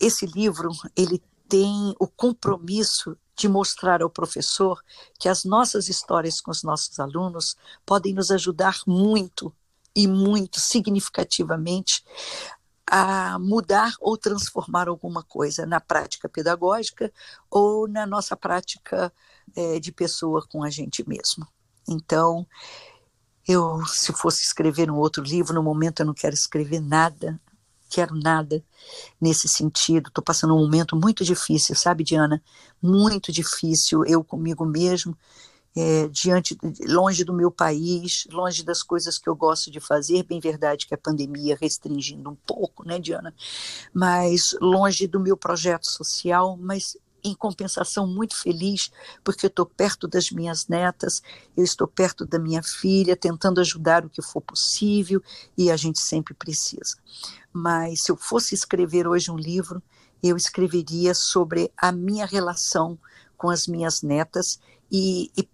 Esse 0.00 0.26
livro, 0.26 0.70
ele 0.96 1.22
tem 1.48 1.94
o 1.98 2.06
compromisso 2.06 3.16
de 3.36 3.48
mostrar 3.48 4.02
ao 4.02 4.10
professor 4.10 4.82
que 5.18 5.28
as 5.28 5.44
nossas 5.44 5.88
histórias 5.88 6.40
com 6.40 6.50
os 6.50 6.62
nossos 6.62 6.98
alunos 6.98 7.56
podem 7.86 8.12
nos 8.12 8.30
ajudar 8.30 8.80
muito 8.86 9.52
e 9.94 10.06
muito 10.06 10.60
significativamente 10.60 12.04
a 12.86 13.38
mudar 13.38 13.94
ou 14.00 14.16
transformar 14.16 14.88
alguma 14.88 15.22
coisa 15.22 15.66
na 15.66 15.80
prática 15.80 16.28
pedagógica 16.28 17.12
ou 17.50 17.86
na 17.86 18.06
nossa 18.06 18.36
prática 18.36 19.12
é, 19.54 19.78
de 19.78 19.92
pessoa 19.92 20.46
com 20.48 20.62
a 20.62 20.70
gente 20.70 21.06
mesmo. 21.06 21.46
Então, 21.88 22.46
eu, 23.48 23.84
se 23.86 24.12
fosse 24.12 24.42
escrever 24.42 24.90
um 24.90 24.96
outro 24.96 25.22
livro, 25.22 25.54
no 25.54 25.62
momento 25.62 26.00
eu 26.00 26.06
não 26.06 26.12
quero 26.12 26.34
escrever 26.34 26.80
nada, 26.80 27.40
quero 27.88 28.14
nada 28.14 28.62
nesse 29.18 29.48
sentido. 29.48 30.08
Estou 30.08 30.22
passando 30.22 30.54
um 30.54 30.58
momento 30.58 30.94
muito 30.94 31.24
difícil, 31.24 31.74
sabe, 31.74 32.04
Diana? 32.04 32.42
Muito 32.82 33.32
difícil, 33.32 34.04
eu 34.04 34.22
comigo 34.22 34.66
mesmo, 34.66 35.16
é, 35.74 36.08
diante, 36.08 36.58
longe 36.86 37.24
do 37.24 37.32
meu 37.32 37.50
país, 37.50 38.26
longe 38.30 38.62
das 38.62 38.82
coisas 38.82 39.16
que 39.16 39.30
eu 39.30 39.34
gosto 39.34 39.70
de 39.70 39.80
fazer. 39.80 40.24
Bem 40.24 40.40
verdade 40.40 40.86
que 40.86 40.94
a 40.94 40.98
pandemia 40.98 41.56
restringindo 41.58 42.28
um 42.28 42.36
pouco, 42.46 42.86
né, 42.86 42.98
Diana? 42.98 43.34
Mas 43.94 44.54
longe 44.60 45.06
do 45.06 45.18
meu 45.18 45.38
projeto 45.38 45.86
social, 45.86 46.54
mas 46.60 46.98
em 47.22 47.34
compensação, 47.34 48.06
muito 48.06 48.36
feliz, 48.36 48.90
porque 49.22 49.46
eu 49.46 49.48
estou 49.48 49.66
perto 49.66 50.06
das 50.06 50.30
minhas 50.30 50.68
netas, 50.68 51.22
eu 51.56 51.64
estou 51.64 51.86
perto 51.86 52.24
da 52.24 52.38
minha 52.38 52.62
filha, 52.62 53.16
tentando 53.16 53.60
ajudar 53.60 54.04
o 54.04 54.10
que 54.10 54.22
for 54.22 54.40
possível, 54.40 55.22
e 55.56 55.70
a 55.70 55.76
gente 55.76 55.98
sempre 55.98 56.34
precisa. 56.34 56.96
Mas 57.52 58.02
se 58.02 58.12
eu 58.12 58.16
fosse 58.16 58.54
escrever 58.54 59.06
hoje 59.06 59.30
um 59.30 59.36
livro, 59.36 59.82
eu 60.22 60.36
escreveria 60.36 61.14
sobre 61.14 61.70
a 61.76 61.92
minha 61.92 62.26
relação 62.26 62.98
com 63.36 63.48
as 63.50 63.66
minhas 63.66 64.02
netas 64.02 64.58
e, 64.90 65.30
e 65.36 65.48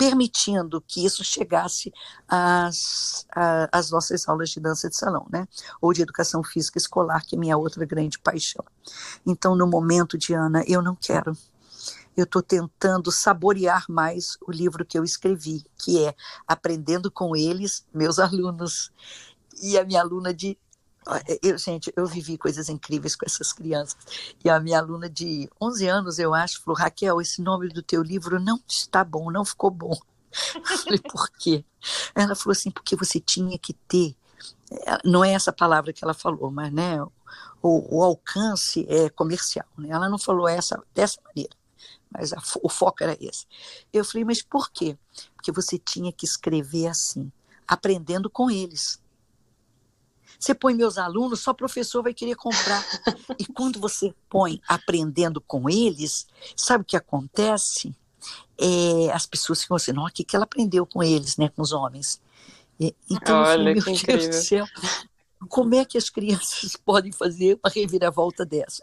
permitindo 0.00 0.80
que 0.80 1.04
isso 1.04 1.22
chegasse 1.22 1.92
às, 2.26 3.26
às 3.70 3.90
nossas 3.90 4.26
aulas 4.26 4.48
de 4.48 4.58
dança 4.58 4.88
de 4.88 4.96
salão, 4.96 5.26
né? 5.30 5.46
Ou 5.78 5.92
de 5.92 6.00
educação 6.00 6.42
física 6.42 6.78
escolar, 6.78 7.22
que 7.26 7.36
é 7.36 7.38
minha 7.38 7.58
outra 7.58 7.84
grande 7.84 8.18
paixão. 8.18 8.64
Então, 9.26 9.54
no 9.54 9.66
momento, 9.66 10.16
Diana, 10.16 10.64
eu 10.66 10.80
não 10.80 10.96
quero. 10.96 11.36
Eu 12.16 12.24
estou 12.24 12.42
tentando 12.42 13.12
saborear 13.12 13.84
mais 13.90 14.38
o 14.40 14.50
livro 14.50 14.86
que 14.86 14.98
eu 14.98 15.04
escrevi, 15.04 15.66
que 15.76 16.02
é 16.02 16.14
Aprendendo 16.48 17.10
com 17.10 17.36
Eles, 17.36 17.84
meus 17.92 18.18
alunos. 18.18 18.90
E 19.62 19.76
a 19.76 19.84
minha 19.84 20.00
aluna 20.00 20.32
de 20.32 20.56
eu, 21.42 21.58
gente, 21.58 21.92
eu 21.96 22.06
vivi 22.06 22.38
coisas 22.38 22.68
incríveis 22.68 23.16
com 23.16 23.26
essas 23.26 23.52
crianças. 23.52 23.96
E 24.44 24.50
a 24.50 24.60
minha 24.60 24.78
aluna 24.78 25.08
de 25.08 25.48
11 25.60 25.86
anos, 25.88 26.18
eu 26.18 26.34
acho, 26.34 26.62
falou: 26.62 26.78
Raquel, 26.78 27.20
esse 27.20 27.42
nome 27.42 27.68
do 27.68 27.82
teu 27.82 28.02
livro 28.02 28.38
não 28.38 28.60
está 28.68 29.02
bom, 29.04 29.30
não 29.30 29.44
ficou 29.44 29.70
bom. 29.70 29.96
Eu 30.54 30.78
falei: 30.78 31.00
por 31.00 31.28
quê? 31.30 31.64
Ela 32.14 32.34
falou 32.34 32.52
assim: 32.52 32.70
porque 32.70 32.94
você 32.94 33.18
tinha 33.18 33.58
que 33.58 33.72
ter. 33.72 34.14
É, 34.70 34.98
não 35.04 35.24
é 35.24 35.32
essa 35.32 35.52
palavra 35.52 35.92
que 35.92 36.04
ela 36.04 36.14
falou, 36.14 36.50
mas 36.50 36.72
né, 36.72 37.02
o, 37.60 37.96
o 37.98 38.02
alcance 38.04 38.86
é 38.88 39.10
comercial. 39.10 39.66
Né? 39.76 39.88
Ela 39.90 40.08
não 40.08 40.18
falou 40.18 40.46
essa 40.46 40.80
dessa 40.94 41.20
maneira, 41.26 41.54
mas 42.12 42.32
a, 42.32 42.38
o 42.62 42.68
foco 42.68 43.02
era 43.02 43.16
esse. 43.20 43.46
Eu 43.92 44.04
falei: 44.04 44.24
mas 44.24 44.42
por 44.42 44.70
quê? 44.70 44.96
Porque 45.34 45.50
você 45.50 45.78
tinha 45.78 46.12
que 46.12 46.24
escrever 46.24 46.86
assim, 46.86 47.32
aprendendo 47.66 48.30
com 48.30 48.50
eles 48.50 49.00
você 50.40 50.54
põe 50.54 50.74
meus 50.74 50.96
alunos, 50.96 51.40
só 51.40 51.52
professor 51.52 52.02
vai 52.02 52.14
querer 52.14 52.34
comprar. 52.34 52.82
e 53.38 53.44
quando 53.44 53.78
você 53.78 54.14
põe 54.28 54.58
aprendendo 54.66 55.38
com 55.38 55.68
eles, 55.68 56.26
sabe 56.56 56.82
o 56.82 56.86
que 56.86 56.96
acontece? 56.96 57.94
É, 58.58 59.12
as 59.12 59.26
pessoas 59.26 59.62
ficam 59.62 59.76
assim, 59.76 59.92
não, 59.92 60.06
o 60.06 60.10
que, 60.10 60.24
que 60.24 60.34
ela 60.34 60.44
aprendeu 60.44 60.86
com 60.86 61.02
eles, 61.02 61.36
né, 61.36 61.50
com 61.50 61.60
os 61.60 61.72
homens? 61.72 62.20
E, 62.80 62.94
então, 63.10 63.36
Olha, 63.42 63.74
meu 63.74 63.74
Deus 63.74 63.86
incrível. 63.86 64.30
do 64.30 64.34
céu, 64.34 64.66
como 65.48 65.74
é 65.74 65.84
que 65.84 65.98
as 65.98 66.08
crianças 66.08 66.74
podem 66.84 67.12
fazer 67.12 67.60
uma 67.62 67.70
reviravolta 67.70 68.44
dessa? 68.44 68.82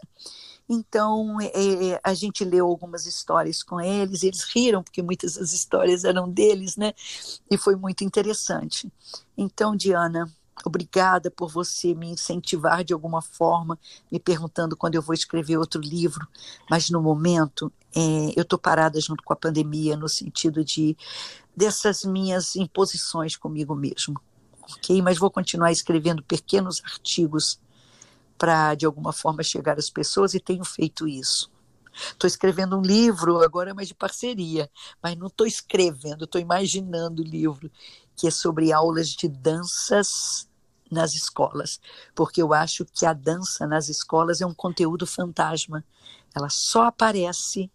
Então, 0.68 1.40
é, 1.40 1.98
a 2.04 2.12
gente 2.14 2.44
leu 2.44 2.66
algumas 2.66 3.06
histórias 3.06 3.62
com 3.62 3.80
eles, 3.80 4.22
eles 4.22 4.44
riram, 4.44 4.82
porque 4.82 5.02
muitas 5.02 5.34
das 5.34 5.52
histórias 5.52 6.04
eram 6.04 6.28
deles, 6.30 6.76
né? 6.76 6.92
E 7.50 7.56
foi 7.56 7.74
muito 7.74 8.04
interessante. 8.04 8.92
Então, 9.36 9.74
Diana, 9.74 10.30
Obrigada 10.64 11.30
por 11.30 11.50
você 11.50 11.94
me 11.94 12.10
incentivar 12.10 12.82
de 12.84 12.92
alguma 12.92 13.22
forma, 13.22 13.78
me 14.10 14.18
perguntando 14.18 14.76
quando 14.76 14.94
eu 14.94 15.02
vou 15.02 15.14
escrever 15.14 15.56
outro 15.56 15.80
livro. 15.80 16.26
Mas 16.68 16.90
no 16.90 17.00
momento, 17.00 17.72
é, 17.94 18.32
eu 18.36 18.42
estou 18.42 18.58
parada 18.58 19.00
junto 19.00 19.22
com 19.22 19.32
a 19.32 19.36
pandemia, 19.36 19.96
no 19.96 20.08
sentido 20.08 20.64
de 20.64 20.96
dessas 21.56 22.04
minhas 22.04 22.56
imposições 22.56 23.36
comigo 23.36 23.74
mesmo. 23.74 24.20
Ok? 24.62 25.00
Mas 25.02 25.18
vou 25.18 25.30
continuar 25.30 25.72
escrevendo 25.72 26.22
pequenos 26.22 26.82
artigos 26.84 27.58
para, 28.36 28.74
de 28.74 28.86
alguma 28.86 29.12
forma, 29.12 29.42
chegar 29.42 29.78
às 29.78 29.90
pessoas 29.90 30.34
e 30.34 30.40
tenho 30.40 30.64
feito 30.64 31.08
isso. 31.08 31.50
Estou 31.92 32.28
escrevendo 32.28 32.78
um 32.78 32.82
livro 32.82 33.42
agora, 33.42 33.74
mas 33.74 33.88
de 33.88 33.94
parceria. 33.94 34.70
Mas 35.02 35.16
não 35.16 35.26
estou 35.26 35.46
escrevendo, 35.46 36.24
estou 36.24 36.40
imaginando 36.40 37.22
o 37.22 37.24
livro, 37.24 37.70
que 38.14 38.28
é 38.28 38.30
sobre 38.30 38.72
aulas 38.72 39.08
de 39.08 39.28
danças 39.28 40.47
nas 40.90 41.14
escolas, 41.14 41.80
porque 42.14 42.40
eu 42.40 42.52
acho 42.52 42.84
que 42.84 43.04
a 43.04 43.12
dança 43.12 43.66
nas 43.66 43.88
escolas 43.88 44.40
é 44.40 44.46
um 44.46 44.54
conteúdo 44.54 45.06
fantasma. 45.06 45.84
Ela 46.34 46.48
só 46.48 46.84
aparece 46.84 47.70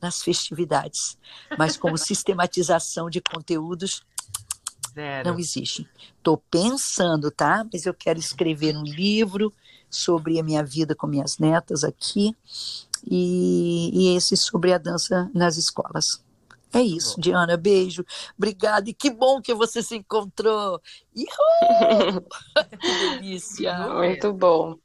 nas 0.00 0.22
festividades, 0.22 1.18
mas 1.58 1.76
como 1.76 1.96
sistematização 1.98 3.10
de 3.10 3.20
conteúdos 3.20 4.02
Zero. 4.94 5.30
não 5.30 5.38
existe. 5.38 5.88
Estou 6.16 6.36
pensando, 6.50 7.30
tá? 7.30 7.66
Mas 7.72 7.86
eu 7.86 7.94
quero 7.94 8.18
escrever 8.18 8.76
um 8.76 8.84
livro 8.84 9.52
sobre 9.90 10.38
a 10.38 10.42
minha 10.42 10.62
vida 10.62 10.94
com 10.94 11.06
minhas 11.06 11.38
netas 11.38 11.82
aqui 11.82 12.36
e, 13.06 13.90
e 13.92 14.16
esse 14.16 14.36
sobre 14.36 14.72
a 14.72 14.78
dança 14.78 15.30
nas 15.34 15.56
escolas. 15.56 16.22
É 16.72 16.80
isso, 16.80 17.20
Diana. 17.20 17.56
Beijo. 17.56 18.04
Obrigada. 18.36 18.88
E 18.90 18.94
que 18.94 19.10
bom 19.10 19.40
que 19.40 19.54
você 19.54 19.82
se 19.82 19.96
encontrou. 19.96 20.80
Que 22.80 23.18
delícia. 23.18 23.76
Muito 23.88 24.32
bom. 24.32 24.76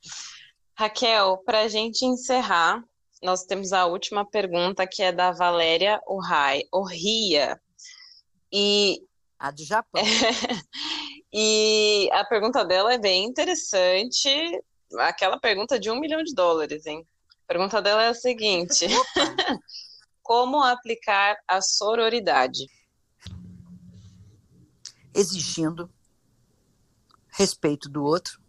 Raquel, 0.75 1.37
para 1.45 1.61
a 1.61 1.67
gente 1.67 2.05
encerrar, 2.05 2.83
nós 3.21 3.45
temos 3.45 3.71
a 3.71 3.85
última 3.85 4.25
pergunta 4.25 4.87
que 4.87 5.03
é 5.03 5.11
da 5.11 5.31
Valéria 5.31 6.01
Orrai, 6.07 6.63
Orria. 6.71 7.59
E, 8.51 9.01
A 9.39 9.51
do 9.51 9.63
Japão. 9.63 10.01
e 11.33 12.09
a 12.11 12.25
pergunta 12.25 12.65
dela 12.65 12.93
é 12.93 12.97
bem 12.97 13.25
interessante. 13.25 14.29
aquela 14.99 15.39
pergunta 15.39 15.79
de 15.79 15.89
um 15.89 15.99
milhão 15.99 16.23
de 16.23 16.33
dólares, 16.33 16.85
hein? 16.85 17.05
A 17.43 17.47
pergunta 17.47 17.81
dela 17.81 18.03
é 18.03 18.07
a 18.09 18.13
seguinte: 18.13 18.87
Como 20.23 20.63
aplicar 20.63 21.37
a 21.47 21.61
sororidade? 21.61 22.65
Exigindo 25.13 25.91
respeito 27.29 27.89
do 27.89 28.03
outro, 28.03 28.41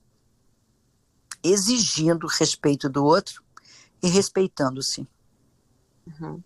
exigindo 1.43 2.27
respeito 2.27 2.89
do 2.89 3.05
outro 3.05 3.43
e 4.03 4.09
respeitando-se. 4.09 5.07
Uhum. 6.07 6.43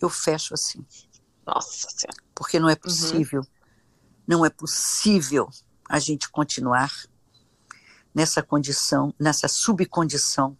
Eu 0.00 0.08
fecho 0.08 0.54
assim. 0.54 0.84
Nossa 1.46 1.88
Senhora. 1.90 2.22
Porque 2.34 2.60
não 2.60 2.68
é 2.68 2.76
possível, 2.76 3.40
uhum. 3.40 3.46
não 4.26 4.44
é 4.44 4.50
possível 4.50 5.48
a 5.88 5.98
gente 5.98 6.28
continuar 6.28 6.92
nessa 8.14 8.42
condição, 8.42 9.14
nessa 9.18 9.48
subcondição, 9.48 10.56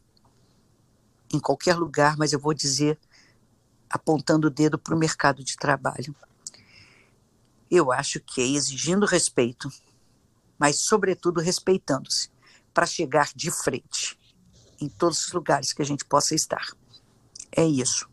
em 1.32 1.38
qualquer 1.38 1.76
lugar, 1.76 2.16
mas 2.16 2.32
eu 2.32 2.38
vou 2.38 2.54
dizer, 2.54 2.98
apontando 3.90 4.46
o 4.48 4.50
dedo 4.50 4.78
para 4.78 4.94
o 4.94 4.98
mercado 4.98 5.42
de 5.42 5.56
trabalho. 5.56 6.14
Eu 7.70 7.92
acho 7.92 8.20
que 8.20 8.40
é 8.40 8.46
exigindo 8.46 9.06
respeito, 9.06 9.70
mas, 10.58 10.80
sobretudo, 10.80 11.40
respeitando-se, 11.40 12.30
para 12.72 12.86
chegar 12.86 13.30
de 13.34 13.50
frente 13.50 14.18
em 14.80 14.88
todos 14.88 15.26
os 15.26 15.32
lugares 15.32 15.72
que 15.72 15.82
a 15.82 15.84
gente 15.84 16.04
possa 16.04 16.34
estar. 16.34 16.66
É 17.52 17.64
isso. 17.64 18.08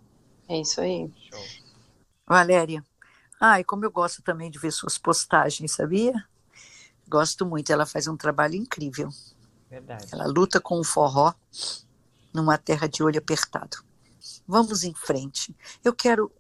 É 0.47 0.59
isso 0.59 0.81
aí. 0.81 1.11
Valéria, 2.27 2.83
ai, 3.39 3.63
como 3.63 3.85
eu 3.85 3.91
gosto 3.91 4.21
também 4.21 4.49
de 4.49 4.59
ver 4.59 4.71
suas 4.71 4.97
postagens, 4.97 5.71
sabia? 5.71 6.13
Gosto 7.07 7.45
muito, 7.45 7.71
ela 7.71 7.85
faz 7.85 8.07
um 8.07 8.17
trabalho 8.17 8.55
incrível. 8.55 9.09
Verdade. 9.69 10.07
Ela 10.11 10.25
luta 10.25 10.59
com 10.59 10.79
o 10.79 10.83
forró 10.83 11.33
numa 12.33 12.57
terra 12.57 12.87
de 12.87 13.03
olho 13.03 13.19
apertado. 13.19 13.77
Vamos 14.47 14.83
em 14.83 14.93
frente. 14.93 15.55
Eu 15.83 15.93
quero. 15.93 16.31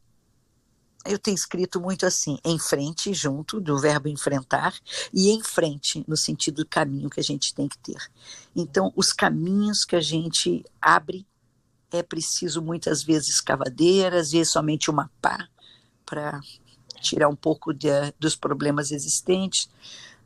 Eu 1.05 1.19
tenho 1.19 1.35
escrito 1.35 1.79
muito 1.79 2.03
assim, 2.03 2.39
em 2.43 2.57
frente, 2.57 3.13
junto, 3.13 3.61
do 3.61 3.79
verbo 3.79 4.07
enfrentar, 4.07 4.73
e 5.13 5.29
em 5.29 5.43
frente, 5.43 6.03
no 6.07 6.17
sentido 6.17 6.63
do 6.63 6.67
caminho 6.67 7.11
que 7.11 7.19
a 7.19 7.23
gente 7.23 7.53
tem 7.53 7.67
que 7.67 7.77
ter. 7.77 8.11
Então, 8.55 8.91
os 8.95 9.13
caminhos 9.13 9.85
que 9.85 9.95
a 9.95 10.01
gente 10.01 10.65
abre, 10.81 11.27
é 11.91 12.01
preciso 12.01 12.59
muitas 12.59 13.03
vezes 13.03 13.29
escavadeira, 13.29 14.19
às 14.19 14.31
vezes 14.31 14.51
somente 14.51 14.89
uma 14.89 15.11
pá 15.21 15.47
para 16.03 16.41
tirar 17.01 17.29
um 17.29 17.35
pouco 17.35 17.71
de, 17.71 17.89
dos 18.19 18.35
problemas 18.35 18.91
existentes, 18.91 19.69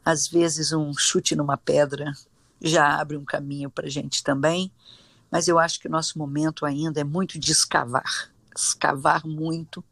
às 0.04 0.30
vezes 0.30 0.72
um 0.72 0.94
chute 0.98 1.36
numa 1.36 1.58
pedra 1.58 2.14
já 2.62 3.00
abre 3.00 3.18
um 3.18 3.26
caminho 3.26 3.70
para 3.70 3.88
a 3.88 3.90
gente 3.90 4.24
também, 4.24 4.72
mas 5.32 5.48
eu 5.48 5.60
acho 5.60 5.80
que 5.80 5.88
o 5.88 5.92
nosso 5.92 6.18
momento 6.18 6.66
ainda 6.66 7.00
é 7.00 7.04
muito 7.04 7.40
de 7.40 7.52
escavar, 7.52 8.32
escavar 8.56 9.26
muito, 9.26 9.84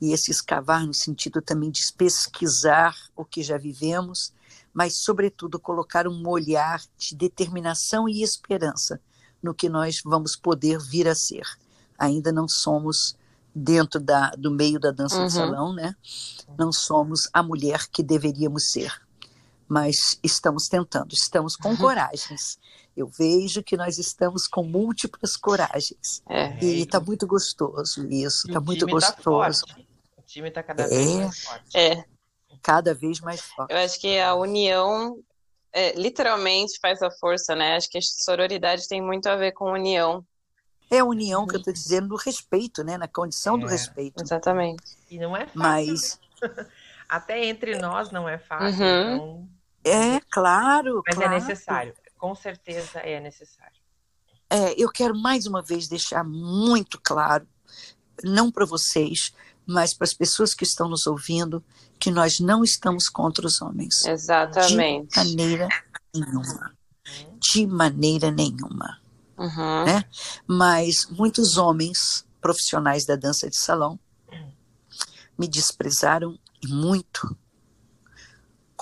e 0.00 0.12
esse 0.12 0.30
escavar 0.30 0.86
no 0.86 0.92
sentido 0.92 1.40
também 1.40 1.70
de 1.70 1.80
pesquisar 1.92 2.94
o 3.16 3.24
que 3.24 3.42
já 3.42 3.56
vivemos, 3.56 4.32
mas, 4.72 4.98
sobretudo, 4.98 5.58
colocar 5.58 6.06
um 6.06 6.28
olhar 6.28 6.82
de 6.98 7.16
determinação 7.16 8.06
e 8.06 8.22
esperança 8.22 9.00
no 9.42 9.54
que 9.54 9.70
nós 9.70 10.02
vamos 10.04 10.36
poder 10.36 10.78
vir 10.78 11.08
a 11.08 11.14
ser. 11.14 11.46
Ainda 11.98 12.30
não 12.30 12.46
somos 12.46 13.16
dentro 13.54 13.98
da, 13.98 14.30
do 14.32 14.50
meio 14.50 14.78
da 14.78 14.90
dança 14.90 15.16
uhum. 15.16 15.26
de 15.28 15.32
salão, 15.32 15.72
né? 15.72 15.96
Não 16.58 16.70
somos 16.70 17.26
a 17.32 17.42
mulher 17.42 17.86
que 17.88 18.02
deveríamos 18.02 18.70
ser 18.70 18.92
mas 19.68 20.18
estamos 20.22 20.68
tentando, 20.68 21.12
estamos 21.12 21.56
com 21.56 21.70
uhum. 21.70 21.76
coragens. 21.76 22.58
Eu 22.96 23.06
vejo 23.06 23.62
que 23.62 23.76
nós 23.76 23.98
estamos 23.98 24.46
com 24.46 24.62
múltiplas 24.62 25.36
coragens. 25.36 26.22
É, 26.28 26.58
e 26.64 26.82
está 26.82 26.98
muito 26.98 27.26
gostoso 27.26 28.08
isso, 28.08 28.46
está 28.46 28.60
muito 28.60 28.86
tá 28.86 28.92
gostoso. 28.92 29.66
Tá 29.66 29.76
o 30.16 30.22
time 30.22 30.48
está 30.48 30.62
cada 30.62 30.88
vez 30.88 31.06
é, 31.06 31.16
mais 31.16 31.44
forte. 31.44 31.76
É. 31.76 32.04
Cada 32.62 32.94
vez 32.94 33.20
mais 33.20 33.40
forte. 33.42 33.72
Eu 33.72 33.78
acho 33.78 34.00
que 34.00 34.18
a 34.18 34.34
união 34.34 35.18
é, 35.72 35.92
literalmente 35.92 36.78
faz 36.80 37.02
a 37.02 37.10
força, 37.10 37.54
né? 37.54 37.76
Acho 37.76 37.90
que 37.90 37.98
a 37.98 38.02
sororidade 38.02 38.88
tem 38.88 39.02
muito 39.02 39.26
a 39.26 39.36
ver 39.36 39.52
com 39.52 39.70
união. 39.70 40.24
É 40.90 41.00
a 41.00 41.04
união 41.04 41.46
que 41.46 41.56
eu 41.56 41.58
estou 41.58 41.72
dizendo 41.72 42.08
do 42.08 42.16
respeito, 42.16 42.82
né? 42.82 42.96
Na 42.96 43.08
condição 43.08 43.58
do 43.58 43.66
é. 43.66 43.70
respeito. 43.70 44.22
Exatamente. 44.22 44.96
E 45.10 45.18
não 45.18 45.36
é 45.36 45.46
fácil. 45.46 45.54
Mas... 45.54 46.20
Até 47.08 47.44
entre 47.44 47.78
nós 47.78 48.10
não 48.10 48.28
é 48.28 48.38
fácil. 48.38 48.84
Uhum. 48.84 49.14
Então 49.14 49.48
é, 49.86 50.20
claro. 50.30 51.02
Mas 51.06 51.14
é 51.14 51.20
claro. 51.20 51.34
é 51.34 51.38
necessário. 51.38 51.94
Com 52.18 52.34
certeza 52.34 52.98
é 53.00 53.20
necessário. 53.20 53.76
É, 54.48 54.80
eu 54.80 54.90
quero 54.90 55.16
mais 55.16 55.46
uma 55.46 55.62
vez 55.62 55.88
deixar 55.88 56.24
muito 56.24 57.00
claro, 57.02 57.46
não 58.22 58.50
para 58.50 58.64
vocês, 58.64 59.32
mas 59.66 59.92
para 59.92 60.04
as 60.04 60.14
pessoas 60.14 60.54
que 60.54 60.64
estão 60.64 60.88
nos 60.88 61.06
ouvindo, 61.06 61.62
que 61.98 62.10
nós 62.10 62.38
não 62.38 62.62
estamos 62.62 63.08
contra 63.08 63.46
os 63.46 63.60
homens. 63.60 64.04
Exatamente. 64.06 65.08
De 65.10 65.16
maneira 65.16 65.68
nenhuma. 66.14 66.76
De 67.38 67.66
maneira 67.66 68.30
nenhuma. 68.30 69.00
Uhum. 69.36 69.84
Né? 69.84 70.04
Mas 70.46 71.06
muitos 71.10 71.56
homens 71.56 72.24
profissionais 72.40 73.04
da 73.04 73.16
dança 73.16 73.50
de 73.50 73.56
salão 73.56 73.98
me 75.38 75.46
desprezaram 75.46 76.38
muito 76.64 77.36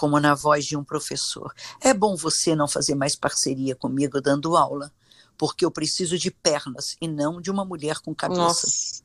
como 0.05 0.21
na 0.21 0.35
voz 0.35 0.67
de 0.67 0.77
um 0.77 0.85
professor. 0.85 1.55
É 1.81 1.95
bom 1.95 2.15
você 2.15 2.55
não 2.55 2.69
fazer 2.69 2.95
mais 2.95 3.17
parceria 3.17 3.75
comigo 3.75 4.21
dando 4.21 4.55
aula, 4.55 4.93
porque 5.39 5.65
eu 5.65 5.71
preciso 5.71 6.19
de 6.19 6.31
pernas 6.31 6.95
e 7.01 7.09
não 7.09 7.41
de 7.41 7.51
uma 7.51 7.65
mulher 7.65 8.01
com 8.01 8.15
cabeça. 8.15 8.43
Nossa. 8.43 9.03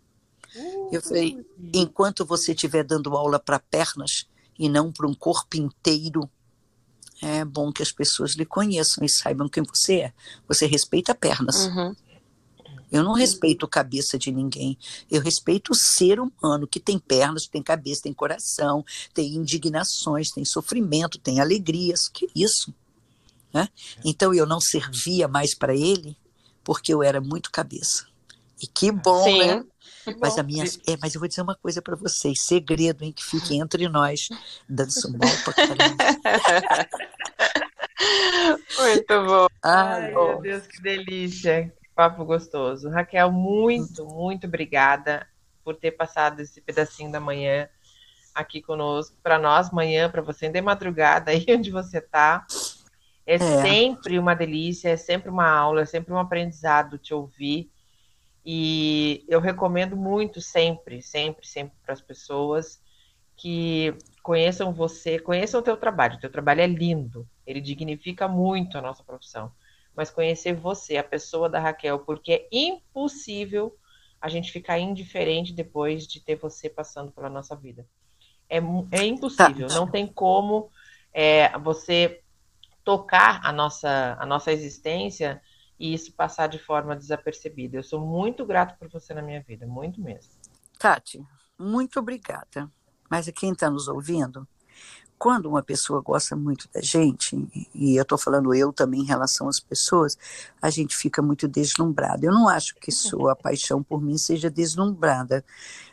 Eu 0.91 1.01
falei, 1.01 1.37
enquanto 1.73 2.25
você 2.25 2.51
estiver 2.51 2.83
dando 2.83 3.15
aula 3.15 3.39
para 3.39 3.59
pernas 3.59 4.27
e 4.57 4.67
não 4.67 4.91
para 4.91 5.07
um 5.07 5.13
corpo 5.13 5.55
inteiro, 5.55 6.29
é 7.21 7.45
bom 7.45 7.71
que 7.71 7.81
as 7.81 7.93
pessoas 7.93 8.33
lhe 8.33 8.45
conheçam 8.45 9.01
e 9.05 9.07
saibam 9.07 9.47
quem 9.47 9.63
você 9.63 10.01
é. 10.01 10.13
Você 10.49 10.65
respeita 10.65 11.15
pernas. 11.15 11.67
Uhum. 11.67 11.95
Eu 12.91 13.03
não 13.03 13.13
respeito 13.13 13.65
a 13.65 13.69
cabeça 13.69 14.17
de 14.17 14.31
ninguém. 14.31 14.77
Eu 15.09 15.21
respeito 15.21 15.71
o 15.71 15.75
ser 15.75 16.19
humano 16.19 16.67
que 16.67 16.79
tem 16.79 16.97
pernas, 16.97 17.47
tem 17.47 17.61
cabeça, 17.61 18.03
tem 18.03 18.13
coração, 18.13 18.83
tem 19.13 19.35
indignações, 19.35 20.31
tem 20.31 20.43
sofrimento, 20.43 21.19
tem 21.19 21.39
alegrias. 21.39 22.07
Que 22.07 22.27
isso? 22.35 22.73
Né? 23.53 23.67
Então 24.03 24.33
eu 24.33 24.45
não 24.45 24.59
servia 24.59 25.27
mais 25.27 25.53
para 25.53 25.75
ele 25.75 26.17
porque 26.63 26.93
eu 26.93 27.03
era 27.03 27.21
muito 27.21 27.51
cabeça. 27.51 28.07
E 28.61 28.67
que 28.67 28.91
bom, 28.91 29.23
Sim. 29.23 29.39
né? 29.39 29.65
Mas 30.19 30.37
a 30.37 30.43
minha, 30.43 30.65
é, 30.87 30.97
mas 31.01 31.13
eu 31.13 31.19
vou 31.19 31.27
dizer 31.27 31.41
uma 31.41 31.55
coisa 31.55 31.81
para 31.81 31.95
vocês, 31.95 32.41
segredo, 32.41 33.03
hein, 33.03 33.11
que 33.11 33.23
fique 33.23 33.55
entre 33.55 33.87
nós, 33.87 34.29
danço 34.67 35.11
mal 35.11 35.29
pra 35.43 35.53
caramba. 35.53 35.95
Muito 38.79 39.25
bom. 39.25 39.47
Ai, 39.63 40.05
Ai 40.05 40.13
bom. 40.13 40.27
meu 40.29 40.41
Deus, 40.41 40.67
que 40.67 40.81
delícia 40.81 41.71
papo 41.99 42.23
gostoso. 42.23 42.89
Raquel, 42.89 43.29
muito, 43.29 44.05
muito 44.05 44.47
obrigada 44.47 45.27
por 45.65 45.75
ter 45.75 45.91
passado 45.91 46.39
esse 46.39 46.61
pedacinho 46.61 47.11
da 47.11 47.19
manhã 47.19 47.67
aqui 48.33 48.61
conosco. 48.61 49.17
Para 49.21 49.37
nós, 49.37 49.69
manhã, 49.69 50.09
para 50.09 50.21
você 50.21 50.47
de 50.47 50.61
madrugada, 50.61 51.31
aí 51.31 51.45
onde 51.49 51.69
você 51.69 51.97
está. 51.97 52.47
É, 53.25 53.35
é, 53.35 53.39
sempre 53.39 54.17
uma 54.17 54.33
delícia, 54.33 54.87
é 54.87 54.95
sempre 54.95 55.29
uma 55.29 55.49
aula, 55.49 55.81
é 55.81 55.85
sempre 55.85 56.13
um 56.13 56.17
aprendizado 56.17 56.97
te 56.97 57.13
ouvir. 57.13 57.69
E 58.45 59.25
eu 59.27 59.41
recomendo 59.41 59.97
muito 59.97 60.39
sempre, 60.39 61.01
sempre, 61.01 61.45
sempre 61.45 61.75
para 61.83 61.91
as 61.91 62.01
pessoas 62.01 62.81
que 63.35 63.93
conheçam 64.23 64.71
você, 64.71 65.19
conheçam 65.19 65.59
o 65.59 65.63
teu 65.63 65.75
trabalho. 65.75 66.15
O 66.15 66.21
teu 66.21 66.31
trabalho 66.31 66.61
é 66.61 66.67
lindo, 66.67 67.27
ele 67.45 67.59
dignifica 67.59 68.25
muito 68.25 68.77
a 68.77 68.81
nossa 68.81 69.03
profissão 69.03 69.51
mas 69.99 70.09
conhecer 70.09 70.53
você, 70.53 70.95
a 70.95 71.03
pessoa 71.03 71.49
da 71.49 71.59
Raquel, 71.59 71.99
porque 71.99 72.31
é 72.31 72.47
impossível 72.53 73.77
a 74.21 74.29
gente 74.29 74.49
ficar 74.49 74.79
indiferente 74.79 75.51
depois 75.51 76.07
de 76.07 76.21
ter 76.21 76.37
você 76.37 76.69
passando 76.69 77.11
pela 77.11 77.29
nossa 77.29 77.53
vida. 77.53 77.85
É, 78.49 78.59
é 78.91 79.03
impossível, 79.03 79.67
tá. 79.67 79.75
não 79.75 79.91
tem 79.91 80.07
como 80.07 80.71
é, 81.13 81.51
você 81.59 82.21
tocar 82.81 83.41
a 83.43 83.51
nossa, 83.51 84.15
a 84.17 84.25
nossa 84.25 84.53
existência 84.53 85.41
e 85.77 85.93
isso 85.93 86.13
passar 86.13 86.47
de 86.47 86.59
forma 86.59 86.95
desapercebida. 86.95 87.75
Eu 87.75 87.83
sou 87.83 87.99
muito 87.99 88.45
grato 88.45 88.79
por 88.79 88.87
você 88.87 89.13
na 89.13 89.21
minha 89.21 89.41
vida, 89.41 89.67
muito 89.67 89.99
mesmo. 89.99 90.31
Tati, 90.79 91.21
muito 91.57 91.99
obrigada. 91.99 92.71
Mas 93.09 93.29
quem 93.31 93.51
está 93.51 93.69
nos 93.69 93.89
ouvindo, 93.89 94.47
quando 95.19 95.47
uma 95.47 95.61
pessoa 95.61 96.01
gosta 96.01 96.33
muito 96.33 96.69
da 96.73 96.81
gente, 96.81 97.37
e 97.75 97.97
eu 97.97 98.03
estou 98.03 98.17
falando 98.17 98.55
eu 98.55 98.71
também 98.71 99.01
em 99.01 99.05
relação 99.05 99.49
às 99.49 99.59
pessoas, 99.59 100.17
a 100.61 100.69
gente 100.69 100.95
fica 100.95 101.21
muito 101.21 101.45
deslumbrado. 101.45 102.25
Eu 102.25 102.31
não 102.31 102.47
acho 102.47 102.73
que 102.75 102.89
sua 102.89 103.35
paixão 103.35 103.83
por 103.83 104.01
mim 104.01 104.17
seja 104.17 104.49
deslumbrada, 104.49 105.43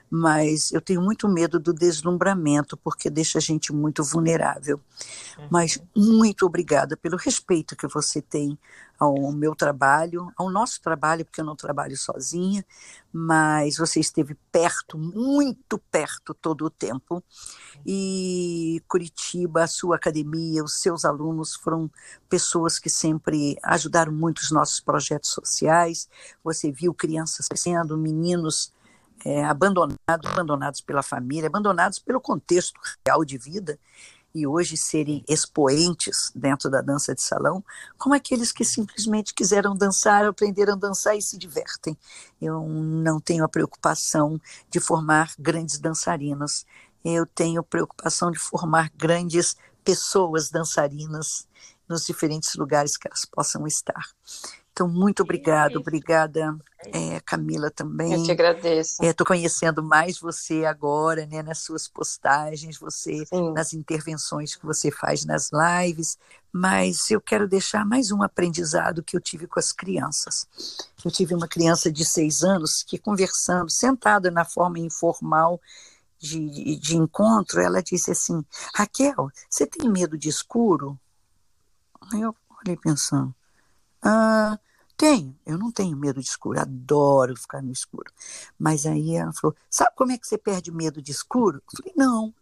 mas 0.08 0.70
eu 0.72 0.80
tenho 0.80 1.02
muito 1.02 1.28
medo 1.28 1.58
do 1.58 1.74
deslumbramento, 1.74 2.76
porque 2.76 3.10
deixa 3.10 3.38
a 3.38 3.40
gente 3.40 3.72
muito 3.72 4.04
vulnerável. 4.04 4.80
Uhum. 5.36 5.48
Mas 5.50 5.82
muito 5.94 6.46
obrigada 6.46 6.96
pelo 6.96 7.16
respeito 7.16 7.74
que 7.74 7.88
você 7.88 8.22
tem 8.22 8.56
ao 8.98 9.32
meu 9.32 9.54
trabalho, 9.54 10.32
ao 10.36 10.50
nosso 10.50 10.80
trabalho, 10.80 11.24
porque 11.24 11.40
eu 11.40 11.44
não 11.44 11.56
trabalho 11.56 11.96
sozinha, 11.96 12.64
mas 13.12 13.76
você 13.76 14.00
esteve 14.00 14.34
perto, 14.50 14.98
muito 14.98 15.78
perto 15.90 16.34
todo 16.34 16.64
o 16.64 16.70
tempo. 16.70 17.22
E 17.84 18.82
Curitiba, 18.88 19.64
a 19.64 19.66
sua 19.66 19.96
academia, 19.96 20.64
os 20.64 20.80
seus 20.80 21.04
alunos 21.04 21.54
foram 21.54 21.90
pessoas 22.28 22.78
que 22.78 22.90
sempre 22.90 23.56
ajudaram 23.62 24.12
muito 24.12 24.38
os 24.38 24.50
nossos 24.50 24.80
projetos 24.80 25.30
sociais. 25.30 26.08
Você 26.42 26.70
viu 26.72 26.94
crianças 26.94 27.48
crescendo, 27.48 27.96
meninos 27.96 28.72
é, 29.24 29.44
abandonados, 29.44 30.30
abandonados 30.30 30.80
pela 30.80 31.02
família, 31.02 31.48
abandonados 31.48 31.98
pelo 31.98 32.20
contexto 32.20 32.80
real 33.06 33.24
de 33.24 33.36
vida 33.36 33.78
e 34.36 34.46
hoje 34.46 34.76
serem 34.76 35.24
expoentes 35.26 36.30
dentro 36.34 36.70
da 36.70 36.82
dança 36.82 37.14
de 37.14 37.22
salão, 37.22 37.64
como 37.96 38.14
aqueles 38.14 38.52
que 38.52 38.64
simplesmente 38.64 39.32
quiseram 39.32 39.74
dançar, 39.74 40.26
aprenderam 40.26 40.74
a 40.74 40.76
dançar 40.76 41.16
e 41.16 41.22
se 41.22 41.38
divertem. 41.38 41.96
Eu 42.40 42.62
não 42.68 43.18
tenho 43.18 43.44
a 43.44 43.48
preocupação 43.48 44.38
de 44.68 44.78
formar 44.78 45.32
grandes 45.38 45.78
dançarinas, 45.78 46.66
eu 47.02 47.24
tenho 47.24 47.62
preocupação 47.62 48.30
de 48.30 48.38
formar 48.38 48.90
grandes 48.94 49.56
pessoas 49.82 50.50
dançarinas 50.50 51.48
nos 51.88 52.04
diferentes 52.04 52.54
lugares 52.56 52.96
que 52.96 53.08
elas 53.08 53.24
possam 53.24 53.66
estar. 53.66 54.04
Então, 54.76 54.86
muito 54.86 55.22
obrigada, 55.22 55.78
obrigada, 55.78 56.54
é, 56.92 57.18
Camila, 57.20 57.70
também. 57.70 58.12
Eu 58.12 58.22
te 58.24 58.30
agradeço. 58.30 59.02
Estou 59.02 59.24
é, 59.24 59.28
conhecendo 59.28 59.82
mais 59.82 60.18
você 60.18 60.66
agora, 60.66 61.24
né, 61.24 61.42
nas 61.42 61.60
suas 61.60 61.88
postagens, 61.88 62.76
você 62.76 63.24
Sim. 63.24 63.54
nas 63.54 63.72
intervenções 63.72 64.54
que 64.54 64.66
você 64.66 64.90
faz 64.90 65.24
nas 65.24 65.48
lives, 65.50 66.18
mas 66.52 67.10
eu 67.10 67.22
quero 67.22 67.48
deixar 67.48 67.86
mais 67.86 68.12
um 68.12 68.22
aprendizado 68.22 69.02
que 69.02 69.16
eu 69.16 69.20
tive 69.20 69.46
com 69.46 69.58
as 69.58 69.72
crianças. 69.72 70.46
Eu 71.02 71.10
tive 71.10 71.34
uma 71.34 71.48
criança 71.48 71.90
de 71.90 72.04
seis 72.04 72.42
anos 72.42 72.82
que, 72.82 72.98
conversando, 72.98 73.70
sentada 73.70 74.30
na 74.30 74.44
forma 74.44 74.78
informal, 74.78 75.58
de, 76.18 76.76
de 76.76 76.96
encontro, 76.98 77.62
ela 77.62 77.82
disse 77.82 78.10
assim: 78.10 78.44
Raquel, 78.74 79.30
você 79.48 79.66
tem 79.66 79.88
medo 79.88 80.18
de 80.18 80.28
escuro? 80.28 81.00
Aí 82.12 82.20
eu 82.20 82.36
olhei 82.62 82.76
pensando: 82.76 83.34
ah, 84.02 84.58
tenho, 84.96 85.38
eu 85.44 85.58
não 85.58 85.70
tenho 85.70 85.96
medo 85.96 86.20
de 86.20 86.26
escuro, 86.26 86.60
adoro 86.60 87.36
ficar 87.36 87.62
no 87.62 87.70
escuro. 87.70 88.10
Mas 88.58 88.86
aí 88.86 89.14
ela 89.14 89.32
falou: 89.32 89.54
Sabe 89.70 89.90
como 89.94 90.12
é 90.12 90.18
que 90.18 90.26
você 90.26 90.38
perde 90.38 90.70
medo 90.70 91.02
de 91.02 91.12
escuro? 91.12 91.58
Eu 91.58 91.78
falei: 91.78 91.92
Não. 91.96 92.34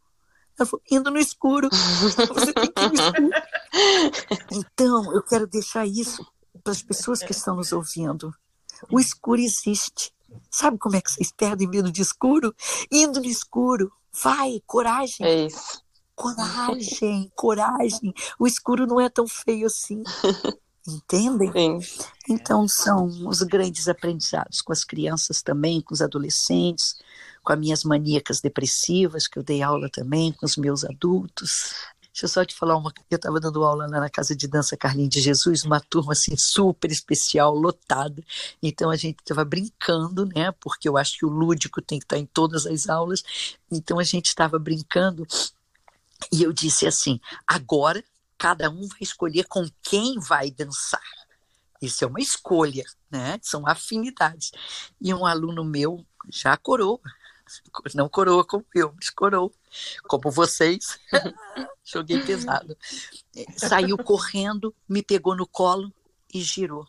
Ela 0.59 0.66
falou: 0.66 0.82
Indo 0.90 1.11
no 1.11 1.18
escuro. 1.18 1.68
Você 1.70 2.52
tem 2.52 2.70
que 2.70 2.82
ir 2.82 2.88
no 2.88 2.94
escuro. 2.94 3.30
Então, 4.52 5.12
eu 5.12 5.22
quero 5.22 5.46
deixar 5.46 5.84
isso 5.86 6.24
para 6.62 6.72
as 6.72 6.82
pessoas 6.82 7.20
que 7.20 7.32
estão 7.32 7.57
nos 7.57 7.72
ouvindo. 7.72 8.32
O 8.90 9.00
escuro 9.00 9.40
existe. 9.40 10.12
Sabe 10.50 10.78
como 10.78 10.96
é 10.96 11.00
que 11.00 11.11
vocês 11.11 11.32
perdem 11.32 11.68
medo 11.68 11.90
de 11.90 12.02
escuro? 12.02 12.55
Indo 12.90 13.20
no 13.20 13.26
escuro. 13.26 13.92
Vai, 14.22 14.62
coragem. 14.66 15.26
É 15.26 15.46
isso. 15.46 15.82
Coragem, 16.14 17.32
coragem. 17.34 18.14
O 18.38 18.46
escuro 18.46 18.86
não 18.86 19.00
é 19.00 19.09
tão 19.09 19.26
feio 19.26 19.66
assim. 19.66 20.02
Entendem? 20.87 21.80
Sim. 21.80 22.05
Então, 22.28 22.68
são 22.68 23.07
os 23.26 23.43
grandes 23.43 23.89
aprendizados 23.89 24.61
com 24.61 24.72
as 24.72 24.85
crianças 24.85 25.43
também, 25.43 25.80
com 25.80 25.95
os 25.95 26.03
adolescentes, 26.03 26.97
com 27.43 27.53
as 27.53 27.59
minhas 27.59 27.85
maníacas 27.85 28.41
depressivas, 28.41 29.26
que 29.26 29.39
eu 29.39 29.43
dei 29.43 29.62
aula 29.62 29.89
também, 29.89 30.32
com 30.32 30.45
os 30.45 30.57
meus 30.57 30.85
adultos. 30.85 31.74
Deixa 32.14 32.26
eu 32.26 32.28
só 32.28 32.45
te 32.45 32.55
falar 32.55 32.76
uma 32.76 32.93
Eu 33.11 33.16
estava 33.16 33.41
dando 33.41 33.64
aula 33.64 33.89
lá 33.89 33.99
na 33.99 34.09
Casa 34.09 34.37
de 34.37 34.47
Dança 34.47 34.76
Carlinhos 34.76 35.11
de 35.11 35.20
Jesus, 35.20 35.64
uma 35.64 35.80
turma 35.80 36.12
assim 36.12 36.37
super 36.37 36.93
especial, 36.93 37.53
lotada. 37.53 38.22
Então 38.62 38.89
a 38.89 38.95
gente 38.95 39.18
estava 39.18 39.45
brincando, 39.45 40.24
né? 40.24 40.53
Porque 40.61 40.89
eu 40.89 40.97
acho 40.97 41.18
que 41.18 41.26
o 41.26 41.28
lúdico 41.28 41.82
tem 41.82 41.99
que 41.99 42.05
estar 42.05 42.16
em 42.16 42.24
todas 42.24 42.66
as 42.66 42.89
aulas. 42.89 43.24
Então 43.68 43.99
a 43.99 44.05
gente 44.05 44.26
estava 44.26 44.61
brincando 44.61 45.26
e 46.32 46.45
eu 46.45 46.53
disse 46.53 46.87
assim: 46.87 47.18
agora 47.45 48.05
cada 48.39 48.70
um 48.70 48.87
vai 48.89 48.99
escolher 49.01 49.45
com 49.45 49.68
quem 49.82 50.18
vai 50.18 50.51
dançar. 50.51 51.03
Isso 51.80 52.05
é 52.05 52.07
uma 52.07 52.20
escolha, 52.20 52.85
né? 53.11 53.39
São 53.43 53.66
afinidades. 53.66 54.51
E 55.01 55.12
um 55.12 55.26
aluno 55.26 55.64
meu 55.64 56.05
já 56.30 56.57
coroa, 56.57 57.01
não 57.95 58.09
coroa 58.09 58.45
como 58.45 58.64
eu, 58.74 58.93
mas 58.97 59.11
coroa, 59.11 59.51
como 60.05 60.30
vocês. 60.30 60.99
Joguei 61.85 62.20
pesado. 62.22 62.76
Saiu 63.57 63.99
correndo, 63.99 64.74
me 64.89 65.03
pegou 65.03 65.37
no 65.37 65.47
colo 65.47 65.93
e 66.32 66.41
girou. 66.41 66.87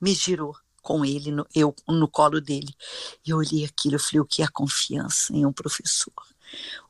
Me 0.00 0.14
girou 0.14 0.56
com 0.80 1.04
ele, 1.04 1.30
no, 1.30 1.46
eu 1.54 1.74
no 1.88 2.08
colo 2.08 2.40
dele. 2.40 2.74
E 3.26 3.30
eu 3.30 3.38
olhei 3.38 3.64
aquilo, 3.64 3.96
eu 3.96 4.00
falei, 4.00 4.20
o 4.20 4.26
que 4.26 4.42
é 4.42 4.44
a 4.44 4.50
confiança 4.50 5.34
em 5.34 5.44
um 5.44 5.52
professor? 5.52 6.12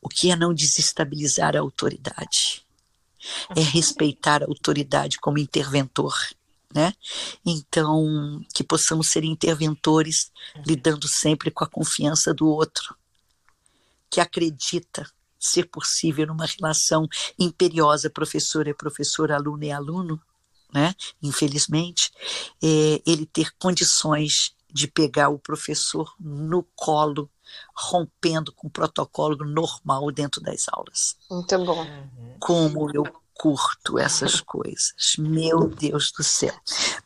O 0.00 0.08
que 0.08 0.30
é 0.30 0.36
não 0.36 0.54
desestabilizar 0.54 1.56
a 1.56 1.60
autoridade? 1.60 2.63
É 3.56 3.60
respeitar 3.60 4.42
a 4.42 4.46
autoridade 4.46 5.18
como 5.18 5.38
interventor. 5.38 6.14
Né? 6.74 6.92
Então, 7.46 8.44
que 8.52 8.64
possamos 8.64 9.08
ser 9.08 9.22
interventores 9.22 10.32
lidando 10.66 11.06
sempre 11.06 11.50
com 11.50 11.62
a 11.62 11.68
confiança 11.68 12.34
do 12.34 12.48
outro, 12.48 12.96
que 14.10 14.20
acredita 14.20 15.08
ser 15.38 15.66
possível 15.66 16.26
numa 16.26 16.46
relação 16.46 17.06
imperiosa 17.38 18.10
professor 18.10 18.66
é 18.66 18.72
professor, 18.72 19.30
aluno 19.30 19.64
é 19.64 19.70
aluno, 19.70 20.20
né? 20.72 20.94
Infelizmente, 21.22 22.10
é, 22.62 23.00
ele 23.06 23.26
ter 23.26 23.52
condições 23.58 24.54
de 24.72 24.88
pegar 24.88 25.28
o 25.28 25.38
professor 25.38 26.12
no 26.18 26.64
colo, 26.74 27.30
rompendo 27.74 28.52
com 28.52 28.68
o 28.68 28.70
protocolo 28.70 29.44
normal 29.44 30.10
dentro 30.10 30.40
das 30.40 30.66
aulas. 30.68 31.16
Muito 31.30 31.58
bom. 31.64 31.86
Como 32.40 32.90
eu 32.94 33.04
curto 33.34 33.98
essas 33.98 34.40
coisas. 34.40 34.94
Meu 35.18 35.68
Deus 35.68 36.12
do 36.12 36.22
céu. 36.22 36.54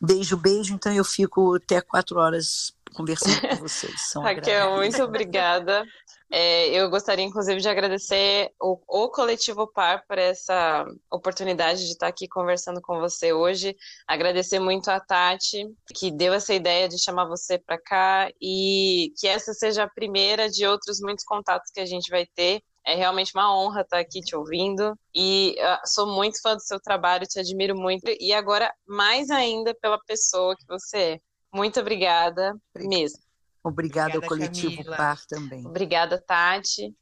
Beijo, 0.00 0.36
beijo. 0.36 0.74
Então 0.74 0.92
eu 0.92 1.04
fico 1.04 1.56
até 1.56 1.80
quatro 1.80 2.18
horas 2.18 2.74
conversando 2.94 3.40
com 3.40 3.56
vocês. 3.56 4.08
São 4.08 4.22
Raquel, 4.22 4.76
muito 4.76 5.02
obrigada. 5.02 5.84
É, 6.30 6.68
eu 6.68 6.90
gostaria, 6.90 7.24
inclusive, 7.24 7.60
de 7.60 7.68
agradecer 7.68 8.52
o, 8.60 8.78
o, 8.86 9.08
Coletivo 9.08 9.66
Par 9.66 10.04
por 10.06 10.18
essa 10.18 10.84
oportunidade 11.10 11.86
de 11.86 11.92
estar 11.92 12.06
aqui 12.06 12.28
conversando 12.28 12.82
com 12.82 13.00
você 13.00 13.32
hoje. 13.32 13.74
Agradecer 14.06 14.58
muito 14.58 14.90
a 14.90 15.00
Tati, 15.00 15.66
que 15.94 16.10
deu 16.10 16.34
essa 16.34 16.52
ideia 16.52 16.86
de 16.86 17.02
chamar 17.02 17.26
você 17.26 17.58
para 17.58 17.80
cá 17.80 18.30
e 18.40 19.12
que 19.18 19.26
essa 19.26 19.54
seja 19.54 19.84
a 19.84 19.90
primeira 19.90 20.50
de 20.50 20.66
outros 20.66 21.00
muitos 21.00 21.24
contatos 21.24 21.70
que 21.72 21.80
a 21.80 21.86
gente 21.86 22.10
vai 22.10 22.26
ter. 22.26 22.62
É 22.86 22.94
realmente 22.94 23.32
uma 23.34 23.54
honra 23.54 23.82
estar 23.82 23.98
aqui 23.98 24.20
te 24.20 24.36
ouvindo 24.36 24.98
e 25.14 25.54
uh, 25.58 25.86
sou 25.86 26.06
muito 26.06 26.40
fã 26.40 26.54
do 26.54 26.62
seu 26.62 26.80
trabalho, 26.80 27.26
te 27.26 27.38
admiro 27.38 27.76
muito 27.76 28.04
e 28.18 28.32
agora 28.32 28.72
mais 28.86 29.30
ainda 29.30 29.74
pela 29.74 29.98
pessoa 30.06 30.54
que 30.56 30.66
você 30.66 30.98
é. 30.98 31.20
Muito 31.52 31.80
obrigada 31.80 32.54
mesmo. 32.76 33.27
Obrigada, 33.62 34.16
ao 34.16 34.22
Coletivo 34.22 34.76
Camila. 34.76 34.96
Par 34.96 35.26
também. 35.26 35.66
Obrigada, 35.66 36.20
Tati. 36.20 36.94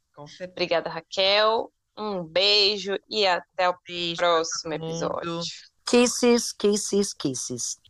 Obrigada, 0.49 0.89
Raquel. 0.89 1.71
Um 1.97 2.23
beijo 2.23 2.95
e 3.09 3.25
até 3.25 3.69
o 3.69 3.75
beijo 3.85 4.17
próximo 4.17 4.73
episódio. 4.73 5.39
Kisses, 5.85 6.51
kisses, 6.51 7.13
kisses. 7.13 7.79